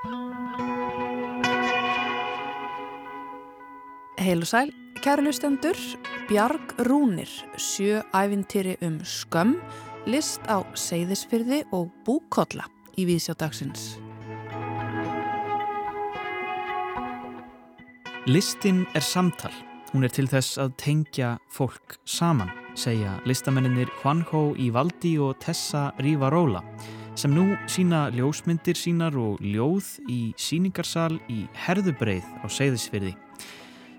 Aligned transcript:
Heil 0.00 0.16
og 4.40 4.48
sæl, 4.48 4.70
kæru 5.04 5.26
lustendur, 5.26 5.76
Bjarg 6.28 6.72
Rúnir, 6.88 7.28
sjö 7.60 8.00
æfintýri 8.16 8.78
um 8.86 8.96
skömm, 9.04 9.58
list 10.08 10.40
á 10.48 10.64
Seyðisfyrði 10.72 11.68
og 11.76 11.92
Búkolla 12.06 12.64
í 12.96 13.04
Vísjádagsins. 13.04 14.00
Listin 18.24 18.86
er 18.94 19.04
samtal. 19.04 19.52
Hún 19.92 20.04
er 20.08 20.12
til 20.16 20.28
þess 20.32 20.56
að 20.62 20.72
tengja 20.80 21.36
fólk 21.52 22.00
saman, 22.08 22.48
segja 22.72 23.20
listamenninir 23.28 23.92
Juanjo 24.00 24.56
Ivaldi 24.56 25.20
og 25.20 25.36
Tessa 25.44 25.92
Rivarola 26.00 26.64
sem 27.18 27.32
nú 27.34 27.56
sína 27.70 28.08
ljósmyndir 28.14 28.78
sínar 28.78 29.16
og 29.18 29.40
ljóð 29.42 29.86
í 30.10 30.20
síningarsal 30.38 31.18
í 31.32 31.42
Herðubreið 31.66 32.26
á 32.42 32.46
Seyðisfyrði. 32.46 33.14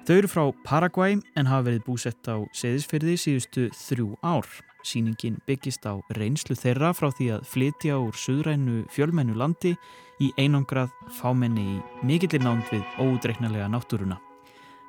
Þau 0.08 0.16
eru 0.16 0.32
frá 0.32 0.44
Paraguay 0.66 1.20
en 1.38 1.50
hafa 1.50 1.68
verið 1.70 1.86
búsett 1.86 2.32
á 2.32 2.40
Seyðisfyrði 2.58 3.18
síðustu 3.20 3.68
þrjú 3.76 4.16
ár. 4.24 4.48
Sýningin 4.82 5.38
byggist 5.46 5.86
á 5.86 6.02
reynslu 6.18 6.58
þeirra 6.58 6.90
frá 6.98 7.12
því 7.14 7.30
að 7.36 7.46
flytja 7.52 8.00
úr 8.02 8.18
suðrænu 8.18 8.82
fjölmennu 8.90 9.38
landi 9.38 9.76
í 10.22 10.32
einangrað 10.42 10.90
fámenni 11.20 11.78
í 11.78 11.80
mikillir 12.08 12.42
nánd 12.42 12.66
við 12.74 12.82
ódreiknalega 13.02 13.70
náttúruna. 13.70 14.18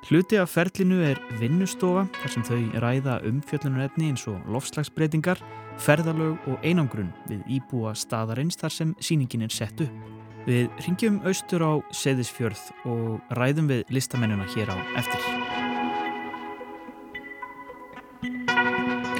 Hluti 0.03 0.35
af 0.35 0.49
ferlinu 0.51 0.97
er 0.99 1.19
vinnustofa 1.39 2.01
þar 2.17 2.31
sem 2.33 2.43
þau 2.43 2.57
ræða 2.83 3.13
umfjöllunarefni 3.29 4.09
eins 4.11 4.25
og 4.27 4.41
lofslagsbreytingar, 4.51 5.39
ferðalög 5.79 6.43
og 6.51 6.59
einangrun 6.67 7.13
við 7.29 7.45
íbúa 7.55 7.93
staðarins 7.95 8.59
þar 8.59 8.75
sem 8.75 8.91
sýningin 8.99 9.45
er 9.47 9.55
sett 9.55 9.85
upp. 9.85 9.95
Við 10.43 10.67
ringjum 10.83 11.21
austur 11.23 11.63
á 11.63 11.79
Seðisfjörð 11.95 12.65
og 12.91 13.35
ræðum 13.39 13.71
við 13.71 13.95
listamennuna 13.95 14.49
hér 14.51 14.75
á 14.75 14.77
eftir. 14.99 15.23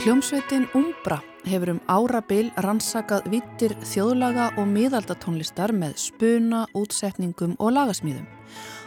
Hljómsveitin 0.04 0.68
Umbra 0.76 1.22
hefur 1.48 1.78
um 1.78 1.82
árabil 1.88 2.52
rannsakað 2.60 3.32
vittir 3.32 3.72
þjóðlaga 3.88 4.52
og 4.60 4.68
miðaldatónlistar 4.68 5.72
með 5.72 5.96
spuna, 6.10 6.66
útsetningum 6.76 7.56
og 7.56 7.72
lagasmíðum. 7.80 8.28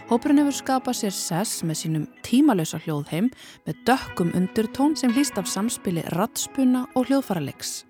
Hópurinn 0.06 0.38
hefur 0.38 0.54
skapað 0.54 0.94
sér 1.00 1.14
sess 1.16 1.64
með 1.66 1.78
sínum 1.80 2.02
tímalösa 2.22 2.78
hljóðheim 2.84 3.26
með 3.66 3.80
dökkum 3.88 4.28
undurtón 4.38 4.94
sem 4.94 5.10
hlýst 5.10 5.34
af 5.40 5.48
samspili 5.50 6.04
rattspuna 6.14 6.84
og 6.94 7.08
hljóðfaralegs. 7.08 7.80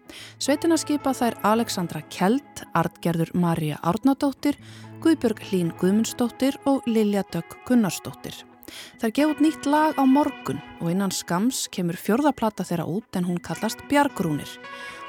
Sveitina 0.40 0.78
skipa 0.80 1.12
þær 1.12 1.36
Alexandra 1.44 2.00
Kjeld, 2.08 2.64
Artgerður 2.72 3.34
Marja 3.36 3.76
Árnadóttir, 3.84 4.56
Guðbjörg 5.04 5.44
Hlín 5.50 5.76
Guðmundsdóttir 5.76 6.56
og 6.64 6.88
Lilja 6.88 7.26
Dögg 7.28 7.60
Gunnarsdóttir. 7.68 8.40
Það 8.96 9.08
er 9.10 9.16
gefið 9.20 9.44
nýtt 9.44 9.68
lag 9.68 10.00
á 10.00 10.04
morgun 10.08 10.64
og 10.80 10.88
innan 10.88 11.12
skams 11.12 11.66
kemur 11.68 12.00
fjörðaplata 12.00 12.64
þeirra 12.64 12.88
út 12.96 13.20
en 13.20 13.28
hún 13.28 13.44
kallast 13.44 13.84
Bjargrúnir. 13.92 14.48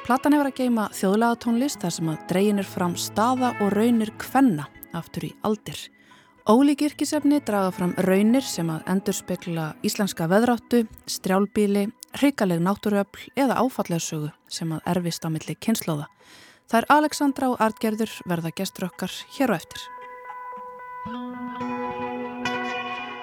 Platan 0.03 0.35
hefur 0.35 0.51
að 0.51 0.59
geima 0.59 0.91
þjóðlega 0.91 1.39
tónlist 1.39 1.79
þar 1.79 2.01
sem 2.01 2.11
að 2.11 2.25
dreginir 2.27 2.67
fram 2.67 2.99
staða 2.99 3.55
og 3.63 3.71
raunir 3.79 4.11
kvenna 4.19 4.67
aftur 4.91 5.31
í 5.31 5.37
aldir. 5.47 5.87
Ólík 6.47 6.79
yrkisefni 6.85 7.41
draga 7.43 7.73
fram 7.75 7.89
raunir 8.05 8.45
sem 8.47 8.69
að 8.71 8.85
endur 8.87 9.15
spekla 9.17 9.63
íslenska 9.83 10.29
veðráttu, 10.31 10.85
strjálbíli, 11.03 11.89
hrigaleg 12.15 12.61
náttúruöfl 12.63 13.25
eða 13.35 13.57
áfallegsögu 13.59 14.29
sem 14.47 14.71
að 14.71 14.87
erfist 14.93 15.27
á 15.27 15.29
milli 15.33 15.57
kynnslóða. 15.59 16.05
Það 16.71 16.77
er 16.79 16.87
Alexandra 16.95 17.49
og 17.51 17.59
Artgerður 17.65 18.13
verða 18.31 18.53
gestur 18.55 18.87
okkar 18.87 19.11
hér 19.35 19.51
og 19.51 19.59
eftir. 19.59 19.83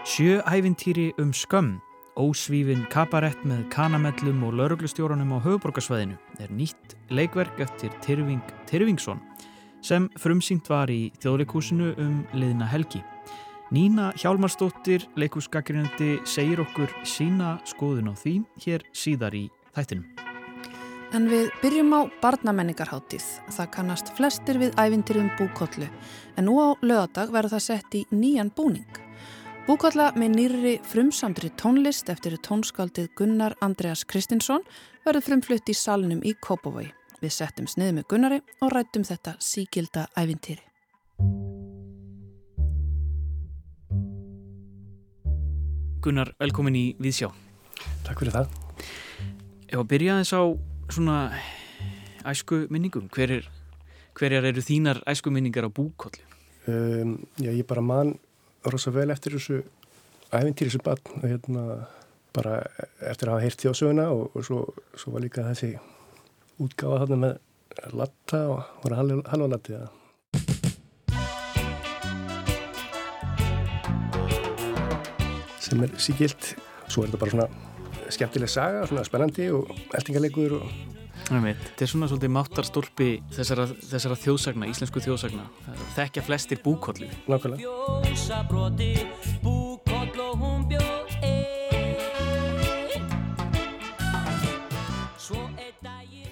Sjö 0.05 0.45
æfintýri 0.45 1.06
um 1.17 1.33
skömm, 1.33 1.79
ósvífin 2.20 2.85
kabarett 2.92 3.41
með 3.48 3.64
kanamellum 3.73 4.45
og 4.45 4.61
lauruglustjórunum 4.61 5.33
á 5.33 5.39
höfuborgarsvæðinu 5.48 6.20
er 6.45 6.52
nýtt 6.52 6.92
leikverk 7.08 7.56
eftir 7.64 7.89
Tyrfing 8.05 8.45
Tyrfingsson 8.68 9.24
sem 9.80 10.12
frumsýnt 10.20 10.68
var 10.68 10.92
í 10.92 11.08
þjóðleikúsinu 11.24 11.95
um 11.96 12.23
liðna 12.36 12.68
helgi. 12.68 13.01
Nína 13.73 14.11
Hjálmarsdóttir, 14.20 15.07
leikúsgagrinandi, 15.17 16.19
segir 16.29 16.61
okkur 16.61 16.91
sína 17.08 17.57
skoðun 17.64 18.11
á 18.13 18.14
því 18.19 18.35
hér 18.61 18.85
síðar 18.92 19.36
í 19.39 19.47
þættinum. 19.73 20.05
En 21.14 21.29
við 21.30 21.48
byrjum 21.63 21.95
á 21.95 22.01
barnamenningarháttíð. 22.20 23.24
Það 23.55 23.70
kannast 23.77 24.11
flestir 24.19 24.58
við 24.61 24.74
ævintirðum 24.77 25.30
búkollu 25.39 25.89
en 26.36 26.48
nú 26.48 26.58
á 26.61 26.77
lögadag 26.83 27.33
verður 27.33 27.55
það 27.55 27.64
sett 27.69 27.97
í 27.97 28.03
nýjan 28.11 28.51
búning. 28.57 29.01
Búkolla 29.64 30.11
með 30.19 30.35
nýri 30.35 30.74
frumsamdri 30.85 31.48
tónlist 31.57 32.11
eftir 32.13 32.36
tónskaldið 32.45 33.08
Gunnar 33.17 33.57
Andreas 33.64 34.05
Kristinsson 34.05 34.67
verður 35.07 35.29
frumflutt 35.30 35.73
í 35.73 35.79
salnum 35.79 36.20
í 36.20 36.35
Kópavogi. 36.36 36.91
Við 37.23 37.33
settum 37.33 37.70
snið 37.70 37.97
með 37.97 38.08
Gunnari 38.11 38.42
og 38.61 38.74
rættum 38.74 39.08
þetta 39.08 39.39
síkilda 39.41 40.11
ævintýri. 40.19 40.61
Gunnar, 46.05 46.35
velkomin 46.37 46.75
í 46.77 46.83
Víðsjá. 47.01 47.31
Takk 48.05 48.20
fyrir 48.20 48.35
það. 48.35 48.57
Ef 49.70 49.79
að 49.81 49.87
byrja 49.89 50.19
þess 50.19 50.37
á 50.37 50.42
svona 50.92 51.17
æsku 52.29 52.59
minningum, 52.69 53.07
hver 53.15 53.33
er, 53.39 53.47
hverjar 54.19 54.45
eru 54.51 54.65
þínar 54.67 55.01
æsku 55.09 55.33
minningar 55.33 55.65
á 55.65 55.73
búkollu? 55.73 56.20
Um, 56.69 57.17
já, 57.41 57.48
ég 57.48 57.65
bara 57.69 57.81
man 57.81 58.13
rosa 58.69 58.92
vel 58.92 59.09
eftir 59.17 59.39
þessu 59.39 59.63
æfintýri 60.29 60.75
þessu 60.75 60.85
barn, 60.85 61.25
hérna, 61.25 61.65
bara 62.36 62.61
eftir 63.01 63.31
að 63.31 63.39
hafa 63.39 63.47
heyrt 63.47 63.65
þjóðsöguna 63.65 64.09
og, 64.13 64.29
og 64.36 64.45
svo, 64.45 64.61
svo 65.01 65.17
var 65.17 65.25
líka 65.25 65.48
þessi 65.48 65.73
útgáða 66.61 67.05
þarna 67.07 67.21
með 67.25 67.92
latta 67.97 68.47
og 68.53 68.81
voru 68.85 69.01
halva 69.01 69.53
latti 69.57 69.79
það. 69.79 70.04
Sem 75.74 75.86
er 75.86 75.95
síkilt 75.98 76.51
svo 76.86 77.02
er 77.02 77.11
þetta 77.11 77.20
bara 77.23 77.35
svona 77.35 78.11
skemmtileg 78.14 78.51
saga, 78.52 78.85
svona 78.86 79.05
spennandi 79.07 79.48
og 79.55 79.70
eldingarleikur 79.96 80.61
og 80.61 80.74
Þetta 81.24 81.80
er 81.80 81.89
svona 81.89 82.07
svolítið 82.11 82.33
máttarstólpi 82.35 83.07
þessara, 83.33 83.64
þessara 83.80 84.17
þjóðsagna, 84.20 84.67
íslensku 84.68 85.01
þjóðsagna. 85.01 85.46
Þekkja 85.95 86.24
flestir 86.27 86.61
búkollu 86.61 87.08
Nákvæmlega. 87.30 87.64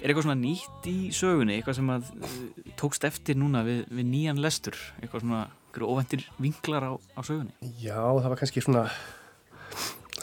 Er 0.03 0.11
eitthvað 0.11 0.25
svona 0.27 0.37
nýtt 0.43 0.87
í 0.91 0.97
sögunni, 1.15 1.57
eitthvað 1.57 1.79
sem 1.79 1.91
að 1.95 2.07
uh, 2.13 2.37
tókst 2.77 3.05
eftir 3.07 3.37
núna 3.39 3.63
við, 3.65 3.85
við 3.87 4.09
nýjan 4.11 4.41
lestur, 4.43 4.75
eitthvað 4.99 5.23
svona 5.23 5.43
ofendir 5.81 6.25
vinklar 6.43 6.85
á, 6.85 6.93
á 6.99 7.21
sögunni? 7.25 7.53
Já, 7.81 7.97
það 7.97 8.29
var 8.29 8.39
kannski 8.41 8.61
svona 8.61 8.83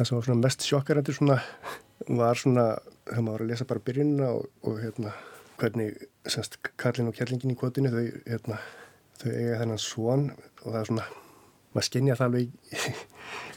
það 0.00 0.08
sem 0.08 0.16
var 0.16 0.26
svona 0.26 0.44
mest 0.46 0.64
sjokkarendur 0.64 1.16
svona 1.16 1.38
var 2.08 2.38
svona, 2.40 2.66
þegar 3.04 3.24
maður 3.26 3.34
var 3.34 3.44
að 3.44 3.50
lesa 3.52 3.66
bara 3.68 3.84
byrjunna 3.84 4.28
og, 4.32 4.46
og 4.64 4.78
hérna 4.80 5.12
hvernig 5.60 6.06
semst 6.24 6.56
Karlin 6.80 7.10
og 7.10 7.16
Kjellingin 7.18 7.52
í 7.52 7.56
kvotinu 7.60 7.92
þau, 7.92 8.06
hérna, 8.24 8.60
þau 9.20 9.28
eiga 9.34 9.58
þennan 9.60 9.82
svon 9.82 10.26
og 10.32 10.66
það 10.70 10.80
er 10.80 10.90
svona 10.90 11.06
maður 11.74 11.86
skinnja 11.90 12.16
það 12.18 12.30
alveg 12.30 12.48
í, 12.48 12.94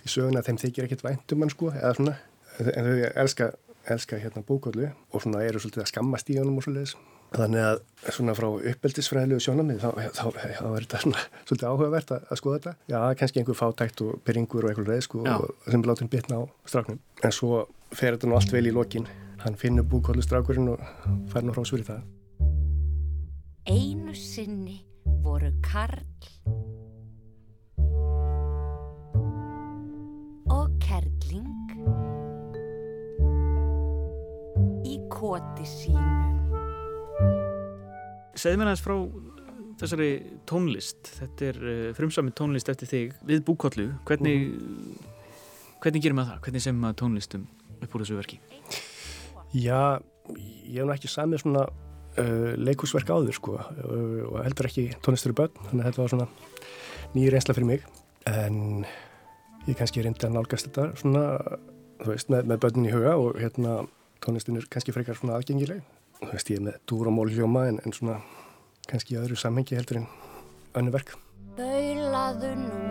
í 0.04 0.12
söguna 0.12 0.44
að 0.44 0.50
þeim 0.50 0.62
þykir 0.66 0.88
ekkert 0.90 1.06
væntum 1.08 1.42
mann 1.42 1.54
sko 1.54 1.72
eða 1.72 1.94
svona, 2.00 2.18
en 2.60 2.90
þau 2.90 3.08
elska 3.24 3.54
elska 3.94 4.20
hérna 4.20 4.44
bókollu 4.48 4.92
og 5.12 5.24
svona 5.24 5.44
eru 5.48 5.60
svolítið 5.60 5.86
að 5.86 5.92
skammast 5.92 6.30
í 6.32 6.38
honum 6.40 6.60
og 6.60 6.68
svolítið 6.68 6.94
Þannig 7.34 7.64
að 7.66 7.80
svona 8.14 8.34
frá 8.38 8.46
uppeldisfræðilegu 8.54 9.42
sjónamið 9.42 9.80
þá, 9.82 9.88
þá, 10.14 10.24
þá, 10.38 10.44
þá 10.60 10.68
er 10.68 10.84
þetta 10.84 11.00
svona 11.02 11.22
svolítið 11.48 11.68
áhugavert 11.70 12.14
að, 12.14 12.26
að 12.30 12.40
skoða 12.40 12.58
þetta. 12.60 12.74
Já, 12.94 12.98
kannski 13.20 13.42
einhver 13.42 13.58
fátækt 13.58 14.04
og 14.06 14.20
byrjingur 14.28 14.68
og 14.70 14.92
sko 15.06 15.22
og, 15.24 15.48
sem 15.66 15.80
er 15.80 15.90
látið 15.90 16.12
bitna 16.14 16.42
á 16.42 16.44
strafnum. 16.70 17.00
En 17.24 17.34
svo 17.34 17.64
fer 17.94 18.14
þetta 18.18 18.30
nú 18.30 18.38
allt 18.38 18.54
vel 18.54 18.68
í 18.70 18.76
lokin. 18.76 19.08
Hann 19.44 19.58
finnur 19.60 19.88
búkólustrafgurinn 19.90 20.76
og 20.76 20.84
fær 21.34 21.48
nú 21.48 21.56
hrásfyrir 21.56 21.88
það. 21.90 22.04
Einu 23.66 24.14
sinni 24.14 24.84
voru 25.24 25.50
Karl 25.64 26.04
og 30.54 30.78
Kerling 30.84 31.74
í 34.86 35.00
koti 35.10 35.66
sínu. 35.68 36.33
Segð 38.34 38.60
mér 38.60 38.72
aðeins 38.72 38.84
frá 38.84 38.96
þessari 39.82 40.10
tónlist, 40.50 41.10
þetta 41.20 41.50
er 41.50 41.60
uh, 41.62 41.88
frumsamið 41.98 42.36
tónlist 42.40 42.72
eftir 42.72 42.90
þig 42.90 43.16
við 43.30 43.44
búkollu, 43.48 43.90
hvernig, 44.08 44.50
mm. 44.54 45.14
hvernig 45.84 46.06
gerum 46.06 46.22
við 46.22 46.32
það, 46.32 46.42
hvernig 46.48 46.66
sem 46.66 46.82
maður 46.82 47.00
tónlistum 47.04 47.48
upp 47.80 47.96
úr 47.96 48.06
þessu 48.06 48.20
verki? 48.20 48.40
Já, 49.54 50.00
ég 50.00 50.80
hef 50.80 50.88
náttúrulega 50.88 50.98
ekki 50.98 51.14
samið 51.14 51.44
svona 51.44 51.66
uh, 51.68 52.52
leikúsverk 52.58 53.14
áður 53.14 53.38
sko 53.38 53.58
uh, 53.60 54.22
og 54.32 54.38
heldur 54.46 54.70
ekki 54.70 54.88
tónlistur 55.06 55.34
í 55.34 55.40
börn 55.42 55.58
þannig 55.68 55.84
að 55.84 55.90
þetta 55.90 56.04
var 56.04 56.14
svona 56.14 56.30
nýjur 57.14 57.38
einsla 57.38 57.58
fyrir 57.58 57.70
mig. 57.70 57.90
En 58.30 58.86
ég 59.68 59.78
kannski 59.78 60.04
reyndi 60.04 60.26
að 60.26 60.38
nálgast 60.38 60.70
þetta 60.70 60.90
svona 61.02 61.26
þú 62.04 62.10
veist 62.10 62.32
með, 62.32 62.48
með 62.52 62.64
börnin 62.66 62.88
í 62.88 62.94
huga 62.94 63.18
og 63.20 63.38
hérna 63.40 63.84
tónlistin 64.24 64.60
er 64.60 64.68
kannski 64.72 64.96
frekar 64.96 65.20
svona 65.20 65.38
aðgengileg 65.38 65.84
þú 66.28 66.36
veist 66.36 66.52
ég 66.52 66.60
er 66.60 66.66
með 66.68 66.80
dúr 66.90 67.10
og 67.12 67.16
mól 67.18 67.30
hljóma 67.32 67.68
en, 67.70 67.80
en 67.86 67.96
svona 67.96 68.18
kannski 68.90 69.16
í 69.16 69.20
öðru 69.22 69.38
samhengi 69.40 69.78
heldur 69.78 70.02
en 70.02 70.08
önnu 70.80 70.94
verk. 70.94 71.16
Baulaðu 71.58 72.52
nú. 72.60 72.82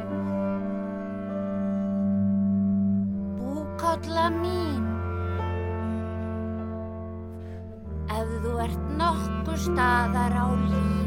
Búkolla 3.40 4.26
mín. 4.38 4.88
Ef 8.12 8.34
þú 8.44 8.56
ert 8.66 8.90
nokkur 9.00 9.62
staðar 9.66 10.36
á 10.36 10.46
lífi 10.52 11.01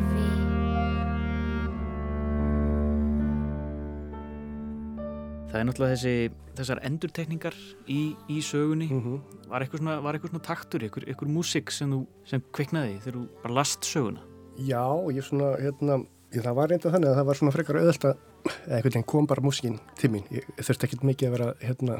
Það 5.56 5.62
er 5.62 5.68
náttúrulega 5.70 5.96
þessi, 5.96 6.32
þessar 6.58 6.80
endurtekningar 6.84 7.54
í, 7.88 8.00
í 8.28 8.42
sögunni. 8.44 8.90
mm 8.92 9.04
-hmm. 9.04 9.46
Var 9.48 9.64
eitthvað 9.64 9.80
svona, 9.80 9.94
var 10.04 10.18
eitthvað 10.18 10.34
svona 10.34 10.44
taktur, 10.44 10.84
eitthvað, 10.84 11.06
eitthvað 11.08 11.30
músik 11.32 11.72
sem 11.72 11.94
þú 11.94 12.00
sem 12.28 12.42
kviknaði 12.52 12.98
þegar 13.06 13.16
þú 13.16 13.28
bara 13.44 13.54
last 13.54 13.88
söguna? 13.88 14.26
Já, 14.60 14.84
ég 15.16 15.24
svona 15.24 15.56
hérna 15.56 15.96
ég, 16.34 16.44
það 16.44 16.58
var 16.58 16.70
reynda 16.70 16.92
þannig 16.92 17.10
að 17.10 17.16
það 17.16 17.30
var 17.30 17.40
svona 17.40 17.56
frekar 17.56 17.80
auðvelt 17.80 18.06
að 18.10 18.84
veginn 18.84 19.08
kom 19.08 19.28
bara 19.28 19.46
músikinn 19.46 19.80
til 19.96 20.12
mín 20.12 20.28
ég 20.30 20.44
þurfti 20.60 20.90
ekkert 20.90 21.08
mikið 21.08 21.28
að 21.30 21.36
vera 21.38 21.54
hérna 21.62 21.98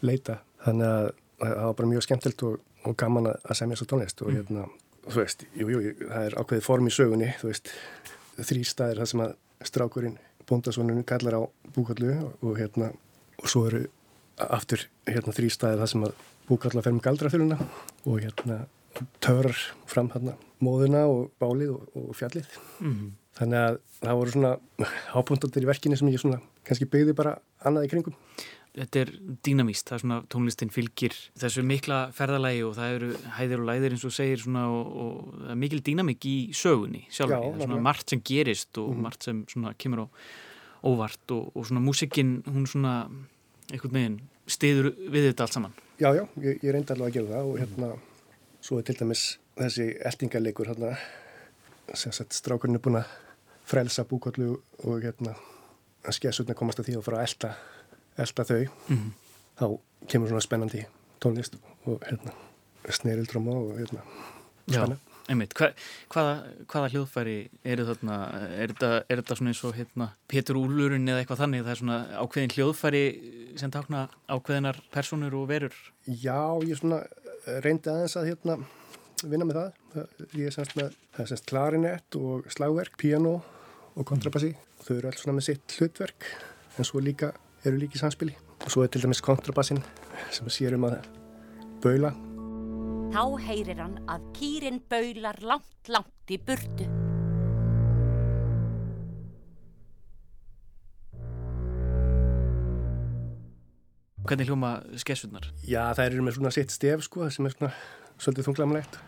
leita 0.00 0.38
þannig 0.64 0.88
að 0.88 1.10
það 1.44 1.64
var 1.66 1.78
bara 1.82 1.92
mjög 1.92 2.06
skemmtilt 2.08 2.42
og, 2.48 2.60
og 2.84 2.96
gaman 2.96 3.30
að 3.34 3.56
semja 3.60 3.76
svo 3.76 3.86
tónlist 3.90 4.22
og 4.24 4.32
hérna, 4.32 4.68
þú 5.04 5.20
veist, 5.20 5.44
jú, 5.52 5.68
jú, 5.68 5.94
það 6.00 6.30
er 6.30 6.38
ákveðið 6.40 6.64
form 6.64 6.88
í 6.88 6.94
sögunni, 6.96 7.32
þú 7.40 7.50
veist 7.52 7.74
þrý 8.40 8.64
staðir 8.64 9.02
það 9.02 9.10
sem 9.12 9.24
að 9.26 9.36
strákurinn 9.64 10.16
bóndasvonunum 10.48 11.04
kallar 11.08 11.38
á 11.38 11.42
búkallu 11.74 12.14
og, 12.42 12.54
hérna, 12.58 12.92
og 13.40 13.50
svo 13.50 13.66
eru 13.70 13.84
aftur 14.36 14.86
hérna 15.08 15.34
þrý 15.36 15.50
staðir 15.52 15.82
það 15.82 15.92
sem 15.94 16.06
að 16.08 16.14
búkalla 16.48 16.82
fer 16.84 16.94
með 16.96 17.04
galdraþuruna 17.08 17.58
og 18.04 18.16
hérna 18.20 18.58
törar 19.24 19.56
fram 19.90 20.10
hérna 20.14 20.36
móðuna 20.64 21.04
og 21.10 21.30
bálið 21.42 21.74
og, 21.76 21.86
og 21.98 22.10
fjallið 22.18 22.48
Mm. 22.84 23.12
þannig 23.38 23.60
að 23.64 23.76
það 24.02 24.18
voru 24.18 24.32
svona 24.34 24.50
hápuntandir 25.14 25.64
í 25.64 25.68
verkinu 25.70 25.96
sem 25.98 26.08
ég 26.12 26.20
svona 26.22 26.40
kannski 26.66 26.86
byggði 26.90 27.14
bara 27.16 27.36
annað 27.64 27.86
í 27.86 27.90
kringum 27.92 28.16
Þetta 28.74 29.00
er 29.04 29.10
dýnamíst, 29.46 29.86
það 29.86 29.94
er 29.94 30.02
svona 30.02 30.16
tónlistin 30.34 30.70
fylgir 30.74 31.12
þessu 31.38 31.62
mikla 31.62 31.98
ferðalagi 32.16 32.62
og 32.66 32.72
það 32.74 32.94
eru 32.96 33.10
hæðir 33.36 33.60
og 33.62 33.68
læðir 33.68 33.92
eins 33.94 34.04
og 34.08 34.14
segir 34.16 34.40
svona 34.42 34.64
og, 34.66 34.88
og 35.04 35.36
það 35.44 35.52
er 35.54 35.58
mikil 35.62 35.78
dýnamík 35.86 36.26
í 36.26 36.32
sögunni 36.58 37.04
sjálfur, 37.06 37.36
Já, 37.36 37.38
það 37.38 37.44
er 37.44 37.52
svona 37.52 37.60
nefnilega. 37.60 37.84
margt 37.86 38.10
sem 38.10 38.22
gerist 38.26 38.78
og 38.82 38.88
Mhm. 38.90 39.02
margt 39.06 39.22
sem 39.22 39.44
svona 39.46 39.74
kemur 39.78 40.02
á 40.02 40.06
óvart 40.84 41.30
og, 41.36 41.52
og 41.54 41.66
svona 41.68 41.80
músikinn, 41.86 42.42
hún 42.50 42.66
svona 42.66 42.94
einhvern 43.70 43.94
veginn 43.94 44.18
stiður 44.50 44.90
við 45.08 45.30
þetta 45.30 45.46
allt 45.46 45.52
saman. 45.54 45.72
Já, 46.02 46.10
já, 46.18 46.26
ég, 46.42 46.58
ég 46.64 46.72
reyndi 46.74 46.92
alveg 46.92 47.08
að 47.08 47.14
gera 47.14 47.30
það 47.38 47.52
og 47.52 47.58
hérna, 47.62 47.92
svo 48.60 48.78
er 48.78 48.82
til 48.82 48.96
dæmis 48.98 49.22
þessi 49.56 49.86
eltingarleikur 50.04 50.66
hérna, 50.66 50.96
sem 51.94 52.10
sagt 52.12 52.34
strákurinn 52.34 52.74
er 52.74 52.82
búin 52.82 52.98
að 52.98 53.06
frelsa 53.64 54.02
búkollu 54.04 54.58
og 54.82 54.98
hérna, 55.06 55.36
skessutna 56.10 56.54
komast 56.58 56.80
að 56.82 56.90
því 56.90 56.96
og 56.98 57.04
fara 57.06 57.22
að 57.22 57.28
elta, 57.30 57.54
elta 58.18 58.44
þau, 58.44 58.68
Mm. 58.90 59.10
þá 59.58 59.64
kemur 60.08 60.28
svona 60.28 60.44
spennandi 60.44 60.84
tónlist 61.20 61.56
og 61.86 62.00
hérna, 62.04 62.32
snerildróma 62.88 63.54
og 63.56 63.78
hérna, 63.78 64.02
spenna. 64.68 64.98
Einmitt, 65.24 65.54
hva, 65.56 65.70
hvaða, 66.12 66.32
hvaða 66.68 66.88
hljóðfæri 66.92 67.36
eru 67.64 67.86
þarna, 67.88 68.16
er 68.60 68.68
þetta, 68.74 68.90
er 69.08 69.22
þetta 69.22 69.36
svona 69.38 69.52
eins 69.54 69.62
og 69.64 69.72
hérna, 69.78 70.08
Pétur 70.28 70.58
Úlurinn 70.60 71.08
eða 71.08 71.22
eitthvað 71.22 71.40
þannig, 71.40 71.62
það 71.64 71.72
er 71.72 71.80
svona 71.80 71.96
ákveðin 72.20 72.52
hljóðfæri 72.52 73.04
sem 73.56 73.70
tákna 73.72 74.02
ákveðinar 74.28 74.80
personur 74.92 75.32
og 75.38 75.46
verur? 75.48 75.72
Já, 76.04 76.60
ég 76.68 76.76
svona 76.76 77.00
reyndi 77.64 77.88
aðeins 77.88 78.18
að 78.20 78.28
hérna 78.34 78.58
vinna 79.24 79.48
með 79.48 79.56
það. 79.62 79.72
það 79.94 80.36
ég 80.36 80.50
er 80.50 80.56
semst 80.58 80.76
með 80.76 80.92
það 81.14 81.24
er 81.24 81.30
semst 81.32 81.46
klarinett 81.48 82.16
og 82.20 82.44
slagverk, 82.52 82.98
piano 83.00 83.38
og 83.96 84.04
kontrabassi. 84.04 84.52
Þau 84.84 84.92
eru 84.98 85.08
alls 85.08 85.24
svona 85.24 85.38
með 85.38 85.48
sitt 85.48 85.78
hlutverk 85.78 86.28
en 86.76 86.84
svo 86.84 87.00
líka 87.00 87.32
eru 87.64 87.80
líki 87.80 87.98
samspili. 88.00 88.34
Og 88.64 88.70
svo 88.72 88.84
er 88.84 88.92
til 88.92 89.02
dæmis 89.04 89.22
kontrabassin 89.24 89.82
sem 90.32 90.48
sér 90.52 90.76
um 90.78 90.86
að 90.88 90.98
baula. 91.84 92.14
Þá 93.14 93.24
heyrir 93.46 93.78
hann 93.78 93.98
að 94.10 94.28
kýrin 94.36 94.80
baular 94.90 95.38
langt, 95.44 95.90
langt 95.92 96.32
í 96.34 96.38
burtu. 96.40 96.88
Hvernig 104.24 104.48
hljóma 104.48 104.78
skessurnar? 104.96 105.50
Já, 105.68 105.92
það 105.92 106.06
eru 106.06 106.24
með 106.24 106.38
svona 106.38 106.54
sitt 106.56 106.72
stef 106.72 107.04
sko 107.04 107.28
sem 107.28 107.44
er 107.44 107.58
svona 107.58 107.74
svolítið 108.16 108.48
þunglamlegt. 108.48 109.02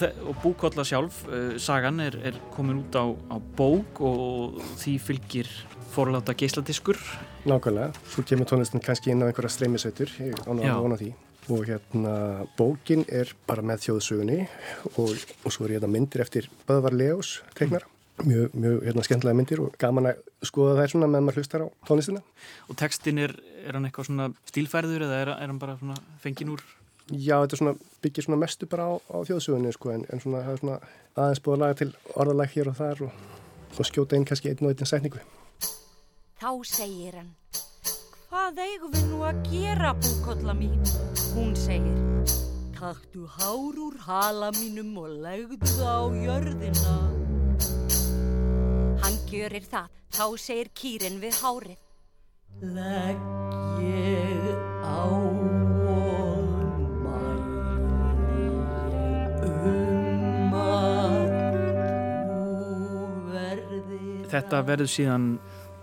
Og, 0.00 0.28
og 0.30 0.36
búkolla 0.40 0.84
sjálf, 0.86 1.24
uh, 1.28 1.56
sagan 1.60 2.00
er, 2.00 2.16
er 2.24 2.36
komin 2.54 2.80
út 2.80 2.96
á, 2.96 3.04
á 3.28 3.36
bók 3.56 4.00
og 4.00 4.60
því 4.80 4.94
fylgir 5.02 5.50
forláta 5.90 6.34
geisladiskur. 6.38 6.96
Nákvæmlega. 7.44 7.92
Svo 8.08 8.24
kemur 8.24 8.48
tónlistin 8.48 8.82
kannski 8.84 9.12
inn 9.12 9.24
á 9.24 9.28
einhverja 9.28 9.50
streymisveitur. 9.52 10.12
Ég 10.22 10.40
án 10.46 10.62
Já. 10.62 10.72
að 10.72 10.82
vona 10.86 10.98
því. 11.00 11.10
Og 11.50 11.64
hérna, 11.66 12.14
bókin 12.56 13.04
er 13.08 13.32
bara 13.48 13.64
með 13.66 13.86
þjóðsögunni 13.86 14.44
og, 14.94 15.16
og 15.44 15.52
svo 15.52 15.66
er 15.66 15.76
hérna 15.76 15.90
myndir 15.90 16.22
eftir 16.22 16.48
Böðvar 16.68 16.94
Leós, 16.94 17.40
teiknar. 17.58 17.86
Mjög, 18.20 18.52
mjög 18.52 18.82
hérna, 18.84 19.04
skemmtilega 19.06 19.36
myndir 19.38 19.62
og 19.64 19.78
gaman 19.80 20.10
að 20.12 20.20
skoða 20.44 20.76
þær 20.82 20.92
svona 20.92 21.08
með 21.08 21.24
maður 21.26 21.40
hlustar 21.40 21.64
á 21.64 21.68
tónlistina. 21.88 22.20
Og 22.68 22.76
textin 22.78 23.18
er, 23.18 23.34
er 23.64 23.76
hann 23.76 23.88
eitthvað 23.88 24.10
svona 24.10 24.28
stílfærður 24.48 25.08
eða 25.08 25.22
er, 25.24 25.32
er 25.40 25.48
hann 25.48 25.62
bara 25.62 25.78
svona 25.80 25.96
fengin 26.22 26.52
úr? 26.54 26.62
Já, 27.10 27.40
þetta 27.42 27.58
svona, 27.58 27.74
byggir 28.04 28.22
svona 28.22 28.38
mestu 28.38 28.66
bara 28.70 28.86
á, 28.86 28.92
á 29.10 29.18
þjóðsögunni 29.26 29.72
sko, 29.74 29.90
en, 29.90 30.04
en 30.14 30.22
svona, 30.22 30.44
svona 30.60 30.76
aðeins 31.18 31.42
búið 31.42 31.56
að 31.56 31.62
laga 31.64 31.78
til 31.80 31.88
orðalag 32.14 32.52
hér 32.54 32.70
og 32.70 32.76
þar 32.78 33.02
og, 33.08 33.24
og 33.74 33.88
skjóta 33.88 34.14
inn 34.14 34.26
kannski 34.28 34.52
einn 34.52 34.62
og 34.62 34.70
einn 34.70 34.86
sætningu. 34.86 35.22
Þá 36.38 36.50
segir 36.70 37.18
hann, 37.18 37.32
hvað 38.30 38.62
eigum 38.62 38.94
við 38.94 39.08
nú 39.10 39.24
að 39.26 39.42
gera, 39.50 39.90
búkolla 39.98 40.54
mín? 40.54 40.78
Hún 41.34 41.50
segir, 41.58 41.98
taktu 42.78 43.26
hár 43.26 43.82
úr 43.88 43.98
hala 44.06 44.52
mínum 44.60 44.94
og 45.02 45.10
legðu 45.26 45.58
það 45.66 45.90
á 45.90 46.02
jörðina. 46.28 46.96
Hann 49.02 49.18
gjörir 49.26 49.66
það, 49.66 49.90
þá 50.14 50.26
segir 50.38 50.70
kýrin 50.78 51.18
við 51.20 51.42
hárið. 51.42 51.80
Legg 52.60 53.82
ég 53.82 54.54
á 54.86 55.19
Þetta 64.30 64.62
verður 64.66 64.90
síðan 64.90 65.26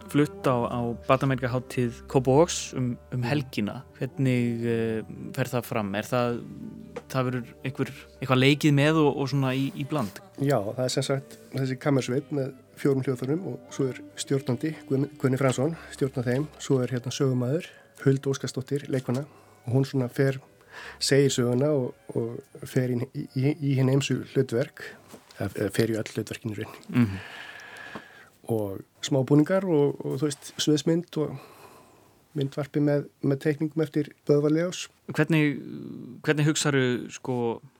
flutt 0.07 0.47
á, 0.47 0.55
á 0.71 0.79
Batamerkaháttíð 1.07 2.01
Kópavóks 2.07 2.73
um, 2.77 2.93
um 3.11 3.23
helgina. 3.27 3.81
Hvernig 3.97 4.63
uh, 4.63 5.09
fer 5.35 5.51
það 5.51 5.67
fram? 5.67 5.89
Er 5.99 6.07
það, 6.07 6.37
það 7.11 7.27
verður 7.29 7.51
einhver, 7.67 7.91
eitthvað 8.19 8.41
leikið 8.43 8.77
með 8.77 9.01
og, 9.03 9.09
og 9.11 9.31
svona 9.33 9.53
í, 9.57 9.67
í 9.75 9.87
bland? 9.89 10.21
Já, 10.39 10.57
það 10.61 10.83
er 10.85 10.93
sem 10.95 11.07
sagt 11.07 11.37
þessi 11.55 11.79
kamersveit 11.83 12.31
með 12.35 12.53
fjórum 12.77 13.03
hljóðförum 13.05 13.47
og 13.51 13.73
svo 13.73 13.89
er 13.91 14.01
stjórnandi 14.21 14.73
Guðni 14.87 15.39
Fransson, 15.41 15.75
stjórna 15.95 16.23
þeim, 16.27 16.45
svo 16.61 16.79
er 16.83 16.93
hérna 16.93 17.13
sögumæður 17.13 17.71
Huld 18.03 18.29
Óskarsdóttir, 18.29 18.85
leikona 18.93 19.25
og 19.65 19.73
hún 19.73 19.87
svona 19.89 20.07
fer, 20.13 20.37
segir 21.01 21.33
söguna 21.33 21.71
og, 21.73 21.97
og 22.13 22.69
fer 22.69 22.93
í, 22.93 23.01
í, 23.17 23.25
í, 23.33 23.55
í 23.71 23.75
hinn 23.79 23.91
eimsu 23.91 24.21
hlutverk 24.35 24.85
eða 25.41 25.73
fer 25.73 25.93
í 25.93 25.97
öll 25.97 26.07
hlutverkinu 26.13 26.61
raun 26.61 26.79
Mm 26.87 27.19
og 28.53 28.83
smábúningar 29.05 29.65
og, 29.67 29.97
og 30.03 30.19
þú 30.19 30.29
veist, 30.29 30.51
sviðsmynd 30.61 31.19
og 31.23 31.37
myndvarpi 32.37 32.81
með, 32.83 33.07
með 33.25 33.41
teikningum 33.45 33.83
eftir 33.85 34.11
Böðvarlegjós. 34.27 34.85
Hvernig, 35.15 35.57
hvernig 36.25 36.47
hugsaðu 36.49 36.83
sko 37.13 37.37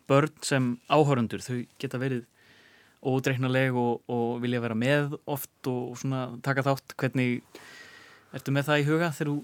börn 0.10 0.34
sem 0.46 0.74
áhörundur? 0.90 1.44
Þau 1.44 1.66
geta 1.82 2.02
verið 2.02 2.26
ódreiknaleg 3.08 3.78
og, 3.78 4.02
og 4.10 4.40
vilja 4.44 4.62
vera 4.64 4.78
með 4.78 5.18
oft 5.30 5.70
og 5.70 5.98
svona 6.02 6.28
taka 6.46 6.66
þátt. 6.66 6.96
Hvernig 6.98 7.44
ertu 8.36 8.54
með 8.56 8.72
það 8.72 8.82
í 8.82 8.88
huga 8.90 9.12
þegar 9.16 9.32
þú 9.34 9.38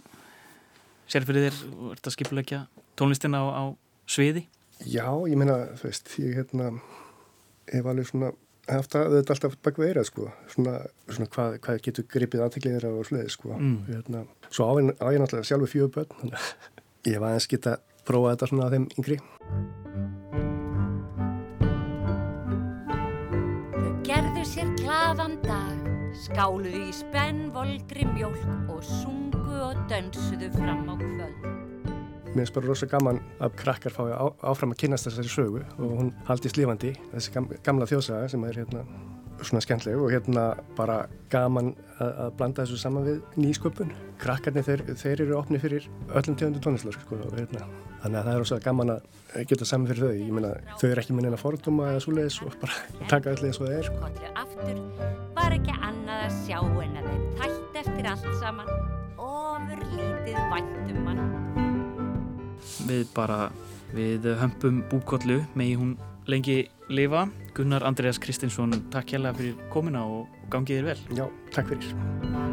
sér 1.14 1.28
fyrir 1.28 1.48
þér 1.48 1.62
og 1.76 1.94
ert 1.94 2.10
að 2.10 2.16
skipulegja 2.16 2.62
tónlistina 3.00 3.44
á, 3.44 3.46
á 3.54 3.64
sviði? 4.10 4.48
Já, 4.84 5.08
ég 5.30 5.38
meina, 5.40 5.60
þú 5.80 5.90
veist, 5.90 6.10
ég 6.20 6.40
hérna 6.40 6.72
hef 7.72 7.86
alveg 7.88 8.10
svona 8.10 8.34
haft 8.70 8.96
að 8.96 9.18
þetta 9.18 9.36
alltaf 9.36 9.56
bak 9.66 9.80
veira 9.82 10.04
sko, 10.08 10.30
svona, 10.54 10.78
svona 11.10 11.30
hvað, 11.34 11.58
hvað 11.66 11.80
getur 11.88 12.06
gripið 12.12 12.44
aðteklið 12.46 12.78
þeirra 12.78 12.92
og 12.96 13.08
sliðið 13.10 13.32
sko. 13.36 13.56
Mm. 13.58 13.80
Hérna, 13.90 14.24
svo 14.50 14.68
á 14.70 14.74
ég 14.80 15.20
náttúrulega 15.20 15.50
sjálfur 15.50 15.72
fjögur 15.72 15.94
börn, 15.98 16.14
þannig 16.22 16.38
að 16.40 16.46
ég 17.12 17.24
var 17.24 17.34
aðeins 17.34 17.50
geta 17.52 17.78
prófað 18.08 18.36
þetta 18.36 18.52
svona 18.52 18.68
að 18.68 18.78
þeim 18.78 18.88
yngri. 18.98 19.18
Þau 23.74 23.92
gerðu 24.08 24.46
sér 24.54 24.72
glaðan 24.80 25.36
dag, 25.44 25.90
skáluðu 26.24 26.86
í 26.88 26.96
spennvolgri 26.96 28.08
mjölk 28.14 28.72
og 28.72 28.84
sungu 28.88 29.60
og 29.68 29.84
dönsuðu 29.92 30.54
fram 30.56 30.88
á 30.88 30.96
kvöld. 31.04 31.63
Mér 32.34 32.48
finnst 32.48 32.56
bara 32.56 32.66
rosa 32.66 32.88
gaman 32.90 33.20
að 33.46 33.58
krakkar 33.62 33.94
fái 33.94 34.10
á, 34.10 34.26
áfram 34.42 34.72
að 34.74 34.80
kynast 34.82 35.06
þessari 35.06 35.30
sögu 35.30 35.60
og 35.78 35.98
hún 36.00 36.14
haldist 36.26 36.58
lifandi, 36.58 36.96
þessi 37.12 37.34
gamla 37.62 37.86
þjóðsaga 37.90 38.32
sem 38.34 38.46
er 38.48 38.58
hérna 38.58 38.82
svona 39.44 39.62
skemmtileg 39.62 40.02
og 40.02 40.12
hérna 40.14 40.46
bara 40.78 41.04
gaman 41.30 41.74
að, 42.00 42.10
að 42.10 42.34
blanda 42.40 42.66
þessu 42.66 42.80
saman 42.82 43.06
við 43.08 43.22
nýsköpun. 43.38 43.94
Krakkarnir 44.22 44.66
þeir, 44.66 44.84
þeir 45.00 45.26
eru 45.28 45.38
opni 45.38 45.62
fyrir 45.62 45.86
öllum 46.10 46.38
tegundum 46.40 46.64
tónlislar 46.64 46.98
sko 46.98 47.20
hérna 47.36 47.68
þannig 48.04 48.20
að 48.20 48.26
það 48.26 48.32
er 48.34 48.42
rosa 48.42 48.60
gaman 48.64 48.96
að 48.96 49.46
geta 49.52 49.70
saman 49.70 49.92
fyrir 49.92 50.08
þau. 50.08 50.18
Ég 50.24 50.34
meina 50.40 50.54
þau 50.74 50.88
eru 50.90 51.04
ekki 51.04 51.18
með 51.18 51.28
neina 51.28 51.42
forduma 51.44 51.92
eða 51.92 52.04
svoleiðis 52.08 52.42
og 52.48 52.58
bara 52.64 52.82
taka 53.14 53.36
öll 53.36 53.48
eins 53.48 53.62
og 53.62 53.70
það 53.70 53.78
er. 53.78 53.94
Kollur 54.02 54.44
aftur 54.44 54.84
var 55.38 55.58
ekki 55.60 55.80
annað 55.80 56.28
að 56.28 56.38
sjá 56.42 56.60
en 56.64 57.00
að 57.00 57.10
þeim 57.10 57.26
tætt 57.40 57.82
eftir 57.84 58.12
allt 58.16 58.30
saman 58.42 58.76
ofur 59.22 59.88
lítið 59.94 60.46
væntum 60.54 61.04
mann 61.08 61.43
við 62.88 63.06
bara 63.16 63.52
við 63.94 64.28
hömpum 64.42 64.82
búkollu. 64.92 65.42
Megi 65.56 65.78
hún 65.80 65.98
lengi 66.28 66.64
lifa. 66.90 67.28
Gunnar 67.54 67.86
Andreas 67.86 68.20
Kristinsson, 68.20 68.74
takk 68.94 69.14
hjálpa 69.14 69.36
fyrir 69.38 69.60
komina 69.74 70.08
og 70.08 70.50
gangið 70.54 70.82
þér 70.82 70.92
vel. 70.92 71.00
Já, 71.22 71.30
takk 71.54 71.74
fyrir 71.74 72.53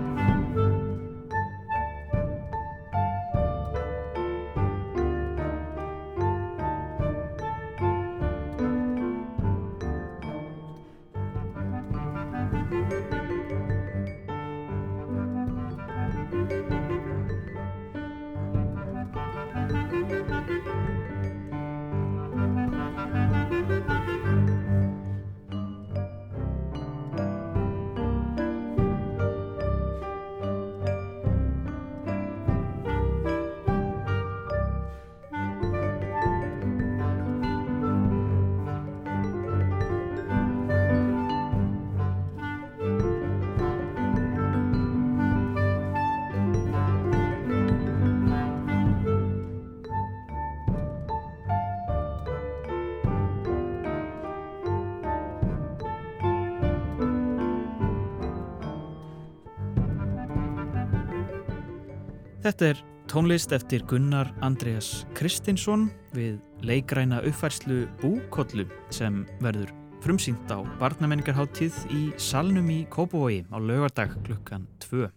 Þetta 62.40 62.70
er 62.70 62.78
tónlist 63.04 63.52
eftir 63.52 63.82
Gunnar 63.84 64.30
Andreas 64.40 65.02
Kristinsson 65.12 65.90
við 66.16 66.38
leikræna 66.64 67.18
uppfærslu 67.28 67.82
Búkollu 68.00 68.64
sem 68.88 69.18
verður 69.44 69.74
frumsýnt 70.00 70.48
á 70.48 70.64
barnamenningarháttíð 70.80 71.74
í 71.92 71.98
Salnum 72.16 72.70
í 72.72 72.78
Kópavogi 72.88 73.42
á 73.52 73.60
lögardag 73.60 74.14
klukkan 74.24 74.64
2. 74.86 75.10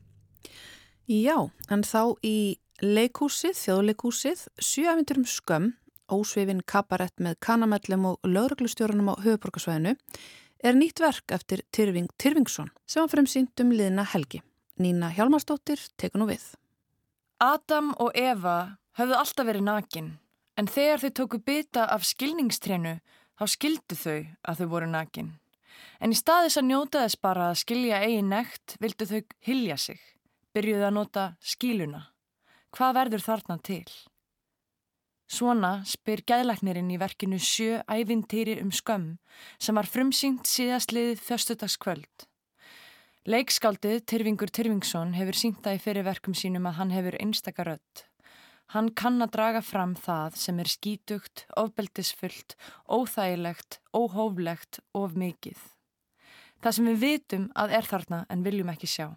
Já, 1.07 1.37
en 1.71 1.85
þá 1.87 2.19
í 2.27 2.59
leikúsið, 2.83 3.55
þjóðleikúsið, 3.55 4.41
sjöafindurum 4.59 5.23
skömm, 5.23 5.69
ósvifin 6.11 6.59
kabarett 6.67 7.15
með 7.23 7.37
kanamellum 7.39 8.09
og 8.09 8.27
lögreglustjórunum 8.27 9.13
á 9.15 9.23
höfuborgarsvæðinu, 9.23 9.95
er 10.59 10.75
nýtt 10.75 10.99
verk 10.99 11.31
eftir 11.31 11.63
Tyrfing 11.71 12.11
Tyrfingsson 12.19 12.73
sem 12.83 12.99
var 12.99 13.13
frumsýnt 13.15 13.63
um 13.63 13.71
liðna 13.71 14.03
helgi. 14.11 14.43
Nína 14.75 15.13
Hjalmarsdóttir 15.15 15.79
tekur 15.95 16.25
nú 16.25 16.27
við. 16.33 16.43
Adam 17.43 17.89
og 17.99 18.13
Eva 18.15 18.77
höfðu 18.95 19.15
alltaf 19.19 19.47
verið 19.49 19.65
nakin, 19.67 20.05
en 20.55 20.69
þegar 20.71 21.01
þau 21.01 21.09
tóku 21.17 21.39
bytta 21.43 21.89
af 21.91 22.05
skilningstrénu 22.07 22.93
þá 23.35 23.43
skildu 23.51 23.97
þau 23.99 24.19
að 24.47 24.61
þau 24.61 24.67
voru 24.71 24.87
nakin. 24.87 25.33
En 25.99 26.15
í 26.15 26.19
staðis 26.19 26.55
að 26.61 26.69
njóta 26.69 27.01
þess 27.03 27.19
bara 27.19 27.49
að 27.49 27.59
skilja 27.65 27.99
eigin 28.05 28.31
nekt 28.31 28.77
vildu 28.79 29.09
þau 29.09 29.19
hilja 29.43 29.77
sig, 29.77 29.99
byrjuðu 30.55 30.87
að 30.87 30.95
nota 30.95 31.25
skíluna. 31.43 32.01
Hvað 32.71 32.95
verður 33.01 33.27
þarna 33.27 33.59
til? 33.59 33.91
Svona 35.27 35.73
spyr 35.89 36.23
gæðlæknirinn 36.23 36.95
í 36.95 37.01
verkinu 37.01 37.41
Sjö 37.43 37.81
ævintýri 37.91 38.61
um 38.63 38.71
skömm 38.71 39.17
sem 39.59 39.75
var 39.75 39.89
frumsýnt 39.89 40.47
síðast 40.47 40.95
liðið 40.95 41.25
þjóstudagskvöld. 41.27 42.29
Leikskáldið 43.23 44.01
Tyrfingur 44.03 44.49
Tyrfingsson 44.51 45.13
hefur 45.15 45.37
sínt 45.39 45.61
það 45.63 45.77
í 45.77 45.79
fyrirverkum 45.79 46.33
sínum 46.35 46.65
að 46.67 46.73
hann 46.81 46.89
hefur 46.91 47.15
einstakar 47.23 47.69
öll. 47.77 48.01
Hann 48.75 48.89
kann 48.99 49.23
að 49.23 49.31
draga 49.37 49.61
fram 49.63 49.93
það 49.95 50.35
sem 50.41 50.59
er 50.59 50.67
skítugt, 50.67 51.45
ofbeldisfullt, 51.55 52.57
óþægilegt, 52.91 53.79
óhóflegt, 53.95 54.81
of 54.91 55.15
mikið. 55.15 55.55
Það 56.59 56.75
sem 56.75 56.91
við 56.91 57.01
vitum 57.05 57.47
að 57.55 57.79
er 57.79 57.91
þarna 57.93 58.23
en 58.27 58.43
viljum 58.43 58.75
ekki 58.75 58.91
sjá. 58.91 59.07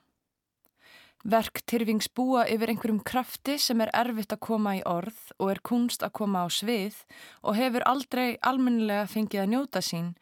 Verk 1.26 1.64
Tyrfings 1.66 2.06
búa 2.06 2.46
yfir 2.46 2.70
einhverjum 2.70 3.02
krafti 3.02 3.58
sem 3.58 3.82
er 3.82 3.90
erfitt 3.90 4.38
að 4.38 4.44
koma 4.46 4.78
í 4.78 4.86
orð 4.86 5.18
og 5.40 5.50
er 5.50 5.66
kunst 5.66 6.06
að 6.06 6.14
koma 6.22 6.46
á 6.46 6.48
svið 6.62 7.02
og 7.42 7.58
hefur 7.58 7.90
aldrei 7.90 8.36
almennilega 8.38 9.10
fengið 9.10 9.48
að 9.48 9.56
njóta 9.56 9.82
sín 9.82 10.12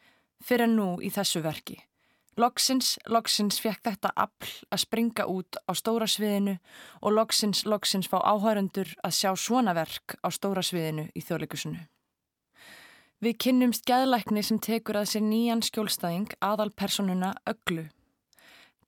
fyrir 0.41 0.73
nú 0.73 0.95
í 1.05 1.13
þessu 1.13 1.45
verki. 1.45 1.85
Loksins, 2.37 2.97
loksins 3.07 3.61
fekk 3.63 3.85
þetta 3.87 4.11
afl 4.19 4.51
að 4.75 4.81
springa 4.83 5.27
út 5.31 5.59
á 5.71 5.73
stóra 5.79 6.09
sviðinu 6.11 6.57
og 7.01 7.15
loksins, 7.15 7.63
loksins 7.63 8.09
fá 8.11 8.19
áhörundur 8.27 8.91
að 9.07 9.15
sjá 9.21 9.31
svona 9.39 9.75
verk 9.77 10.17
á 10.19 10.29
stóra 10.35 10.65
sviðinu 10.67 11.07
í 11.15 11.23
þjóðleikusinu. 11.23 11.85
Við 13.23 13.37
kynnumst 13.39 13.87
gæðlækni 13.87 14.43
sem 14.43 14.59
tekur 14.59 14.99
að 14.99 15.13
sér 15.13 15.23
nýjan 15.29 15.63
skjólstæðing 15.63 16.35
aðal 16.43 16.73
personuna 16.75 17.31
Öglu. 17.47 17.87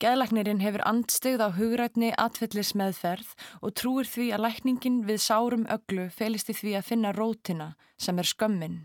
Gæðlæknirinn 0.03 0.61
hefur 0.61 0.83
andstegð 0.85 1.47
á 1.47 1.49
hugrætni 1.57 2.11
atfellis 2.21 2.75
meðferð 2.77 3.31
og 3.63 3.73
trúir 3.79 4.11
því 4.11 4.27
að 4.35 4.45
lækningin 4.49 4.99
við 5.07 5.23
sárum 5.23 5.65
Öglu 5.73 6.11
felist 6.13 6.51
í 6.51 6.59
því 6.59 6.75
að 6.81 6.89
finna 6.91 7.15
rótina 7.17 7.71
sem 7.97 8.19
er 8.19 8.29
skömmin. 8.29 8.77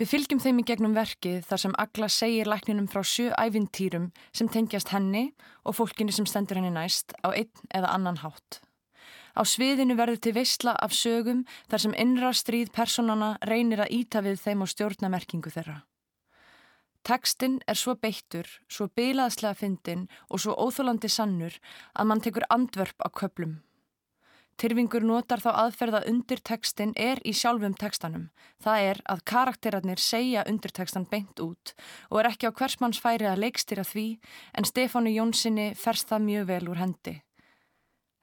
Við 0.00 0.08
fylgjum 0.08 0.38
þeim 0.40 0.60
í 0.62 0.64
gegnum 0.64 0.94
verkið 0.96 1.42
þar 1.44 1.60
sem 1.60 1.72
Agla 1.82 2.06
segir 2.08 2.48
lækninum 2.48 2.86
frá 2.88 3.02
sjö 3.04 3.34
ævintýrum 3.36 4.06
sem 4.32 4.48
tengjast 4.48 4.94
henni 4.94 5.26
og 5.68 5.76
fólkinu 5.76 6.14
sem 6.16 6.24
stendur 6.24 6.56
henni 6.56 6.70
næst 6.72 7.12
á 7.20 7.28
einn 7.28 7.50
eða 7.68 7.90
annan 7.98 8.22
hátt. 8.22 8.62
Á 9.36 9.44
sviðinu 9.44 9.98
verður 10.00 10.22
til 10.24 10.32
veistla 10.38 10.72
af 10.80 10.96
sögum 10.96 11.44
þar 11.68 11.84
sem 11.84 11.98
innra 12.00 12.32
stríð 12.32 12.72
personana 12.72 13.34
reynir 13.44 13.84
að 13.84 13.92
íta 14.00 14.24
við 14.24 14.40
þeim 14.40 14.64
og 14.64 14.72
stjórna 14.72 15.12
merkingu 15.12 15.52
þeirra. 15.52 15.82
Tekstinn 17.04 17.60
er 17.68 17.76
svo 17.76 17.92
beittur, 17.92 18.48
svo 18.72 18.88
bilaðslega 18.96 19.52
fyndin 19.52 20.08
og 20.30 20.40
svo 20.40 20.56
óþólandi 20.56 21.12
sannur 21.12 21.60
að 21.92 22.08
mann 22.08 22.24
tekur 22.24 22.48
andvörp 22.48 23.04
á 23.04 23.08
köplum. 23.12 23.60
Tyrfingur 24.60 25.00
notar 25.08 25.40
þá 25.40 25.54
aðferða 25.56 26.02
undir 26.10 26.40
tekstin 26.44 26.90
er 26.92 27.16
í 27.24 27.32
sjálfum 27.32 27.72
tekstanum. 27.80 28.26
Það 28.60 28.88
er 28.90 28.98
að 29.08 29.22
karakterarnir 29.30 30.02
segja 30.04 30.42
undir 30.50 30.74
tekstan 30.76 31.06
beint 31.08 31.40
út 31.40 31.72
og 32.10 32.20
er 32.20 32.28
ekki 32.28 32.50
á 32.50 32.56
hversmanns 32.58 33.00
færi 33.00 33.24
að 33.30 33.40
leikstýra 33.46 33.86
því 33.88 34.04
en 34.52 34.68
Stefánu 34.68 35.14
Jónssoni 35.14 35.70
ferst 35.80 36.12
það 36.12 36.26
mjög 36.26 36.46
vel 36.52 36.68
úr 36.74 36.82
hendi. 36.82 37.16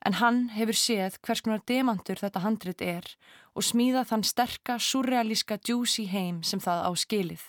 En 0.05 0.19
hann 0.21 0.39
hefur 0.53 0.77
séð 0.77 1.17
hvers 1.25 1.41
konar 1.41 1.65
demantur 1.65 2.21
þetta 2.21 2.45
handrit 2.45 2.85
er 2.85 3.09
og 3.57 3.65
smíða 3.65 4.05
þann 4.05 4.29
sterka, 4.29 4.77
surrealíska 4.77 5.57
djúsi 5.57 6.05
heim 6.05 6.43
sem 6.45 6.61
það 6.61 6.85
á 6.85 6.91
skilið. 6.93 7.41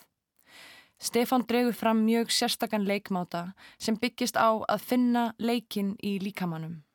Stefán 0.96 1.44
dregur 1.44 1.76
fram 1.76 2.06
mjög 2.08 2.32
sérstakann 2.32 2.88
leikmáta 2.88 3.50
sem 3.76 4.00
byggist 4.00 4.40
á 4.40 4.48
að 4.64 4.80
finna 4.80 5.34
leikin 5.36 5.98
í 6.00 6.16
líkamannum. 6.24 6.87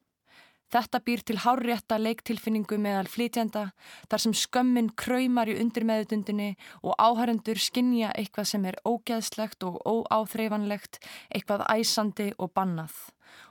Þetta 0.74 1.00
býr 1.06 1.22
til 1.22 1.36
hárrétta 1.38 2.00
leiktilfinningu 2.02 2.80
meðal 2.82 3.06
flytjanda 3.06 3.68
þar 4.10 4.22
sem 4.24 4.34
skömmin 4.34 4.88
kræmar 4.98 5.52
í 5.52 5.60
undirmeðutundinni 5.62 6.56
og 6.82 6.96
áhærendur 6.98 7.62
skinnja 7.62 8.10
eitthvað 8.18 8.48
sem 8.50 8.66
er 8.66 8.80
ógeðslegt 8.82 9.68
og 9.68 9.78
óáþreifanlegt, 9.86 10.98
eitthvað 11.30 11.68
æsandi 11.76 12.32
og 12.40 12.56
bannað 12.58 12.96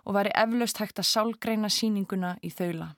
og 0.02 0.19
væri 0.19 0.35
eflaust 0.35 0.83
hægt 0.83 0.99
að 0.99 1.11
sálgreina 1.12 1.71
síninguna 1.71 2.35
í 2.43 2.50
þaula. 2.50 2.91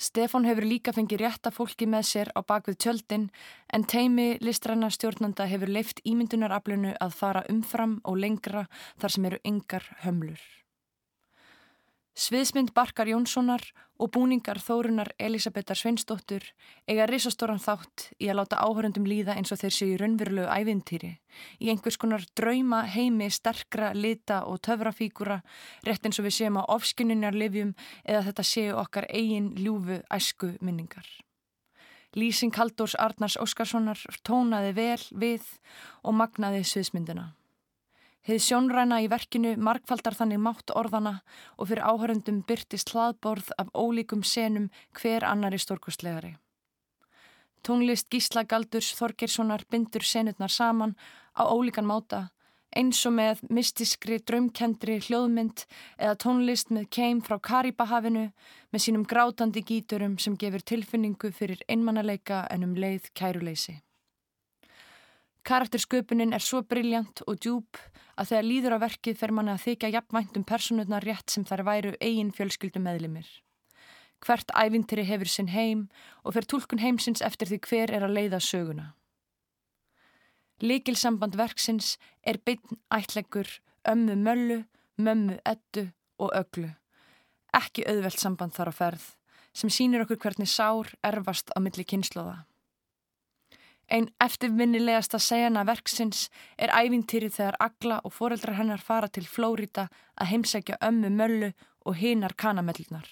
Stefan 0.00 0.48
hefur 0.48 0.64
líka 0.66 0.96
fengið 0.96 1.26
rétta 1.26 1.52
fólki 1.54 1.86
með 1.86 2.08
sér 2.08 2.32
á 2.32 2.40
bakvið 2.40 2.80
tjöldin 2.82 3.30
en 3.68 3.84
teimi 3.84 4.38
listræna 4.40 4.88
stjórnanda 4.90 5.44
hefur 5.52 5.76
leift 5.76 6.00
ímyndunaraflunu 6.08 6.96
að 7.04 7.16
fara 7.20 7.46
umfram 7.52 8.00
og 8.02 8.18
lengra 8.24 8.66
þar 8.96 9.18
sem 9.18 9.28
eru 9.30 9.44
yngar 9.44 9.92
hömlur. 10.08 10.63
Sviðsmynd 12.14 12.70
Barkar 12.70 13.08
Jónssonar 13.10 13.64
og 13.98 14.12
búningar 14.14 14.60
Þórunar 14.62 15.08
Elisabetar 15.18 15.74
Sveinsdóttur 15.74 16.44
eiga 16.86 17.08
risastóran 17.10 17.58
þátt 17.58 18.04
í 18.22 18.28
að 18.30 18.38
láta 18.38 18.60
áhörundum 18.62 19.08
líða 19.10 19.34
eins 19.34 19.50
og 19.50 19.58
þeir 19.58 19.74
séu 19.74 19.96
raunverulegu 19.98 20.46
ævintýri 20.46 21.10
í 21.58 21.72
einhvers 21.74 21.98
konar 21.98 22.22
drauma 22.38 22.84
heimi 22.86 23.26
sterkra, 23.34 23.90
lita 23.98 24.44
og 24.46 24.62
töfrafíkura 24.62 25.40
rétt 25.82 26.06
eins 26.06 26.22
og 26.22 26.28
við 26.28 26.38
séum 26.38 26.62
á 26.62 26.70
ofskinninjar 26.78 27.34
livjum 27.34 27.74
eða 28.06 28.24
þetta 28.30 28.46
séu 28.46 28.78
okkar 28.78 29.10
eigin 29.10 29.50
ljúfu 29.58 29.98
æsku 30.06 30.54
minningar. 30.62 31.06
Lýsing 32.14 32.54
Haldórs 32.54 32.94
Arnars 32.94 33.34
Óskarssonar 33.42 33.98
tónaði 34.22 34.70
vel 34.78 35.02
við 35.10 35.50
og 36.06 36.14
magnaði 36.14 36.62
sviðsmyndina. 36.62 37.32
Heið 38.24 38.40
sjónræna 38.40 39.02
í 39.04 39.08
verkinu 39.12 39.50
markfaldar 39.60 40.14
þannig 40.16 40.40
mátt 40.40 40.72
orðana 40.72 41.18
og 41.58 41.68
fyrir 41.68 41.84
áhörundum 41.84 42.38
byrtist 42.48 42.94
hlaðborð 42.94 43.50
af 43.60 43.68
ólíkum 43.76 44.22
senum 44.24 44.70
hver 44.96 45.26
annari 45.28 45.58
stórkustlegari. 45.60 46.30
Tónlist 47.64 48.08
Gísla 48.08 48.46
Galdurs 48.48 48.94
Þorgirssonar 48.96 49.66
bindur 49.68 50.04
senutnar 50.08 50.52
saman 50.52 50.96
á 51.36 51.44
ólíkan 51.44 51.84
máta 51.84 52.30
eins 52.74 53.04
og 53.06 53.14
með 53.18 53.44
mystiskri 53.54 54.18
draumkendri 54.24 54.98
hljóðmynd 55.04 55.64
eða 55.98 56.18
tónlist 56.24 56.72
með 56.74 56.88
keim 56.96 57.20
frá 57.24 57.38
Karibahafinu 57.38 58.26
með 58.72 58.84
sínum 58.86 59.04
grátandi 59.08 59.62
gíturum 59.68 60.18
sem 60.18 60.36
gefur 60.40 60.64
tilfinningu 60.64 61.30
fyrir 61.32 61.62
einmannaleika 61.68 62.46
en 62.50 62.64
um 62.66 62.74
leið 62.74 63.12
kæruleysi. 63.14 63.82
Karaktersköpunin 65.44 66.32
er 66.32 66.40
svo 66.40 66.62
brilljant 66.64 67.20
og 67.28 67.36
djúb 67.44 67.76
að 68.16 68.30
þegar 68.30 68.46
líður 68.48 68.76
á 68.76 68.84
verkið 68.86 69.18
fer 69.20 69.32
manni 69.36 69.52
að 69.52 69.64
þykja 69.66 69.90
jafnvænt 69.98 70.38
um 70.40 70.44
personurnar 70.48 71.04
rétt 71.04 71.34
sem 71.34 71.44
þær 71.44 71.62
væru 71.66 71.90
eigin 72.00 72.30
fjölskyldu 72.32 72.80
meðlimir. 72.80 73.26
Hvert 74.24 74.54
ævintýri 74.56 75.04
hefur 75.04 75.28
sinn 75.28 75.50
heim 75.52 75.88
og 76.24 76.32
fer 76.36 76.48
tólkun 76.48 76.80
heimsins 76.80 77.20
eftir 77.20 77.50
því 77.50 77.58
hver 77.68 77.92
er 77.92 78.06
að 78.06 78.16
leiða 78.16 78.40
söguna. 78.40 78.86
Likilsamband 80.64 81.36
verksins 81.36 81.98
er 82.24 82.40
byggn 82.40 82.80
ætleggur 82.88 83.50
ömmu 83.90 84.16
möllu, 84.16 84.62
mömmu 84.96 85.36
ettu 85.44 85.90
og 86.16 86.32
öglu. 86.32 86.70
Ekki 87.52 87.84
auðvelt 87.84 88.22
samband 88.22 88.56
þar 88.56 88.72
á 88.72 88.74
ferð 88.80 89.06
sem 89.54 89.70
sínir 89.70 90.02
okkur 90.02 90.18
hvernig 90.24 90.48
sár 90.50 90.88
erfast 91.04 91.52
á 91.52 91.60
milli 91.60 91.84
kynnslóða. 91.84 92.46
Einn 93.94 94.08
eftirvinnilegasta 94.24 95.20
segjana 95.22 95.62
verksins 95.68 96.24
er 96.58 96.72
ævintýrið 96.74 97.36
þegar 97.36 97.56
Agla 97.62 97.98
og 98.02 98.14
foreldrar 98.16 98.56
hennar 98.58 98.80
fara 98.82 99.06
til 99.06 99.26
Flórida 99.30 99.84
að 100.18 100.30
heimsækja 100.32 100.78
ömmu 100.88 101.10
möllu 101.14 101.50
og 101.86 102.00
hinar 102.00 102.34
kanamellunar. 102.34 103.06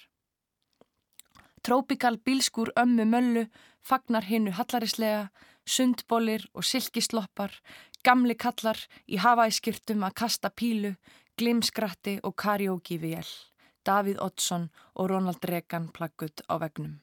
Trópikal 1.62 2.18
bílskúr 2.26 2.72
ömmu 2.82 3.06
möllu 3.12 3.44
fagnar 3.86 4.26
hinnu 4.26 4.56
hallarislega, 4.58 5.28
sundbólir 5.66 6.48
og 6.54 6.66
silkisloppar, 6.66 7.54
gamli 8.02 8.34
kallar 8.34 8.82
í 9.06 9.22
hafæskirtum 9.22 10.02
að 10.02 10.18
kasta 10.24 10.50
pílu, 10.50 10.96
glimskratti 11.38 12.18
og 12.26 12.34
karióki 12.34 12.98
við 12.98 13.20
jæl. 13.20 13.30
Davíð 13.86 14.18
Oddsson 14.26 14.68
og 14.94 15.10
Ronald 15.14 15.46
Reagan 15.46 15.90
plaggut 15.94 16.42
á 16.50 16.58
vegnum. 16.58 16.98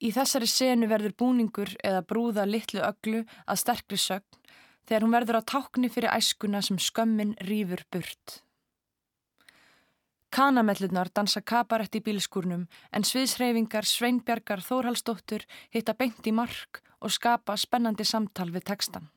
Í 0.00 0.12
þessari 0.14 0.48
senu 0.50 0.88
verður 0.90 1.14
búningur 1.18 1.74
eða 1.84 2.04
brúða 2.06 2.46
litlu 2.48 2.82
öglu 2.84 3.24
að 3.46 3.62
sterkri 3.62 4.00
sögn 4.00 4.42
þegar 4.86 5.06
hún 5.06 5.14
verður 5.16 5.40
á 5.42 5.48
tákni 5.52 5.90
fyrir 5.90 6.14
æskuna 6.14 6.62
sem 6.62 6.78
skömmin 6.78 7.34
rýfur 7.48 7.82
burt. 7.90 8.40
Kanamellunar 10.36 11.08
dansa 11.14 11.40
kabarett 11.40 11.96
í 11.96 12.02
bílskúrnum 12.04 12.66
en 12.92 13.06
sviðsreyfingar 13.06 13.86
Sveinbjargar 13.88 14.60
Þórhalsdóttur 14.60 15.46
hitta 15.72 15.94
beint 15.94 16.26
í 16.26 16.34
mark 16.34 16.82
og 17.00 17.14
skapa 17.14 17.56
spennandi 17.56 18.04
samtal 18.04 18.50
við 18.52 18.66
tekstan. 18.70 19.08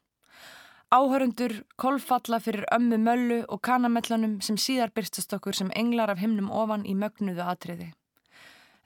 Áhörundur 0.89 1.53
kolfalla 1.77 2.39
fyrir 2.41 2.65
ömmu 2.73 2.97
möllu 2.97 3.43
og 3.47 3.61
kanamellunum 3.61 4.39
sem 4.41 4.57
síðar 4.57 4.93
byrstast 4.95 5.35
okkur 5.37 5.53
sem 5.53 5.69
englar 5.75 6.09
af 6.09 6.21
himnum 6.23 6.49
ofan 6.49 6.85
í 6.85 6.95
mögnuðu 6.97 7.45
atriði. 7.45 7.91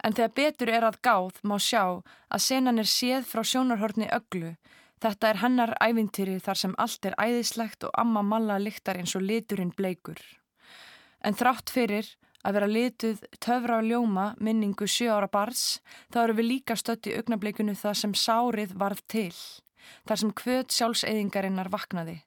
En 0.04 0.12
þegar 0.12 0.34
betur 0.36 0.70
er 0.70 0.84
að 0.84 1.00
gáð 1.06 1.38
má 1.48 1.56
sjá 1.64 1.84
að 2.28 2.44
senan 2.44 2.82
er 2.82 2.90
séð 2.90 3.28
frá 3.30 3.44
sjónarhorni 3.48 4.10
öglu. 4.12 4.56
Þetta 5.04 5.30
er 5.30 5.40
hennar 5.40 5.74
ævintýri 5.84 6.40
þar 6.44 6.60
sem 6.60 6.74
allt 6.80 7.08
er 7.08 7.16
æðislegt 7.20 7.88
og 7.88 7.96
amma 8.00 8.24
malla 8.24 8.60
lyktar 8.60 9.00
eins 9.00 9.16
og 9.16 9.24
liturinn 9.24 9.72
bleikur. 9.76 10.20
En 11.24 11.36
þrátt 11.40 11.72
fyrir 11.72 12.10
að 12.44 12.58
vera 12.58 12.68
lituð 12.68 13.24
töfra 13.40 13.80
á 13.80 13.82
ljóma 13.84 14.26
minningu 14.44 14.88
sjö 14.88 15.08
ára 15.16 15.30
bars 15.32 15.80
þá 16.12 16.20
eru 16.26 16.38
við 16.40 16.50
líka 16.50 16.76
stött 16.80 17.08
í 17.08 17.16
augnableikunu 17.16 17.76
það 17.80 18.00
sem 18.02 18.16
sárið 18.26 18.76
varð 18.80 19.04
til. 19.08 19.36
Þar 20.08 20.20
sem 20.20 20.36
kvöt 20.36 20.76
sjálfseyðingarinnar 20.76 21.72
vaknaði. 21.72 22.20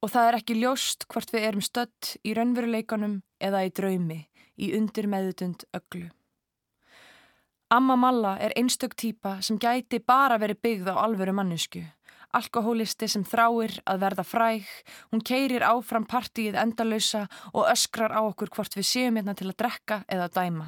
Og 0.00 0.14
það 0.14 0.28
er 0.28 0.38
ekki 0.38 0.60
ljóst 0.62 1.06
hvort 1.10 1.34
við 1.34 1.50
erum 1.50 1.66
stött 1.66 2.14
í 2.22 2.34
raunveruleikanum 2.38 3.20
eða 3.42 3.66
í 3.66 3.74
draumi, 3.74 4.22
í 4.56 4.72
undir 4.78 5.10
meðutund 5.10 5.66
öglu. 5.76 6.08
Amma 7.72 7.94
Malla 7.96 8.32
er 8.42 8.50
einstök 8.58 8.96
týpa 8.98 9.36
sem 9.46 9.58
gæti 9.62 10.00
bara 10.02 10.40
verið 10.42 10.58
byggð 10.64 10.88
á 10.90 10.94
alvöru 11.06 11.30
mannesku. 11.38 11.84
Alkohólisti 12.34 13.06
sem 13.06 13.22
þráir 13.22 13.76
að 13.86 14.00
verða 14.02 14.24
fræg, 14.26 14.66
hún 15.12 15.22
keirir 15.22 15.62
áfram 15.62 16.02
partíið 16.10 16.58
endalösa 16.58 17.28
og 17.52 17.68
öskrar 17.70 18.10
á 18.10 18.26
okkur 18.26 18.50
hvort 18.56 18.74
við 18.74 18.88
séum 18.88 19.20
hérna 19.20 19.36
til 19.38 19.52
að 19.52 19.58
drekka 19.62 20.00
eða 20.10 20.26
dæma. 20.34 20.66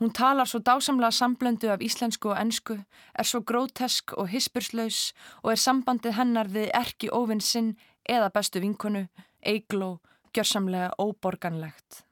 Hún 0.00 0.12
talar 0.12 0.50
svo 0.50 0.60
dásamlega 0.60 1.16
samblöndu 1.16 1.72
af 1.72 1.80
íslensku 1.80 2.28
og 2.28 2.36
ennsku, 2.36 2.76
er 3.16 3.24
svo 3.24 3.40
grótesk 3.40 4.12
og 4.12 4.28
hispurslaus 4.28 5.14
og 5.40 5.54
er 5.54 5.64
sambandið 5.64 6.18
hennar 6.20 6.52
við 6.52 6.68
erki 6.76 7.08
óvinn 7.08 7.40
sinn 7.40 7.72
eða 8.04 8.28
bestu 8.36 8.60
vinkonu, 8.60 9.06
eigló, 9.40 10.02
gjörsamlega 10.36 10.92
óborganlegt. 11.00 12.04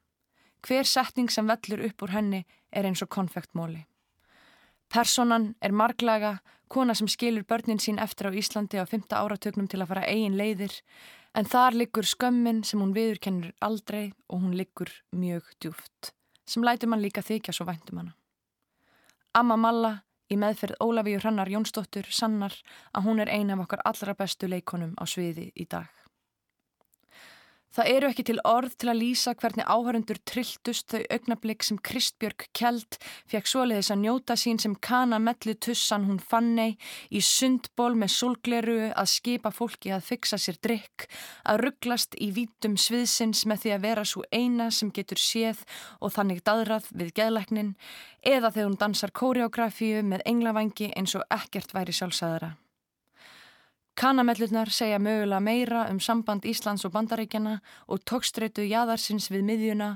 Hver 0.64 0.88
setning 0.88 1.28
sem 1.28 1.44
vellur 1.44 1.84
upp 1.84 2.02
úr 2.08 2.16
henni 2.16 2.44
er 2.72 2.88
eins 2.88 3.04
og 3.04 3.12
konfektmóli. 3.12 3.89
Personan 4.90 5.53
er 5.62 5.70
marglaga, 5.70 6.40
kona 6.68 6.96
sem 6.98 7.07
skilur 7.07 7.44
börnin 7.46 7.79
sín 7.79 8.00
eftir 8.03 8.26
á 8.26 8.35
Íslandi 8.35 8.81
á 8.83 8.87
fymta 8.90 9.20
áratögnum 9.22 9.68
til 9.70 9.79
að 9.79 9.90
fara 9.92 10.07
eigin 10.11 10.38
leiðir, 10.38 10.74
en 11.35 11.46
þar 11.46 11.79
liggur 11.79 12.07
skömmin 12.07 12.64
sem 12.66 12.83
hún 12.83 12.94
viðurkennur 12.96 13.53
aldrei 13.62 14.11
og 14.26 14.42
hún 14.42 14.57
liggur 14.59 14.90
mjög 15.14 15.46
djúft, 15.62 16.11
sem 16.42 16.66
lætur 16.66 16.90
mann 16.90 17.05
líka 17.05 17.22
þykja 17.22 17.55
svo 17.55 17.68
væntum 17.70 18.03
hana. 18.03 18.16
Amma 19.38 19.57
Malla 19.57 19.92
í 20.26 20.38
meðferð 20.38 20.83
Ólafíu 20.83 21.22
Hrannar 21.22 21.50
Jónsdóttur 21.55 22.11
sannar 22.11 22.59
að 22.90 23.07
hún 23.07 23.22
er 23.22 23.31
eina 23.31 23.55
af 23.55 23.66
okkar 23.68 23.87
allra 23.87 24.18
bestu 24.18 24.50
leikonum 24.50 24.98
á 24.98 25.07
sviði 25.07 25.53
í 25.55 25.70
dag. 25.70 25.99
Það 27.70 27.88
eru 27.92 28.09
ekki 28.11 28.24
til 28.26 28.40
orð 28.50 28.72
til 28.83 28.88
að 28.90 28.98
lýsa 28.98 29.33
hvernig 29.38 29.68
áhörundur 29.70 30.18
trilltust 30.26 30.90
þau 30.90 31.04
augnablík 31.14 31.62
sem 31.62 31.76
Kristbjörg 31.78 32.48
Kjeld 32.56 32.96
fekk 33.30 33.46
svoleiðis 33.46 33.92
að 33.94 34.00
njóta 34.02 34.35
sín 34.42 34.59
sem 34.59 34.74
kana 34.74 35.20
mellu 35.22 35.54
tussan 35.54 36.09
hún 36.09 36.18
fannei 36.18 36.74
í 37.14 37.22
sundból 37.22 37.92
með 38.00 38.11
solgleru 38.16 38.78
að 38.90 39.12
skipa 39.12 39.52
fólki 39.54 39.94
að 39.94 40.09
fixa 40.09 40.38
sér 40.42 40.59
drikk, 40.66 41.06
að 41.46 41.62
rugglast 41.62 42.18
í 42.18 42.33
vítum 42.35 42.74
sviðsins 42.74 43.44
með 43.46 43.62
því 43.62 43.74
að 43.76 43.85
vera 43.87 44.04
svo 44.04 44.24
eina 44.35 44.66
sem 44.74 44.90
getur 44.90 45.22
séð 45.22 45.62
og 46.00 46.11
þannig 46.16 46.42
dadrað 46.42 46.90
við 46.90 47.14
geðlæknin 47.20 47.76
eða 48.26 48.50
þegar 48.50 48.66
hún 48.66 48.80
dansar 48.83 49.14
kóreografíu 49.14 50.02
með 50.02 50.26
englavangi 50.26 50.90
eins 50.98 51.14
og 51.14 51.22
ekkert 51.30 51.70
væri 51.76 51.94
sjálfsæðara. 51.94 52.56
Kanamellurnar 54.00 54.70
segja 54.72 54.96
mögulega 54.96 55.42
meira 55.44 55.80
um 55.92 55.98
samband 56.00 56.46
Íslands 56.48 56.86
og 56.88 56.94
Bandaríkjana 56.94 57.58
og 57.84 58.00
tókstreitu 58.08 58.64
jæðarsins 58.64 59.26
við 59.28 59.44
miðjuna 59.44 59.88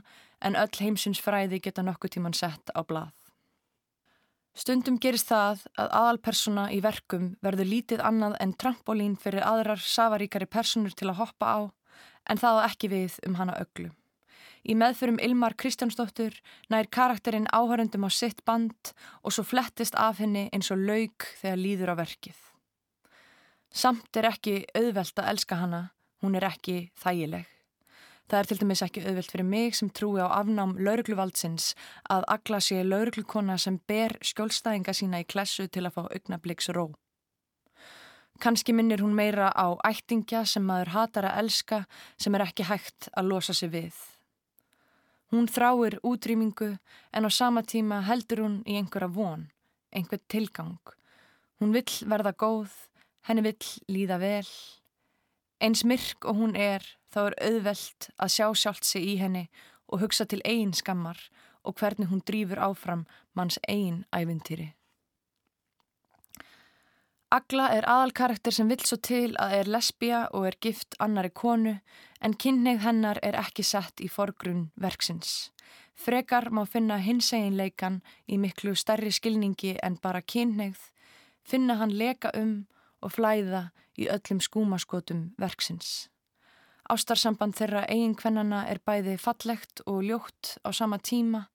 en 0.44 0.58
öll 0.60 0.76
heimsins 0.76 1.22
fræði 1.24 1.62
geta 1.64 1.80
nokkuð 1.86 2.12
tíman 2.18 2.36
sett 2.36 2.68
á 2.76 2.84
blað. 2.84 3.14
Stundum 4.52 5.00
gerist 5.00 5.32
það 5.32 5.64
að 5.80 5.96
aðalpersona 6.02 6.66
í 6.76 6.82
verkum 6.84 7.32
verður 7.40 7.70
lítið 7.72 8.04
annað 8.04 8.36
en 8.44 8.52
trampolín 8.52 9.16
fyrir 9.16 9.40
aðrar 9.40 9.80
safaríkari 9.80 10.52
personur 10.52 10.92
til 10.92 11.08
að 11.08 11.22
hoppa 11.24 11.56
á 11.56 11.60
en 12.28 12.44
það 12.44 12.62
ekki 12.68 12.92
við 12.92 13.20
um 13.24 13.40
hana 13.40 13.56
öglu. 13.56 13.88
Í 14.68 14.76
meðförum 14.76 15.16
Ilmar 15.16 15.56
Kristjánsdóttur 15.56 16.36
nær 16.68 16.92
karakterinn 16.92 17.48
áhörundum 17.48 18.04
á 18.04 18.12
sitt 18.12 18.44
band 18.44 18.92
og 19.24 19.32
svo 19.32 19.48
flettist 19.48 19.96
af 19.96 20.20
henni 20.20 20.50
eins 20.52 20.68
og 20.68 20.84
lauk 20.84 21.32
þegar 21.40 21.64
líður 21.64 21.96
á 21.96 22.04
verkið. 22.04 22.36
Samt 23.74 24.14
er 24.14 24.28
ekki 24.28 24.60
auðvelt 24.78 25.18
að 25.18 25.28
elska 25.32 25.58
hana, 25.58 25.80
hún 26.22 26.38
er 26.38 26.46
ekki 26.46 26.92
þægileg. 27.02 27.48
Það 28.30 28.38
er 28.38 28.48
til 28.48 28.58
dæmis 28.60 28.82
ekki 28.87 29.02
auðvelt 29.02 29.32
fyrir 29.32 29.48
mig 29.48 29.74
sem 29.76 29.90
trúi 29.90 30.22
á 30.22 30.30
afnám 30.30 30.76
laurugluvaldsins 30.78 31.72
að 32.14 32.24
agla 32.37 32.60
sé 32.62 32.78
lauruglukona 32.87 33.58
sem 33.58 33.80
ber 33.90 34.14
skjólstæðinga 34.24 34.94
sína 34.96 35.20
í 35.20 35.26
klessu 35.28 35.66
til 35.66 35.84
að 35.84 35.96
fá 35.98 36.02
augnabliks 36.06 36.70
ró. 36.72 36.87
Kanski 38.40 38.72
minnir 38.72 39.02
hún 39.02 39.18
meira 39.18 39.50
á 39.50 39.74
ættingja 39.90 40.44
sem 40.46 40.64
maður 40.64 40.94
hatar 40.94 41.28
að 41.28 41.42
elska 41.42 41.82
sem 42.16 42.34
er 42.34 42.46
ekki 42.46 42.70
hægt 42.70 43.10
að 43.12 43.28
losa 43.34 43.54
sig 43.54 43.74
við. 43.74 43.98
Hún 45.34 45.50
þráir 45.50 45.98
útrýmingu 46.06 46.76
en 47.12 47.26
á 47.26 47.30
sama 47.30 47.66
tíma 47.66 48.04
heldur 48.06 48.46
hún 48.46 48.56
í 48.70 48.78
einhverja 48.78 49.10
von, 49.10 49.48
einhver 49.90 50.22
tilgang. 50.30 50.78
Hún 51.58 51.74
vill 51.74 51.90
verða 52.06 52.32
góð, 52.32 52.70
henni 53.28 53.44
vill 53.44 53.70
líða 53.88 54.18
vel. 54.20 54.48
Eins 55.64 55.84
myrk 55.84 56.26
og 56.28 56.38
hún 56.40 56.56
er 56.56 56.84
þá 57.14 57.20
er 57.28 57.37
auðvelt 57.48 58.08
að 58.18 58.32
sjá 58.37 58.46
sjálft 58.52 58.84
sig 58.88 59.06
í 59.14 59.18
henni 59.20 59.48
og 59.88 60.02
hugsa 60.02 60.26
til 60.28 60.42
eigin 60.44 60.74
skammar 60.76 61.20
og 61.64 61.78
hvernig 61.80 62.10
hún 62.10 62.24
drýfur 62.26 62.60
áfram 62.60 63.06
manns 63.32 63.58
eigin 63.68 64.04
ævintýri. 64.12 64.72
Agla 67.34 67.70
er 67.74 67.87
aðalkarakter 67.90 68.54
sem 68.54 68.68
vill 68.70 68.84
svo 68.87 68.98
til 69.02 69.32
að 69.42 69.54
er 69.56 69.70
lesbija 69.74 70.20
og 70.38 70.44
er 70.46 70.56
gift 70.62 70.94
annari 71.02 71.32
konu 71.34 71.72
en 72.20 72.37
kynneið 72.44 72.84
hennar 72.84 73.18
er 73.26 73.38
ekki 73.40 73.64
sett 73.66 74.02
í 74.04 74.10
forgrunn 74.12 74.68
verksins. 74.78 75.50
Frekar 75.94 76.50
má 76.54 76.62
finna 76.66 77.00
hinseginleikan 77.02 78.00
í 78.30 78.38
miklu 78.38 78.74
starri 78.78 79.10
skilningi 79.14 79.74
en 79.82 79.98
bara 80.02 80.22
kynneið, 80.22 80.78
finna 81.42 81.78
hann 81.80 81.94
leka 81.94 82.30
um 82.38 82.54
og 83.04 83.14
flæða 83.14 83.68
í 84.00 84.08
öllum 84.10 84.40
skúmaskotum 84.42 85.30
verksins. 85.38 86.08
Ástarsamband 86.90 87.56
þeirra 87.56 87.86
eiginkvennana 87.88 88.64
er 88.68 88.80
bæði 88.84 89.14
fallegt 89.20 89.80
og 89.88 90.02
ljótt 90.04 90.56
á 90.66 90.68
sama 90.76 90.98
tíma 91.00 91.46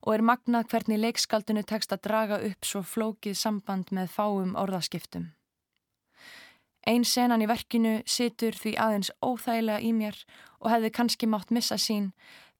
og 0.00 0.14
er 0.14 0.24
magnað 0.24 0.70
hvernig 0.72 1.00
leikskaldinu 1.02 1.64
tekst 1.68 1.92
að 1.92 2.04
draga 2.06 2.38
upp 2.48 2.64
svo 2.64 2.80
flókið 2.80 3.36
samband 3.36 3.92
með 3.92 4.14
fáum 4.14 4.54
orðaskiptum. 4.56 5.26
Einn 6.88 7.04
senan 7.04 7.44
í 7.44 7.48
verkinu 7.50 7.98
situr 8.08 8.56
því 8.56 8.72
aðeins 8.80 9.10
óþægilega 9.20 9.84
í 9.84 9.92
mér 9.92 10.16
og 10.62 10.70
hefði 10.72 10.94
kannski 10.96 11.28
mátt 11.28 11.52
missa 11.52 11.76
sín 11.76 12.12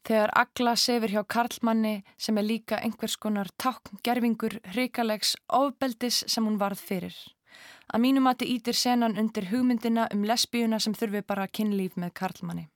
þegar 0.05 0.35
Agla 0.37 0.75
sefir 0.77 1.15
hjá 1.15 1.23
Karlmanni 1.25 2.03
sem 2.21 2.37
er 2.37 2.45
líka 2.45 2.83
einhvers 2.85 3.17
konar 3.17 3.49
tákn 3.57 4.03
gerfingur 4.05 4.61
hrikalegs 4.75 5.35
ofbeldis 5.49 6.25
sem 6.27 6.45
hún 6.45 6.61
varð 6.61 6.85
fyrir. 6.91 7.17
Að 7.93 8.03
mínum 8.05 8.27
að 8.29 8.43
þið 8.43 8.55
ítir 8.55 8.77
senan 8.77 9.19
undir 9.19 9.49
hugmyndina 9.53 10.09
um 10.13 10.25
lesbíuna 10.29 10.81
sem 10.81 10.95
þurfi 10.95 11.23
bara 11.27 11.49
kynlíf 11.49 11.97
með 11.97 12.15
Karlmanni. 12.21 12.69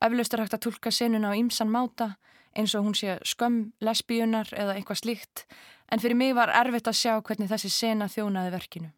Eflaust 0.00 0.34
er 0.34 0.44
hægt 0.44 0.56
að 0.56 0.64
tólka 0.66 0.90
senuna 0.90 1.32
á 1.32 1.38
ýmsan 1.38 1.72
máta 1.72 2.14
eins 2.56 2.74
og 2.74 2.84
hún 2.84 2.96
sé 2.96 3.18
skömm 3.24 3.72
lesbíunar 3.80 4.48
eða 4.56 4.76
eitthvað 4.76 5.02
slíkt 5.02 5.44
en 5.90 6.00
fyrir 6.00 6.16
mig 6.16 6.34
var 6.34 6.52
erfitt 6.54 6.88
að 6.88 6.98
sjá 7.02 7.12
hvernig 7.20 7.50
þessi 7.50 7.70
sena 7.70 8.08
þjónaði 8.08 8.54
verkinu. 8.54 8.90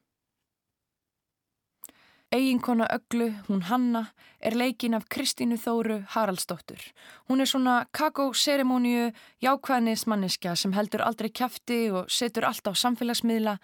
Eginkona 2.33 2.87
Öglu, 2.89 3.27
hún 3.49 3.63
Hanna, 3.69 4.07
er 4.41 4.55
leikin 4.57 4.95
af 4.97 5.05
Kristínu 5.13 5.59
Þóru 5.61 5.99
Haraldsdóttur. 6.15 6.81
Hún 7.29 7.45
er 7.45 7.49
svona 7.51 7.75
kakóseremóniu 7.93 9.11
jákvæðnismanniska 9.45 10.55
sem 10.57 10.73
heldur 10.73 11.05
aldrei 11.05 11.29
kæfti 11.29 11.91
og 11.93 12.09
setur 12.09 12.49
allt 12.49 12.65
á 12.65 12.73
samfélagsmiðla 12.73 13.59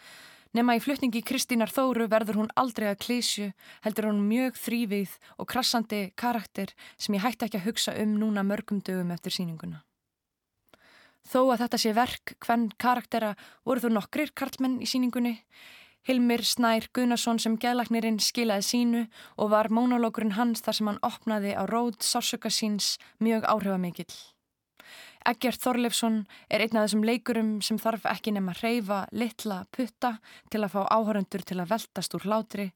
Nefna 0.58 0.74
í 0.74 0.80
flutningi 0.82 1.20
Kristínar 1.22 1.70
Þóru 1.70 2.08
verður 2.10 2.40
hún 2.40 2.48
aldrei 2.58 2.88
að 2.90 2.96
klísju, 3.04 3.44
heldur 3.84 4.08
hún 4.08 4.24
mjög 4.26 4.56
þrývið 4.58 5.12
og 5.38 5.46
krassandi 5.52 6.00
karakter 6.18 6.72
sem 6.98 7.14
ég 7.14 7.22
hætti 7.22 7.46
ekki 7.46 7.60
að 7.60 7.66
hugsa 7.68 7.92
um 8.02 8.16
núna 8.18 8.42
mörgum 8.42 8.80
dögum 8.82 9.12
eftir 9.14 9.36
síninguna. 9.36 9.84
Þó 11.30 11.52
að 11.52 11.62
þetta 11.62 11.78
sé 11.78 11.92
verk, 11.94 12.32
hvern 12.42 12.64
karaktera 12.74 13.28
voru 13.62 13.84
þú 13.84 13.92
nokkrir 13.94 14.32
karlmenn 14.34 14.80
í 14.82 14.88
síningunni. 14.90 15.36
Hilmir 16.10 16.42
Snær 16.42 16.88
Guðnason 16.90 17.38
sem 17.38 17.54
geðlagnirinn 17.54 18.18
skilaði 18.18 18.66
sínu 18.66 19.04
og 19.36 19.52
var 19.54 19.70
mónolókurinn 19.70 20.34
hans 20.34 20.64
þar 20.66 20.78
sem 20.80 20.90
hann 20.90 20.98
opnaði 21.06 21.54
á 21.54 21.62
róð 21.70 22.02
sársöka 22.02 22.50
síns 22.50 22.96
mjög 23.22 23.46
áhrifamikill. 23.46 24.10
Eggjart 25.28 25.60
Þorleifsson 25.60 26.22
er 26.48 26.62
einn 26.64 26.78
af 26.78 26.86
þessum 26.86 27.04
leikurum 27.04 27.50
sem 27.64 27.76
þarf 27.80 28.06
ekki 28.08 28.32
nema 28.32 28.54
reyfa 28.62 29.02
litla 29.12 29.64
putta 29.74 30.14
til 30.48 30.62
að 30.62 30.72
fá 30.72 30.80
áhöröndur 30.88 31.44
til 31.44 31.58
að 31.60 31.74
veltast 31.74 32.16
úr 32.16 32.24
hlátri 32.24 32.70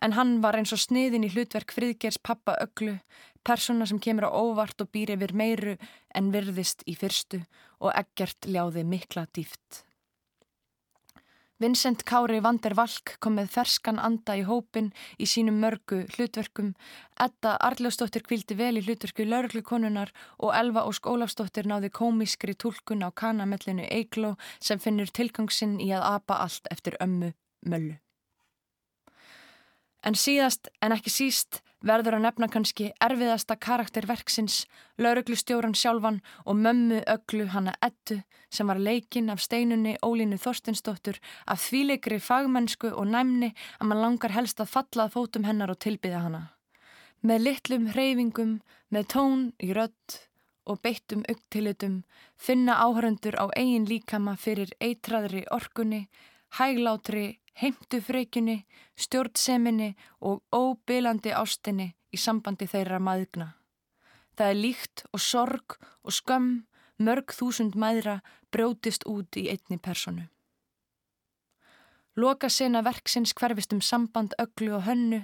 en 0.00 0.14
hann 0.16 0.38
var 0.44 0.56
eins 0.58 0.72
og 0.74 0.80
sniðin 0.80 1.26
í 1.26 1.32
hlutverk 1.34 1.74
friðgers 1.74 2.20
pappa 2.22 2.56
öglu, 2.62 2.96
persóna 3.44 3.88
sem 3.88 4.00
kemur 4.00 4.28
á 4.28 4.30
óvart 4.32 4.80
og 4.80 4.90
býr 4.94 5.14
yfir 5.16 5.34
meiru 5.36 5.76
en 6.14 6.32
virðist 6.34 6.86
í 6.86 6.96
fyrstu 6.96 7.42
og 7.80 7.92
Eggjart 7.96 8.48
ljáði 8.48 8.86
mikla 8.86 9.26
dýft. 9.34 9.84
Vincent 11.60 12.06
Kári 12.08 12.38
Vander 12.40 12.72
Valk 12.72 13.18
kom 13.20 13.34
með 13.36 13.50
ferskan 13.52 13.98
anda 14.00 14.32
í 14.38 14.46
hópin 14.48 14.86
í 15.20 15.26
sínum 15.28 15.58
mörgu 15.60 16.06
hlutverkum. 16.14 16.70
Edda 17.20 17.58
Arljósdóttir 17.68 18.24
kvildi 18.24 18.56
vel 18.56 18.80
í 18.80 18.84
hlutverku 18.86 19.26
lauruglukonunar 19.28 20.08
og 20.40 20.54
Elva 20.56 20.86
Ósk 20.88 21.10
Ólafsdóttir 21.12 21.68
náði 21.68 21.92
komískri 21.92 22.54
tólkun 22.56 23.04
á 23.04 23.12
kanamellinu 23.12 23.84
Eigló 23.92 24.38
sem 24.56 24.80
finnur 24.80 25.12
tilgangsinn 25.12 25.76
í 25.84 25.90
að 25.92 26.06
apa 26.14 26.40
allt 26.46 26.72
eftir 26.72 26.96
ömmu 26.96 27.34
möllu. 27.68 27.98
En 30.00 30.16
síðast 30.16 30.72
en 30.80 30.96
ekki 30.96 31.12
síst 31.12 31.60
verður 31.86 32.18
að 32.18 32.24
nefna 32.26 32.48
kannski 32.52 32.90
erfiðasta 33.00 33.56
karakterverksins, 33.56 34.64
lauruglustjóran 35.00 35.74
sjálfan 35.74 36.20
og 36.44 36.58
mömmu 36.60 37.00
öglu 37.08 37.48
hanna 37.54 37.74
ettu 37.82 38.20
sem 38.50 38.68
var 38.68 38.80
leikinn 38.80 39.30
af 39.30 39.40
steinunni 39.40 39.96
Ólínu 40.04 40.38
Þorstinsdóttur 40.42 41.20
af 41.46 41.62
þvíleikri 41.66 42.20
fagmennsku 42.20 42.90
og 42.92 43.06
næmni 43.12 43.52
að 43.78 43.90
mann 43.90 44.02
langar 44.04 44.34
helst 44.36 44.60
að 44.60 44.72
fallað 44.74 45.14
fótum 45.16 45.46
hennar 45.48 45.72
og 45.72 45.80
tilbyða 45.80 46.24
hana. 46.26 46.42
Með 47.22 47.46
litlum 47.46 47.86
hreyfingum, 47.92 48.58
með 48.90 49.08
tón 49.14 49.46
í 49.60 49.72
rött 49.76 50.20
og 50.70 50.80
beittum 50.84 51.24
augtilitum 51.28 52.02
finna 52.36 52.78
áhöröndur 52.84 53.36
á 53.36 53.48
eigin 53.56 53.88
líkama 53.88 54.36
fyrir 54.36 54.72
eitraðri 54.80 55.44
orkunni, 55.50 56.06
hæglátri 56.58 57.40
heimtufreikjunni, 57.60 58.64
stjórnseminni 58.96 59.94
og 60.20 60.42
óbylandi 60.54 61.32
ástinni 61.36 61.90
í 62.12 62.18
sambandi 62.18 62.68
þeirra 62.70 63.00
maðgna. 63.02 63.52
Það 64.36 64.52
er 64.52 64.60
líkt 64.64 65.04
og 65.12 65.20
sorg 65.20 65.76
og 66.02 66.14
skömm 66.16 66.50
mörg 67.00 67.34
þúsund 67.36 67.76
mæðra 67.76 68.20
brjótist 68.52 69.06
út 69.08 69.36
í 69.36 69.48
einni 69.52 69.78
personu. 69.78 70.26
Loka 72.16 72.48
sena 72.50 72.82
verksins 72.84 73.32
hverfist 73.36 73.72
um 73.72 73.80
samband 73.80 74.34
öglu 74.40 74.74
og 74.78 74.86
hönnu, 74.88 75.22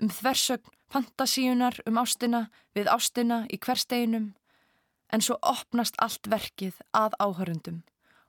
um 0.00 0.08
þversögn 0.08 0.70
fantasíunar 0.92 1.80
um 1.86 1.98
ástina 1.98 2.46
við 2.76 2.88
ástina 2.92 3.42
í 3.52 3.58
hversteinum, 3.58 4.32
en 5.12 5.20
svo 5.20 5.36
opnast 5.42 5.98
allt 5.98 6.28
verkið 6.28 6.78
að 6.96 7.16
áhörundum 7.20 7.82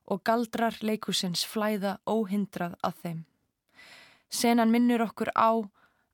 og 0.05 0.23
galdrar 0.27 0.77
leikusins 0.81 1.45
flæða 1.47 1.97
óhindrað 2.09 2.75
að 2.83 2.99
þeim. 3.03 3.19
Senan 4.29 4.71
minnur 4.73 5.05
okkur 5.05 5.31
á 5.37 5.61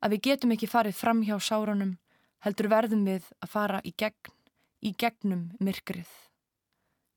að 0.04 0.15
við 0.15 0.23
getum 0.30 0.54
ekki 0.56 0.69
farið 0.69 0.97
fram 0.99 1.23
hjá 1.23 1.38
sárunum, 1.39 1.97
heldur 2.43 2.69
verðum 2.71 3.06
við 3.08 3.28
að 3.43 3.54
fara 3.54 3.80
í 3.84 3.93
gegn, 3.97 4.34
í 4.84 4.93
gegnum 4.93 5.49
myrkrið. 5.60 6.10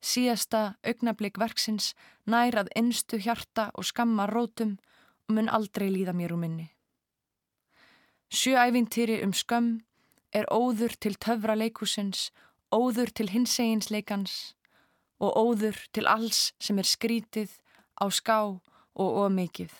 Síðasta 0.03 0.75
augnablík 0.83 1.39
verksins 1.39 1.93
nær 2.27 2.57
að 2.59 2.71
innstu 2.75 3.19
hjarta 3.23 3.69
og 3.73 3.87
skamma 3.87 4.27
rótum 4.27 4.75
og 5.29 5.37
mun 5.37 5.47
aldrei 5.47 5.87
líða 5.91 6.11
mér 6.15 6.35
úr 6.35 6.41
minni. 6.41 6.67
Sjöævintýri 8.33 9.21
um 9.23 9.31
skömm 9.31 9.83
er 10.33 10.49
óður 10.51 10.95
til 10.99 11.15
töfra 11.15 11.55
leikusins, 11.55 12.31
óður 12.73 13.13
til 13.13 13.29
hinseginsleikans, 13.29 14.55
og 15.23 15.37
óður 15.39 15.79
til 15.95 16.07
alls 16.09 16.51
sem 16.59 16.79
er 16.81 16.89
skrítið 16.89 17.51
á 17.95 18.05
ská 18.11 18.39
og 18.43 19.19
ómikið. 19.23 19.71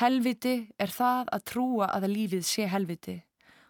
Helviti 0.00 0.56
er 0.78 0.90
það 0.90 1.30
að 1.36 1.46
trúa 1.50 1.88
að 1.94 2.10
lífið 2.12 2.44
sé 2.46 2.66
helviti 2.68 3.20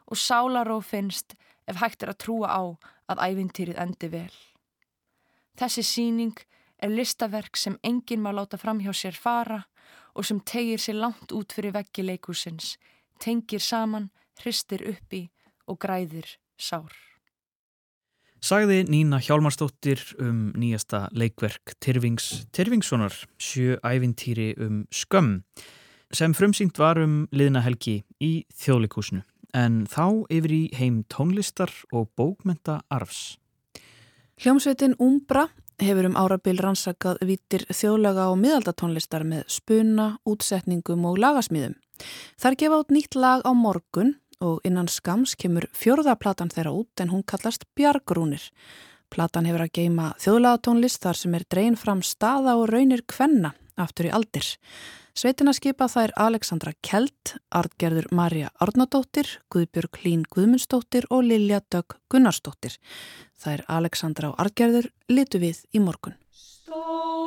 og 0.08 0.20
sálaró 0.20 0.80
finnst 0.82 1.36
ef 1.68 1.78
hægt 1.80 2.02
er 2.02 2.12
að 2.12 2.20
trúa 2.24 2.48
á 2.50 2.62
að 3.12 3.22
ævintýrið 3.28 3.80
endi 3.84 4.10
vel. 4.12 4.34
Þessi 5.60 5.84
síning 5.86 6.34
er 6.82 6.92
listaverk 6.92 7.56
sem 7.56 7.78
enginn 7.86 8.24
má 8.24 8.32
láta 8.34 8.58
fram 8.58 8.82
hjá 8.82 8.92
sér 8.96 9.16
fara 9.16 9.62
og 10.14 10.26
sem 10.26 10.40
tegir 10.40 10.80
sér 10.82 10.98
langt 10.98 11.32
út 11.32 11.54
fyrir 11.54 11.74
veggi 11.76 12.04
leikusins, 12.04 12.76
tengir 13.20 13.62
saman, 13.62 14.10
hristir 14.40 14.82
uppi 14.90 15.28
og 15.66 15.78
græðir 15.80 16.36
sár. 16.58 17.13
Sagði 18.44 18.82
Nína 18.92 19.22
Hjálmarsdóttir 19.24 20.02
um 20.20 20.50
nýjasta 20.60 21.06
leikverk 21.16 21.78
Tyrfings 21.80 22.42
Tyrfingssonar, 22.52 23.14
sjö 23.40 23.78
ævintýri 23.80 24.50
um 24.60 24.82
skömm, 24.92 25.38
sem 26.12 26.34
frumsýnt 26.36 26.76
var 26.76 27.00
um 27.00 27.22
liðna 27.32 27.62
helgi 27.64 28.02
í 28.20 28.44
þjóðleikúsinu, 28.52 29.22
en 29.56 29.86
þá 29.88 30.28
yfir 30.28 30.52
í 30.52 30.62
heim 30.76 30.98
tónlistar 31.08 31.72
og 31.88 32.10
bókmenta 32.20 32.82
arfs. 32.92 33.38
Hljómsveitin 34.36 34.98
Umbra 35.00 35.46
hefur 35.80 36.10
um 36.10 36.20
árabil 36.20 36.60
rannsakað 36.60 37.24
vítir 37.24 37.64
þjóðlaga 37.72 38.28
og 38.28 38.42
miðaldatónlistar 38.42 39.24
með 39.24 39.48
spuna, 39.56 40.18
útsetningum 40.28 41.08
og 41.08 41.16
lagasmíðum. 41.24 41.78
Þar 42.36 42.60
gefa 42.60 42.82
át 42.82 42.92
nýtt 42.92 43.16
lag 43.16 43.40
á 43.48 43.56
morgun 43.56 44.18
og 44.44 44.64
innan 44.68 44.88
skams 44.92 45.34
kemur 45.40 45.66
fjörðaplatan 45.74 46.52
þeirra 46.52 46.74
út 46.76 47.02
en 47.02 47.12
hún 47.12 47.24
kallast 47.26 47.64
Bjargrúnir. 47.76 48.44
Platan 49.10 49.46
hefur 49.48 49.64
að 49.64 49.74
geima 49.78 50.10
þjóðlagatónlist 50.22 51.02
þar 51.04 51.20
sem 51.20 51.34
er 51.38 51.46
dreyin 51.50 51.78
fram 51.78 52.02
staða 52.02 52.56
og 52.60 52.68
raunir 52.72 53.04
kvenna 53.08 53.54
aftur 53.80 54.08
í 54.08 54.12
aldir. 54.14 54.46
Sveitina 55.14 55.52
skipa 55.54 55.86
þær 55.86 56.10
Alexandra 56.18 56.72
Kjeld, 56.82 57.36
Artgerður 57.54 58.08
Marja 58.10 58.48
Arnadóttir, 58.58 59.28
Guðbjörg 59.54 60.00
Hlín 60.02 60.24
Guðmundsdóttir 60.26 61.06
og 61.14 61.22
Lilja 61.28 61.60
Dögg 61.70 61.94
Gunnarsdóttir. 62.10 62.80
Þær 63.38 63.62
Alexandra 63.70 64.32
og 64.32 64.42
Artgerður 64.42 64.90
litu 65.06 65.38
við 65.38 65.62
í 65.70 65.82
morgun. 65.84 66.18
Stóðum 66.34 67.23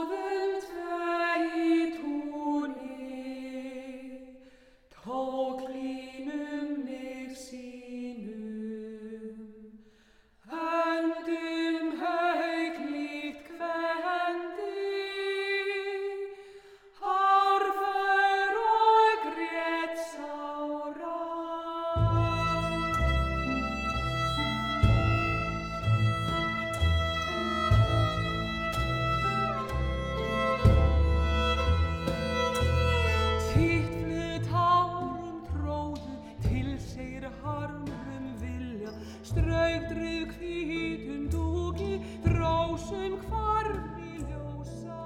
straugdrif 39.28 40.32
hvítum 40.40 41.28
dúki 41.32 42.00
drósum 42.24 43.18
hvarfi 43.28 44.22
ljósa. 44.24 45.00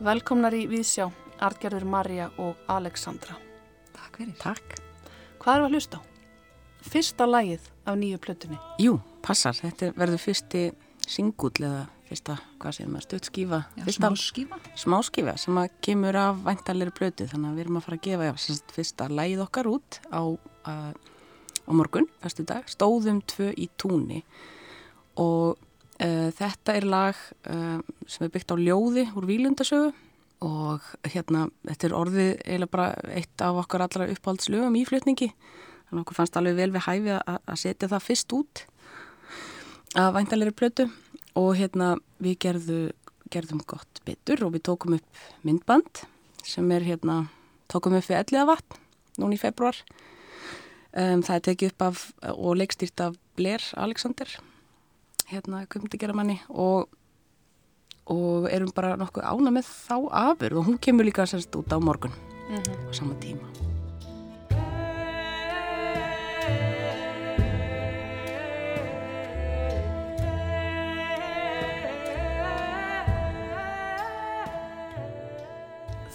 Velkomnar 0.00 0.54
í 0.54 0.64
Víðsjá 0.70 1.10
Artgerður 1.40 1.84
Marja 1.84 2.30
og 2.38 2.56
Alexandra. 2.70 3.36
Takk 3.96 4.20
fyrir. 4.20 4.36
Takk. 4.40 4.78
Hvað 5.40 5.56
eru 5.56 5.68
að 5.68 5.76
hlusta 5.76 6.00
á? 6.00 6.02
Fyrsta 6.80 7.26
lægið 7.28 7.66
af 7.84 7.98
nýju 8.00 8.20
plötunni. 8.24 8.58
Jú, 8.80 8.98
passar, 9.24 9.56
þetta 9.56 9.92
verður 9.96 10.22
fyrsti 10.22 10.62
singull 11.04 11.56
eða 11.58 11.88
fyrsta, 12.10 12.36
hvað 12.58 12.76
séum 12.76 12.96
við, 12.96 13.04
stuttskífa 13.06 13.60
Smáskífa. 13.94 14.58
Smáskífa 14.78 15.36
sem 15.38 15.58
að 15.60 15.76
kemur 15.84 16.18
af 16.18 16.42
væntalegri 16.42 16.94
plötu 16.96 17.26
þannig 17.30 17.52
að 17.52 17.56
við 17.58 17.64
erum 17.64 17.78
að 17.78 17.86
fara 17.86 17.98
að 18.00 18.06
gefa 18.08 18.28
já, 18.28 18.60
fyrsta 18.74 19.08
lægið 19.14 19.42
okkar 19.44 19.70
út 19.70 19.98
á 20.10 20.22
uh, 20.26 20.92
á 21.70 21.72
morgun, 21.76 22.08
fyrstu 22.22 22.46
dag, 22.48 22.66
stóðum 22.70 23.20
tvö 23.30 23.50
í 23.54 23.68
túni. 23.78 24.24
Og 25.22 25.54
uh, 25.54 26.28
þetta 26.34 26.74
er 26.74 26.86
lag 26.90 27.18
uh, 27.46 27.78
sem 28.10 28.26
er 28.26 28.32
byggt 28.34 28.54
á 28.54 28.56
ljóði 28.58 29.06
úr 29.14 29.28
Vílundasögu 29.28 29.92
og 30.40 30.86
hérna, 31.12 31.46
þetta 31.68 31.86
er 31.86 31.94
orðið 31.98 32.30
eiginlega 32.40 32.72
bara 32.72 32.88
eitt 33.12 33.44
af 33.44 33.60
okkar 33.60 33.84
allra 33.84 34.08
uppáhaldslögum 34.10 34.78
í 34.80 34.86
flutningi. 34.88 35.30
Þannig 35.86 35.98
að 35.98 36.02
okkur 36.02 36.18
fannst 36.18 36.38
alveg 36.40 36.58
vel 36.58 36.70
við 36.74 36.86
hæfi 36.86 37.14
að 37.20 37.60
setja 37.60 37.90
það 37.92 38.06
fyrst 38.06 38.34
út 38.34 38.64
að 39.98 40.12
væntalegri 40.16 40.54
plötu 40.56 40.86
og 41.38 41.56
hérna 41.56 41.96
við 42.18 42.38
gerðu, 42.46 42.80
gerðum 43.30 43.62
gott 43.66 44.02
betur 44.04 44.44
og 44.46 44.54
við 44.56 44.66
tókum 44.70 44.96
upp 44.98 45.24
myndband 45.42 46.04
sem 46.44 46.70
er 46.72 46.82
hérna, 46.82 47.28
tókum 47.68 47.94
upp 47.94 48.08
við 48.08 48.22
elliða 48.22 48.46
vatn 48.54 48.80
núni 49.20 49.36
í 49.36 49.42
februar 49.42 49.76
Um, 50.90 51.20
það 51.22 51.36
er 51.36 51.42
tekið 51.46 51.70
upp 51.70 51.82
af 51.86 52.00
og 52.34 52.56
leikstýrt 52.58 53.02
af 53.04 53.18
Blair 53.38 53.62
Alexander 53.78 54.32
hérna 55.30 55.62
kumdegeramanni 55.70 56.40
og, 56.50 56.90
og 58.10 58.50
erum 58.50 58.74
bara 58.74 58.96
nokkuð 58.98 59.22
ána 59.22 59.54
með 59.54 59.70
þá 59.70 59.96
afur 60.26 60.58
og 60.58 60.66
hún 60.66 60.82
kemur 60.82 61.06
líka 61.06 61.30
sérst 61.30 61.54
út 61.54 61.70
á 61.70 61.78
morgun 61.78 62.10
mm 62.10 62.56
-hmm. 62.56 62.90
á 62.90 62.92
sama 62.92 63.14
tíma 63.22 63.69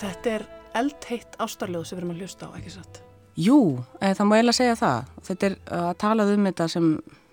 Þetta 0.06 0.34
er 0.36 0.44
eldheitt 0.78 1.38
ástarljóð 1.42 1.88
sem 1.88 1.98
við 1.98 2.04
erum 2.04 2.14
að 2.14 2.22
hlusta 2.22 2.50
á, 2.52 2.56
ekki 2.60 2.74
satt? 2.76 3.02
Jú, 3.42 3.58
eh, 4.00 4.14
það 4.14 4.28
má 4.30 4.36
eiginlega 4.36 4.58
segja 4.60 4.76
það. 4.78 5.08
Þetta 5.28 5.48
er 5.48 5.56
að 5.78 5.90
talað 6.04 6.34
um 6.36 6.46
þetta 6.50 6.68
sem 6.72 6.90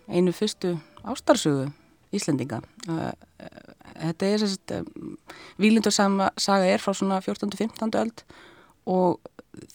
einu 0.09 0.33
fyrstu 0.33 0.73
ástarsögu 1.05 1.69
Íslendinga. 2.13 2.61
Uh, 2.89 3.13
þetta 3.97 4.29
er 4.29 4.43
sérst, 4.43 4.73
Vílindarsaga 5.61 6.67
er 6.69 6.83
frá 6.83 6.93
svona 6.97 7.21
14-15 7.25 7.97
öld 8.01 8.25
og 8.89 9.21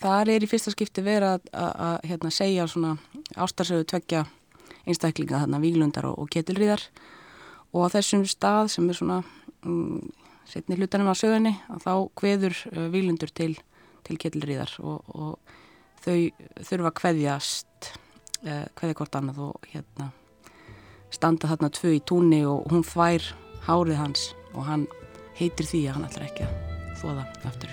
þar 0.01 0.33
er 0.33 0.43
í 0.43 0.49
fyrsta 0.49 0.73
skipti 0.73 1.03
verið 1.05 1.47
að, 1.53 1.99
hérna, 2.05 2.33
segja 2.33 2.67
svona 2.69 2.97
ástarsögu 3.37 3.87
tveggja 3.89 4.25
einstaklinga 4.87 5.43
þarna 5.43 5.61
Vílundar 5.63 6.09
og, 6.09 6.17
og 6.21 6.31
Ketilríðar 6.33 6.83
og 7.73 7.87
á 7.87 7.93
þessum 7.97 8.25
stað 8.27 8.71
sem 8.73 8.89
er 8.89 8.97
svona 8.97 9.21
um, 9.65 10.01
setni 10.47 10.77
hlutanum 10.77 11.11
á 11.11 11.15
sögunni 11.17 11.53
að 11.71 11.83
þá 11.85 11.93
hveður 12.21 12.59
uh, 12.71 12.85
Vílundur 12.93 13.31
til, 13.35 13.53
til 14.07 14.19
Ketilríðar 14.21 14.77
og, 14.83 15.03
og 15.13 15.57
þau 16.03 16.17
þurfa 16.63 16.91
að 16.91 16.97
kveðjast 17.01 17.91
eh, 18.45 18.65
kveðja 18.77 18.97
hvort 19.01 19.17
annað 19.19 19.43
og 19.49 19.67
hérna 19.73 20.11
standa 21.13 21.49
þarna 21.51 21.73
tvö 21.73 21.95
í 21.97 22.01
túnni 22.07 22.41
og 22.47 22.67
hún 22.71 22.85
fær 22.87 23.23
hárið 23.67 24.01
hans 24.01 24.29
og 24.53 24.63
hann 24.69 24.87
heitir 25.37 25.67
því 25.67 25.81
að 25.87 25.93
hann 25.97 26.07
ætlar 26.09 26.27
ekki 26.29 26.47
að 26.47 26.53
þóða 27.01 27.23
aftur 27.51 27.71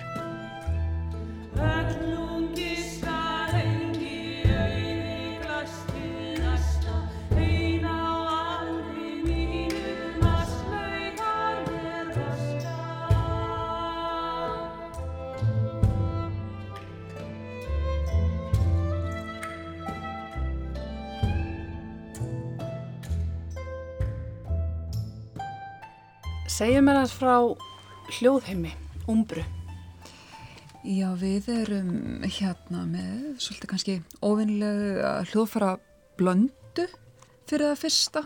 Segjum 26.55 26.85
mér 26.87 27.01
aðeins 27.01 27.13
frá 27.19 27.33
hljóðheimi, 28.15 28.69
umbru. 29.11 29.41
Já, 30.87 31.09
við 31.19 31.49
erum 31.51 32.21
hérna 32.23 32.85
með 32.87 33.41
svolítið 33.43 33.69
kannski 33.73 33.95
óvinnilega 34.23 35.09
hljóðfara 35.33 35.73
blöndu 36.15 36.85
fyrir 37.49 37.73
það 37.73 37.81
fyrsta. 37.81 38.23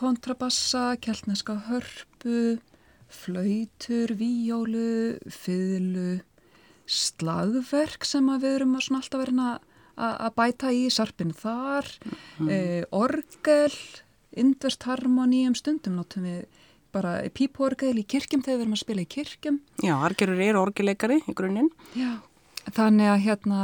Kontrabassa, 0.00 0.82
keltneska 1.06 1.54
hörpu, 1.68 2.58
flautur, 3.06 4.16
víjólu, 4.18 5.20
fyrlu, 5.30 6.24
slagverk 6.82 8.10
sem 8.10 8.26
við 8.42 8.56
erum 8.56 8.74
alltaf 8.74 9.20
verið 9.22 9.44
að 9.94 10.32
bæta 10.34 10.74
í 10.74 10.88
sarpin 10.90 11.30
þar, 11.30 11.94
mm. 12.42 12.50
eh, 12.50 12.82
orgel, 12.90 13.70
indverst 14.34 14.90
harmoníum 14.90 15.54
stundum 15.54 16.02
notum 16.02 16.26
við 16.26 16.59
bara 16.92 17.20
píporgæl 17.34 17.94
í 18.00 18.06
kirkjum 18.06 18.42
þegar 18.42 18.58
við 18.58 18.64
erum 18.66 18.76
að 18.76 18.82
spila 18.84 19.04
í 19.04 19.12
kirkjum. 19.16 19.60
Já, 19.84 19.94
argerur 19.98 20.42
eru 20.44 20.64
orgileikari 20.64 21.20
í 21.26 21.36
grunninn. 21.36 21.70
Já, 21.98 22.18
þannig 22.74 23.08
að 23.10 23.22
hérna 23.24 23.60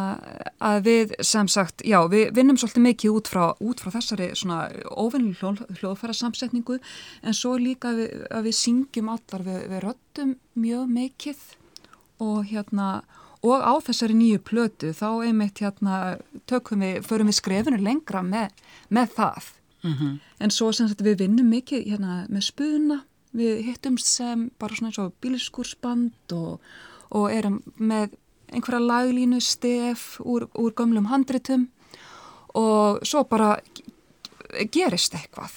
að 0.62 0.78
við 0.86 1.12
sem 1.26 1.48
sagt, 1.50 1.84
já, 1.86 1.98
við 2.10 2.30
vinnum 2.36 2.58
svolítið 2.60 2.86
mikið 2.86 3.18
út 3.18 3.30
frá, 3.30 3.44
út 3.60 3.82
frá 3.82 3.92
þessari 3.94 4.30
svona 4.38 4.60
óvinnlu 4.88 5.34
hljóð, 5.36 5.62
hljóðfæra 5.80 6.16
samsetningu 6.16 6.78
en 7.22 7.36
svo 7.36 7.56
líka 7.60 7.92
að 7.92 8.02
við, 8.02 8.24
að 8.30 8.48
við 8.48 8.56
syngjum 8.60 9.12
allar, 9.12 9.46
við, 9.46 9.60
við 9.72 9.84
röttum 9.84 10.34
mjög 10.56 10.88
mikið 10.96 11.44
og 12.24 12.38
hérna 12.48 12.88
og 13.46 13.62
á 13.62 13.74
þessari 13.84 14.16
nýju 14.16 14.40
plötu 14.46 14.92
þá 14.96 15.08
einmitt 15.28 15.60
hérna 15.62 16.16
tökum 16.48 16.82
við, 16.82 17.02
förum 17.06 17.30
við 17.30 17.38
skrefinu 17.38 17.82
lengra 17.82 18.24
með, 18.24 18.56
með 18.88 19.12
það. 19.18 19.52
Mm 19.84 19.92
-hmm. 19.92 20.14
En 20.40 20.50
svo 20.50 20.72
sem 20.72 20.88
sagt 20.88 21.04
við 21.04 21.18
vinnum 21.18 21.48
mikið 21.48 21.84
hérna 21.86 22.26
með 22.28 22.42
spuna, 22.48 23.04
við 23.36 23.62
hittumst 23.68 24.08
sem 24.08 24.48
bara 24.60 24.76
svona 24.76 24.92
eins 24.92 25.00
og 25.02 25.14
bíliskursband 25.22 26.34
og, 26.36 26.64
og 27.12 27.28
erum 27.32 27.60
með 27.76 28.16
einhverja 28.52 28.82
laglínu 28.82 29.40
stef 29.42 30.16
úr, 30.22 30.48
úr 30.54 30.74
gömlum 30.76 31.08
handritum 31.10 31.68
og 32.56 33.02
svo 33.06 33.24
bara 33.28 33.56
gerist 34.72 35.16
eitthvað. 35.18 35.54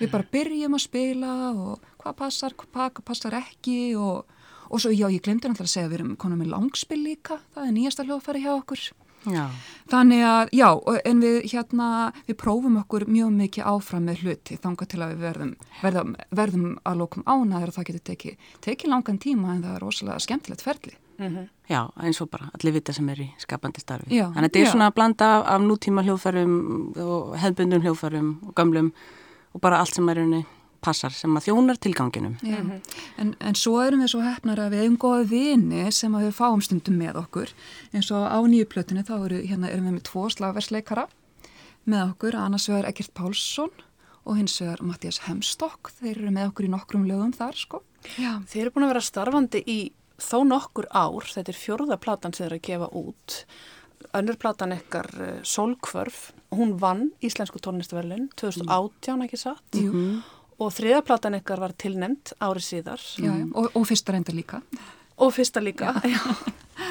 Við 0.00 0.12
bara 0.12 0.30
byrjum 0.32 0.76
að 0.78 0.84
spila 0.86 1.32
og 1.52 1.88
hvað 2.00 2.20
passar, 2.22 2.54
hvað 2.56 3.02
passar 3.04 3.36
ekki 3.42 3.80
og 4.00 4.36
Og 4.70 4.78
svo, 4.78 4.92
já, 4.94 5.08
ég 5.10 5.18
glemdi 5.18 5.48
náttúrulega 5.50 5.66
að 5.66 5.72
segja 5.72 5.86
að 5.88 5.90
við 5.90 5.98
erum 5.98 6.10
konum 6.22 6.38
með 6.38 6.52
langspill 6.52 7.00
líka, 7.02 7.40
það 7.56 7.64
er 7.66 7.72
nýjasta 7.74 8.04
hljóðfæri 8.06 8.42
hjá 8.44 8.50
okkur. 8.52 8.82
Já. 9.26 9.50
Þannig 9.90 10.22
að, 10.22 10.50
já, 10.54 10.68
en 11.10 11.20
við 11.20 11.36
hérna, 11.50 11.86
við 12.28 12.36
prófum 12.40 12.78
okkur 12.80 13.04
mjög 13.10 13.32
mikið 13.36 13.66
áfram 13.72 14.06
með 14.06 14.22
hluti 14.24 14.58
þanga 14.62 14.86
til 14.86 15.00
að 15.02 15.12
við 15.12 15.24
verðum, 15.26 15.52
verðum, 15.82 16.12
verðum 16.40 16.66
að 16.86 17.00
lókum 17.02 17.26
ánaður 17.26 17.72
og 17.72 17.76
það 17.76 17.88
getur 17.90 18.04
tekið, 18.12 18.50
tekið 18.64 18.92
langan 18.94 19.18
tíma 19.20 19.56
en 19.56 19.64
það 19.64 19.74
er 19.74 19.84
rosalega 19.84 20.24
skemmtilegt 20.24 20.62
ferli. 20.64 20.94
Mm 21.20 21.36
-hmm. 21.36 21.48
Já, 21.68 21.90
eins 22.00 22.20
og 22.20 22.30
bara 22.30 22.50
allir 22.54 22.72
vita 22.72 22.92
sem 22.92 23.08
er 23.08 23.18
í 23.20 23.30
skapandi 23.38 23.80
starfi. 23.80 24.14
Já, 24.14 24.32
Þannig 24.32 24.36
að 24.36 24.42
þetta 24.42 24.58
er 24.58 24.64
já. 24.64 24.70
svona 24.70 24.86
að 24.86 24.94
blanda 24.94 25.24
af, 25.24 25.46
af 25.46 25.60
nútíma 25.60 26.02
hljóðfærum 26.02 26.96
og 26.96 27.36
hefðbundum 27.36 27.82
hljóðfærum 27.82 28.38
og 28.48 28.54
gamlum 28.54 28.92
og 29.52 29.60
bara 29.60 29.78
allt 29.78 29.94
sem 29.94 30.08
er 30.08 30.18
unni 30.18 30.46
passar 30.84 31.12
sem 31.14 31.36
að 31.36 31.48
þjónar 31.48 31.80
tilganginum. 31.80 32.36
Mm 32.42 32.80
en, 33.20 33.34
en 33.40 33.54
svo 33.54 33.80
erum 33.82 34.00
við 34.00 34.12
svo 34.14 34.20
hefnar 34.24 34.60
að 34.62 34.74
við 34.74 34.82
hefum 34.84 34.98
góða 35.02 35.24
vini 35.28 35.92
sem 35.92 36.14
að 36.14 36.26
við 36.28 36.34
fáum 36.38 36.62
stundum 36.64 36.96
með 36.96 37.20
okkur. 37.20 37.52
Eins 37.92 38.10
og 38.10 38.24
á 38.24 38.38
nýju 38.40 38.68
plötinu 38.70 39.04
þá 39.04 39.14
eru, 39.18 39.40
hérna, 39.44 39.70
erum 39.70 39.88
við 39.90 39.96
með 39.98 40.06
tvo 40.08 40.28
slagversleikara 40.32 41.06
með 41.84 42.02
okkur, 42.10 42.36
annars 42.36 42.68
vegar 42.70 42.88
Egert 42.90 43.12
Pálsson 43.16 43.72
og 44.24 44.36
hins 44.36 44.58
vegar 44.60 44.82
Mattias 44.84 45.22
Hemstokk, 45.26 45.92
þeir 46.00 46.16
eru 46.18 46.34
með 46.34 46.50
okkur 46.50 46.68
í 46.68 46.72
nokkrum 46.74 47.06
lögum 47.08 47.32
þar 47.36 47.56
sko. 47.56 47.82
Já. 48.20 48.38
Þeir 48.48 48.62
eru 48.62 48.74
búin 48.74 48.86
að 48.86 48.92
vera 48.94 49.04
starfandi 49.04 49.62
í 49.66 49.78
þó 50.20 50.42
nokkur 50.48 50.88
ár, 50.92 51.28
þetta 51.28 51.52
er 51.52 51.60
fjörða 51.60 52.00
platan 52.00 52.34
sem 52.36 52.44
þeir 52.44 52.50
eru 52.50 52.60
að 52.60 52.66
gefa 52.68 52.90
út. 53.00 53.38
Önnur 54.16 54.36
platan 54.40 54.74
ekkar 54.74 55.08
uh, 55.20 55.30
Solkvörf, 55.46 56.30
hún 56.56 56.76
vann 56.80 57.10
Íslensku 57.24 57.60
tónlistaverlin 57.62 58.30
2018 58.40 59.26
ekki 59.26 59.40
satt? 59.40 59.66
Mm 59.76 59.90
-hmm 59.92 60.20
og 60.60 60.72
þriðaplatan 60.76 61.38
ykkar 61.40 61.62
var 61.62 61.76
tilnemt 61.80 62.34
árið 62.38 62.66
síðar. 62.66 63.04
Já, 63.16 63.30
já. 63.32 63.46
Og, 63.54 63.70
og 63.72 63.86
fyrsta 63.88 64.14
reynda 64.14 64.34
líka. 64.36 64.60
Og 65.20 65.32
fyrsta 65.36 65.62
líka, 65.64 65.94
já. 66.04 66.16
já. 66.16 66.90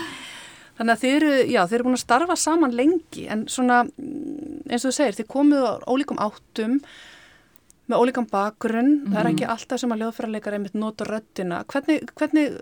Þannig 0.80 0.96
að 0.96 1.02
þeir 1.04 1.16
eru, 1.18 1.32
já, 1.52 1.62
þeir 1.68 1.76
eru 1.76 1.86
búin 1.90 1.98
að 1.98 2.06
starfa 2.06 2.36
saman 2.40 2.76
lengi 2.76 3.26
en 3.28 3.42
svona, 3.52 3.82
mm, 3.84 4.60
eins 4.70 4.86
og 4.86 4.94
þú 4.94 4.96
segir, 4.96 5.18
þeir 5.18 5.28
komuð 5.34 5.66
á 5.68 5.74
ólíkum 5.92 6.22
áttum 6.24 6.78
með 7.90 8.04
ólíkan 8.04 8.28
bakgrunn, 8.30 8.92
mm 8.94 9.04
-hmm. 9.04 9.14
það 9.14 9.20
er 9.20 9.26
mhm. 9.26 9.34
ekki 9.34 9.52
alltaf 9.54 9.80
sem 9.80 9.92
að 9.92 10.00
ljóðfærarleikar 10.00 10.54
einmitt 10.54 10.76
nota 10.76 11.06
röttina. 11.06 11.64
Hvernig, 11.66 12.12
hvernig 12.16 12.54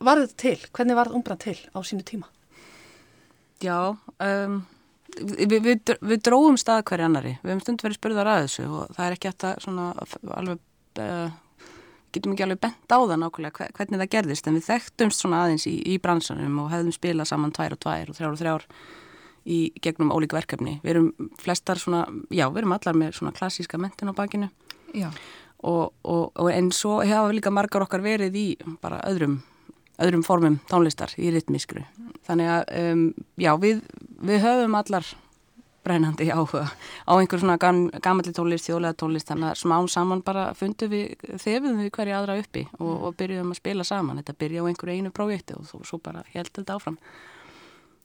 var 0.00 0.18
þetta 0.18 0.36
til? 0.36 0.58
Hvernig 0.72 0.96
var 0.96 1.06
þetta 1.06 1.16
umbrand 1.16 1.40
til 1.40 1.58
á 1.76 1.78
sínu 1.82 2.02
tíma? 2.02 2.26
Já, 3.60 3.96
um, 4.18 4.66
við, 5.20 5.58
við, 5.60 5.94
við 6.00 6.24
dróðum 6.26 6.58
stað 6.60 6.84
hverja 6.90 7.08
annari, 7.08 7.36
við 7.42 7.52
hefum 7.52 7.64
stund 7.66 7.86
verið 7.86 7.98
spurðar 8.00 8.32
að 8.32 8.42
þessu 8.46 8.66
og 8.68 8.96
það 8.96 9.06
er 9.06 9.16
ekki 9.16 9.30
eftir 9.32 9.62
svona 9.64 9.86
alveg 10.38 11.02
uh, 11.02 11.38
getum 12.12 12.34
ekki 12.34 12.46
alveg 12.46 12.60
bent 12.62 12.92
á 12.92 12.98
það 13.00 13.14
nákvæmlega 13.22 13.68
hvernig 13.76 14.02
það 14.02 14.10
gerðist 14.16 14.48
en 14.48 14.58
við 14.58 14.66
þekktumst 14.68 15.24
svona 15.24 15.44
aðeins 15.44 15.68
í, 15.68 15.76
í 15.88 15.98
bransanum 16.02 16.58
og 16.64 16.72
hefðum 16.72 16.96
spilað 16.96 17.30
saman 17.30 17.54
tvær 17.56 17.76
og 17.76 17.82
tvær 17.84 18.12
og 18.12 18.18
þrjár 18.18 18.34
og 18.34 18.40
þrjár 18.42 18.66
í 19.42 19.60
gegnum 19.82 20.12
ólík 20.14 20.34
verkefni. 20.36 20.76
Við 20.84 20.92
erum 20.94 21.30
flestar 21.40 21.80
svona, 21.80 22.04
já 22.30 22.44
við 22.50 22.62
erum 22.62 22.76
allar 22.76 22.98
með 22.98 23.16
svona 23.18 23.32
klassíska 23.34 23.80
mentin 23.80 24.12
á 24.12 24.14
bakinu. 24.14 24.50
Og, 25.62 25.94
og, 26.02 26.30
og 26.34 26.50
en 26.52 26.70
svo 26.74 27.00
hefa 27.06 27.32
líka 27.34 27.50
margar 27.54 27.84
okkar 27.86 28.04
verið 28.04 28.38
í 28.38 28.46
bara 28.82 29.00
öðrum 29.08 29.40
öðrum 30.00 30.24
formum 30.26 30.60
tónlistar 30.70 31.12
í 31.20 31.32
ritmiskru. 31.34 31.84
Þannig 32.26 32.52
að 32.54 32.62
um, 32.78 33.02
já, 33.40 33.52
við, 33.60 33.82
við 34.22 34.44
höfum 34.44 34.78
allar 34.78 35.08
brennandi 35.82 36.28
áhuga 36.30 36.68
á 37.10 37.12
einhver 37.18 37.40
svona 37.42 37.58
gam, 37.58 37.88
gamalli 38.02 38.32
tónlist, 38.34 38.68
þjóðlega 38.68 38.98
tónlist, 39.02 39.26
þannig 39.30 39.50
að 39.50 39.58
smán 39.64 39.90
saman 39.90 40.22
bara 40.22 40.52
fundum 40.54 40.92
við, 40.92 41.16
þefum 41.42 41.82
við 41.82 41.90
hverja 41.96 42.20
aðra 42.20 42.38
uppi 42.38 42.64
og, 42.78 42.92
og 43.08 43.18
byrjuðum 43.18 43.50
að 43.50 43.58
spila 43.58 43.86
saman. 43.86 44.22
Þetta 44.22 44.38
byrja 44.38 44.62
á 44.62 44.68
einhverju 44.70 44.96
einu 45.02 45.12
prófétti 45.14 45.58
og 45.58 45.66
svo, 45.66 45.82
svo 45.88 45.98
bara 46.02 46.22
held 46.32 46.52
þetta 46.54 46.78
áfram. 46.78 46.98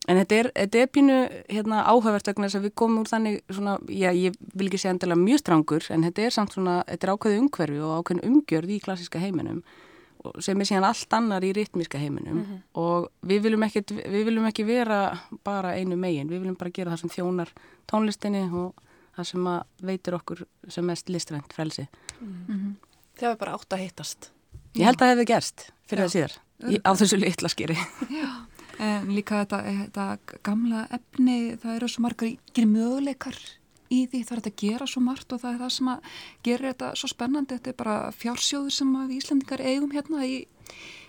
En 0.08 0.16
þetta 0.22 0.38
er, 0.40 0.50
þetta 0.56 0.80
er 0.80 0.92
pínu 0.96 1.16
hérna, 1.52 1.82
áhugavert 1.92 2.30
vegna 2.30 2.48
þess 2.48 2.62
að 2.62 2.68
við 2.70 2.76
komum 2.80 3.02
úr 3.02 3.10
þannig 3.12 3.42
svona, 3.52 3.74
já, 3.92 4.10
ég 4.16 4.38
vil 4.56 4.70
ekki 4.70 4.80
segja 4.80 4.94
endilega 4.96 5.20
mjög 5.20 5.42
strangur, 5.42 5.88
en 5.92 6.06
þetta 6.08 6.24
er 6.24 6.36
samt 6.36 6.56
svona, 6.56 6.78
þetta 6.88 7.08
er 7.08 7.12
ákveði 7.14 7.42
umhverfi 7.42 7.82
og 7.84 7.98
ákveðin 7.98 8.30
umgjörð 8.30 8.72
í 8.72 8.80
klassiska 8.86 9.22
heiminum 9.22 9.60
sem 10.44 10.60
er 10.62 10.70
síðan 10.70 10.88
allt 10.88 11.14
annar 11.14 11.46
í 11.46 11.54
ritmiska 11.56 12.00
heiminum 12.02 12.38
mm 12.38 12.44
-hmm. 12.46 12.60
og 12.82 13.10
við 13.22 13.44
viljum, 13.48 13.64
ekki, 13.64 13.84
við 13.96 14.26
viljum 14.30 14.46
ekki 14.50 14.66
vera 14.66 15.20
bara 15.44 15.76
einu 15.76 15.96
megin, 15.96 16.30
við 16.30 16.40
viljum 16.40 16.58
bara 16.60 16.72
gera 16.72 16.92
það 16.92 17.00
sem 17.00 17.10
þjónar 17.10 17.54
tónlistinni 17.88 18.44
og 18.52 18.74
það 19.18 19.30
sem 19.32 19.48
veitir 19.84 20.18
okkur 20.18 20.44
sem 20.68 20.86
mest 20.86 21.10
listrænt 21.10 21.54
frelsi. 21.54 21.88
Mm 22.22 22.46
-hmm. 22.48 22.76
Það 23.18 23.28
hefur 23.28 23.40
bara 23.40 23.54
átt 23.54 23.74
að 23.74 23.80
heitast. 23.80 24.32
Ég 24.76 24.86
held 24.86 25.02
að 25.02 25.06
það 25.06 25.14
hefur 25.14 25.26
gerst 25.34 25.72
fyrir 25.88 26.04
það 26.04 26.14
síðar, 26.14 26.34
í, 26.70 26.76
á 26.84 26.92
þessu 26.94 27.18
litla 27.18 27.50
skýri. 27.50 27.78
Já, 28.22 28.30
en 28.80 29.16
líka 29.16 29.42
þetta, 29.42 29.62
þetta 29.64 30.18
gamla 30.44 30.88
efni, 30.92 31.58
það 31.58 31.76
eru 31.76 31.88
svo 31.88 32.02
margar 32.02 32.66
möguleikar 32.66 33.38
í 33.94 34.04
því 34.10 34.24
það 34.28 34.38
er 34.38 34.42
að 34.44 34.60
gera 34.64 34.88
svo 34.90 35.04
margt 35.06 35.34
og 35.34 35.42
það 35.44 35.54
er 35.54 35.62
það 35.64 35.74
sem 35.78 35.92
að 35.94 36.12
gera 36.48 36.72
þetta 36.72 36.92
svo 37.00 37.12
spennandi. 37.12 37.58
Þetta 37.58 37.74
er 37.74 37.80
bara 37.80 37.98
fjársjóður 38.18 38.76
sem 38.78 38.94
við 39.00 39.16
Íslandingar 39.20 39.64
eigum 39.64 39.96
hérna 39.96 40.28
í, 40.28 40.38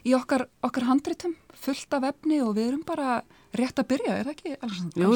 í 0.05 0.15
okkar, 0.19 0.47
okkar 0.65 0.89
handritum 0.89 1.37
fullt 1.59 1.99
af 1.99 2.09
efni 2.13 2.41
og 2.45 2.55
við 2.59 2.73
erum 2.73 2.87
bara 2.87 3.21
rétt 3.59 3.81
að 3.81 3.89
byrja, 3.93 4.17
er 4.19 4.29
það 4.29 4.35
ekki? 4.37 4.57
Jú, 5.01 5.13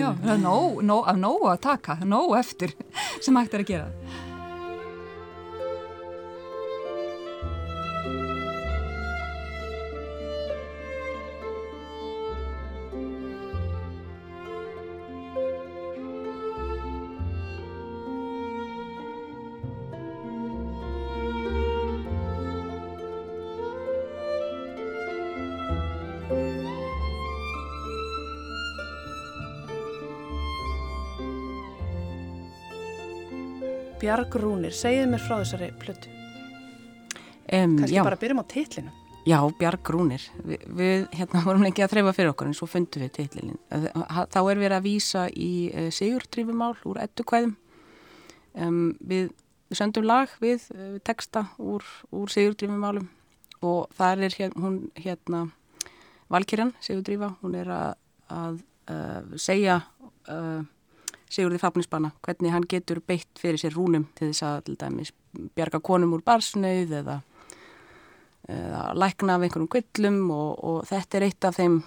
Já, 0.00 0.08
það 0.22 0.30
er 0.34 0.40
nóg, 0.42 0.78
nóg, 0.88 1.10
nóg 1.20 1.48
að 1.52 1.58
taka 1.68 1.98
nóg 2.08 2.38
eftir 2.40 2.74
sem 3.24 3.36
hægt 3.36 3.54
er 3.54 3.66
að 3.66 3.74
gera 3.74 4.32
Bjargrúnir, 34.04 34.74
segið 34.76 35.06
mér 35.14 35.22
frá 35.24 35.38
þessari 35.38 35.70
plötu. 35.80 36.10
Um, 37.48 37.78
kannski 37.78 37.96
já. 37.96 38.02
bara 38.04 38.16
byrjum 38.20 38.40
á 38.40 38.44
tillinu 38.48 38.92
Já, 39.24 39.38
Bjargrúnir 39.56 40.20
Vi, 40.44 40.58
við 40.64 41.06
hérna 41.12 41.40
vorum 41.44 41.64
lengi 41.64 41.84
að 41.84 41.94
þreyfa 41.94 42.12
fyrir 42.16 42.32
okkur 42.32 42.50
en 42.50 42.56
svo 42.56 42.68
fundum 42.68 43.04
við 43.04 43.12
tillinin 43.16 43.58
þá 44.32 44.38
er 44.42 44.60
við 44.60 44.74
að 44.76 44.84
vísa 44.84 45.24
í 45.32 45.50
uh, 45.72 45.88
sigurdrýfumál 45.92 46.72
úr 46.88 47.00
ettukvæðum 47.04 47.54
um, 48.60 48.94
við, 49.00 49.28
við 49.68 49.80
söndum 49.80 50.08
lag 50.08 50.32
við 50.44 50.68
uh, 50.72 50.96
texta 51.04 51.46
úr, 51.60 51.84
úr 52.12 52.32
sigurdrýfumálum 52.32 53.08
og 53.64 53.92
það 53.96 54.26
er 54.28 54.38
hér, 54.40 54.56
hún 54.60 54.78
hérna 55.00 55.46
Valkyrjan, 56.32 56.72
sigurdrýfa, 56.84 57.34
hún 57.44 57.56
er 57.60 57.72
að, 57.72 57.90
að 58.32 58.60
uh, 58.88 59.36
segja 59.40 59.82
Sigurði 61.34 61.58
Fafnisbanna, 61.58 62.12
hvernig 62.22 62.52
hann 62.54 62.66
getur 62.70 63.00
beitt 63.02 63.40
fyrir 63.40 63.58
sér 63.58 63.74
rúnum 63.74 64.06
til 64.14 64.30
þess 64.30 64.44
að 64.46 64.58
til 64.68 64.76
dæmis 64.78 65.10
bjarga 65.56 65.80
konum 65.82 66.14
úr 66.14 66.22
barsnauð 66.22 66.92
eða, 67.00 67.16
eða 68.46 68.84
lækna 69.02 69.34
af 69.34 69.46
einhverjum 69.46 69.70
kvillum 69.72 70.20
og, 70.30 70.52
og 70.62 70.78
þetta 70.90 71.18
er 71.18 71.26
eitt 71.28 71.48
af 71.48 71.58
þeim 71.58 71.80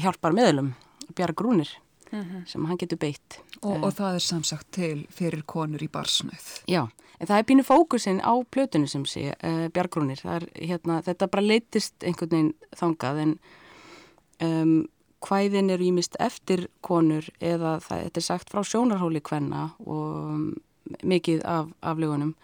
hjálpar 0.00 0.36
meðlum, 0.36 0.72
bjarga 1.12 1.44
rúnir 1.44 1.74
mm 2.10 2.22
-hmm. 2.22 2.46
sem 2.46 2.64
hann 2.64 2.78
getur 2.78 2.98
beitt. 2.98 3.40
Og, 3.62 3.76
uh, 3.76 3.82
og 3.82 3.92
það 3.92 4.14
er 4.14 4.24
samsagt 4.24 4.72
til 4.72 5.06
fyrir 5.10 5.42
konur 5.46 5.82
í 5.82 5.88
barsnauð. 5.88 6.62
Já, 6.66 6.88
en 7.20 7.26
það 7.26 7.38
er 7.38 7.44
pínu 7.44 7.62
fókusin 7.62 8.20
á 8.20 8.34
plötunum 8.56 8.86
sem 8.86 9.04
sé, 9.04 9.34
uh, 9.44 9.68
bjarga 9.68 10.00
rúnir, 10.00 10.20
hérna, 10.54 11.02
þetta 11.02 11.26
bara 11.26 11.42
leytist 11.46 11.94
einhvern 12.04 12.30
veginn 12.30 12.54
þangað 12.76 13.18
en 13.18 13.38
um, 14.40 14.88
hvæðin 15.24 15.70
eru 15.70 15.90
ímist 15.90 16.16
eftir 16.20 16.68
konur 16.84 17.26
eða 17.40 17.78
það 17.84 18.06
er 18.08 18.24
sagt 18.24 18.52
frá 18.52 18.62
sjónarhóli 18.64 19.20
hvenna 19.20 19.70
og 19.84 20.06
um, 20.30 20.46
mikið 21.06 21.44
af 21.44 21.68
aflegunum 21.82 22.34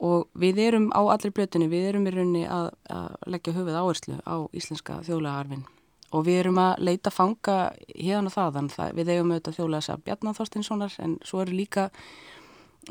og 0.00 0.30
við 0.32 0.62
erum 0.64 0.88
á 0.96 1.00
allri 1.12 1.30
blötunni, 1.30 1.68
við 1.68 1.90
erum 1.90 2.06
í 2.08 2.14
raunni 2.14 2.46
að, 2.48 2.70
að 2.88 3.28
leggja 3.34 3.54
höfuð 3.58 3.76
áherslu 3.82 4.16
á 4.24 4.36
íslenska 4.56 5.02
þjóðlega 5.04 5.42
arfin 5.44 5.66
og 6.10 6.24
við 6.26 6.40
erum 6.42 6.58
að 6.58 6.82
leita 6.88 7.12
fanga 7.14 7.58
hérna 7.94 8.32
og 8.32 8.70
það, 8.72 8.94
við 8.96 9.12
eigum 9.14 9.34
auðvitað 9.34 9.58
þjóðlega 9.58 9.80
þess 9.80 9.94
að 9.94 10.04
Bjarnar 10.06 10.38
Þorstinssonar 10.38 10.96
en 11.04 11.18
svo 11.22 11.42
eru 11.44 11.54
líka 11.54 11.90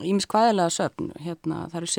ímis 0.06 0.30
hvaðilega 0.30 0.76
söfn, 0.76 1.12
hérna 1.20 1.66
það 1.72 1.82
eru 1.82 1.92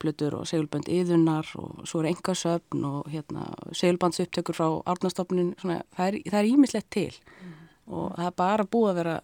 silfublötur 0.00 0.34
og 0.34 0.46
segulbönd 0.46 0.88
yðunar 0.88 1.46
og 1.58 1.86
svo 1.86 2.00
eru 2.00 2.08
enga 2.08 2.34
söfn 2.34 2.84
og 2.84 3.08
hérna 3.10 3.52
segulbandsupptökur 3.72 4.54
frá 4.54 4.82
árnastofnun 4.86 5.54
það 5.60 6.22
er 6.32 6.44
ímislegt 6.44 6.90
til 6.90 7.12
mm. 7.12 7.52
og 7.92 8.16
það 8.16 8.26
er 8.26 8.36
bara 8.36 8.64
búið 8.64 8.90
að 8.90 8.96
vera 8.96 9.20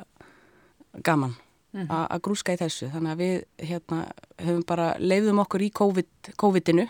gaman 1.02 1.34
mm. 1.72 1.88
að 1.88 2.22
grúska 2.22 2.52
í 2.52 2.60
þessu 2.60 2.90
þannig 2.92 3.12
að 3.12 3.22
við 3.22 3.68
hérna 3.70 4.04
höfum 4.38 4.66
bara 4.66 4.96
leiðum 4.98 5.40
okkur 5.40 5.62
í 5.62 5.70
COVID, 5.70 6.32
COVID-inu 6.36 6.86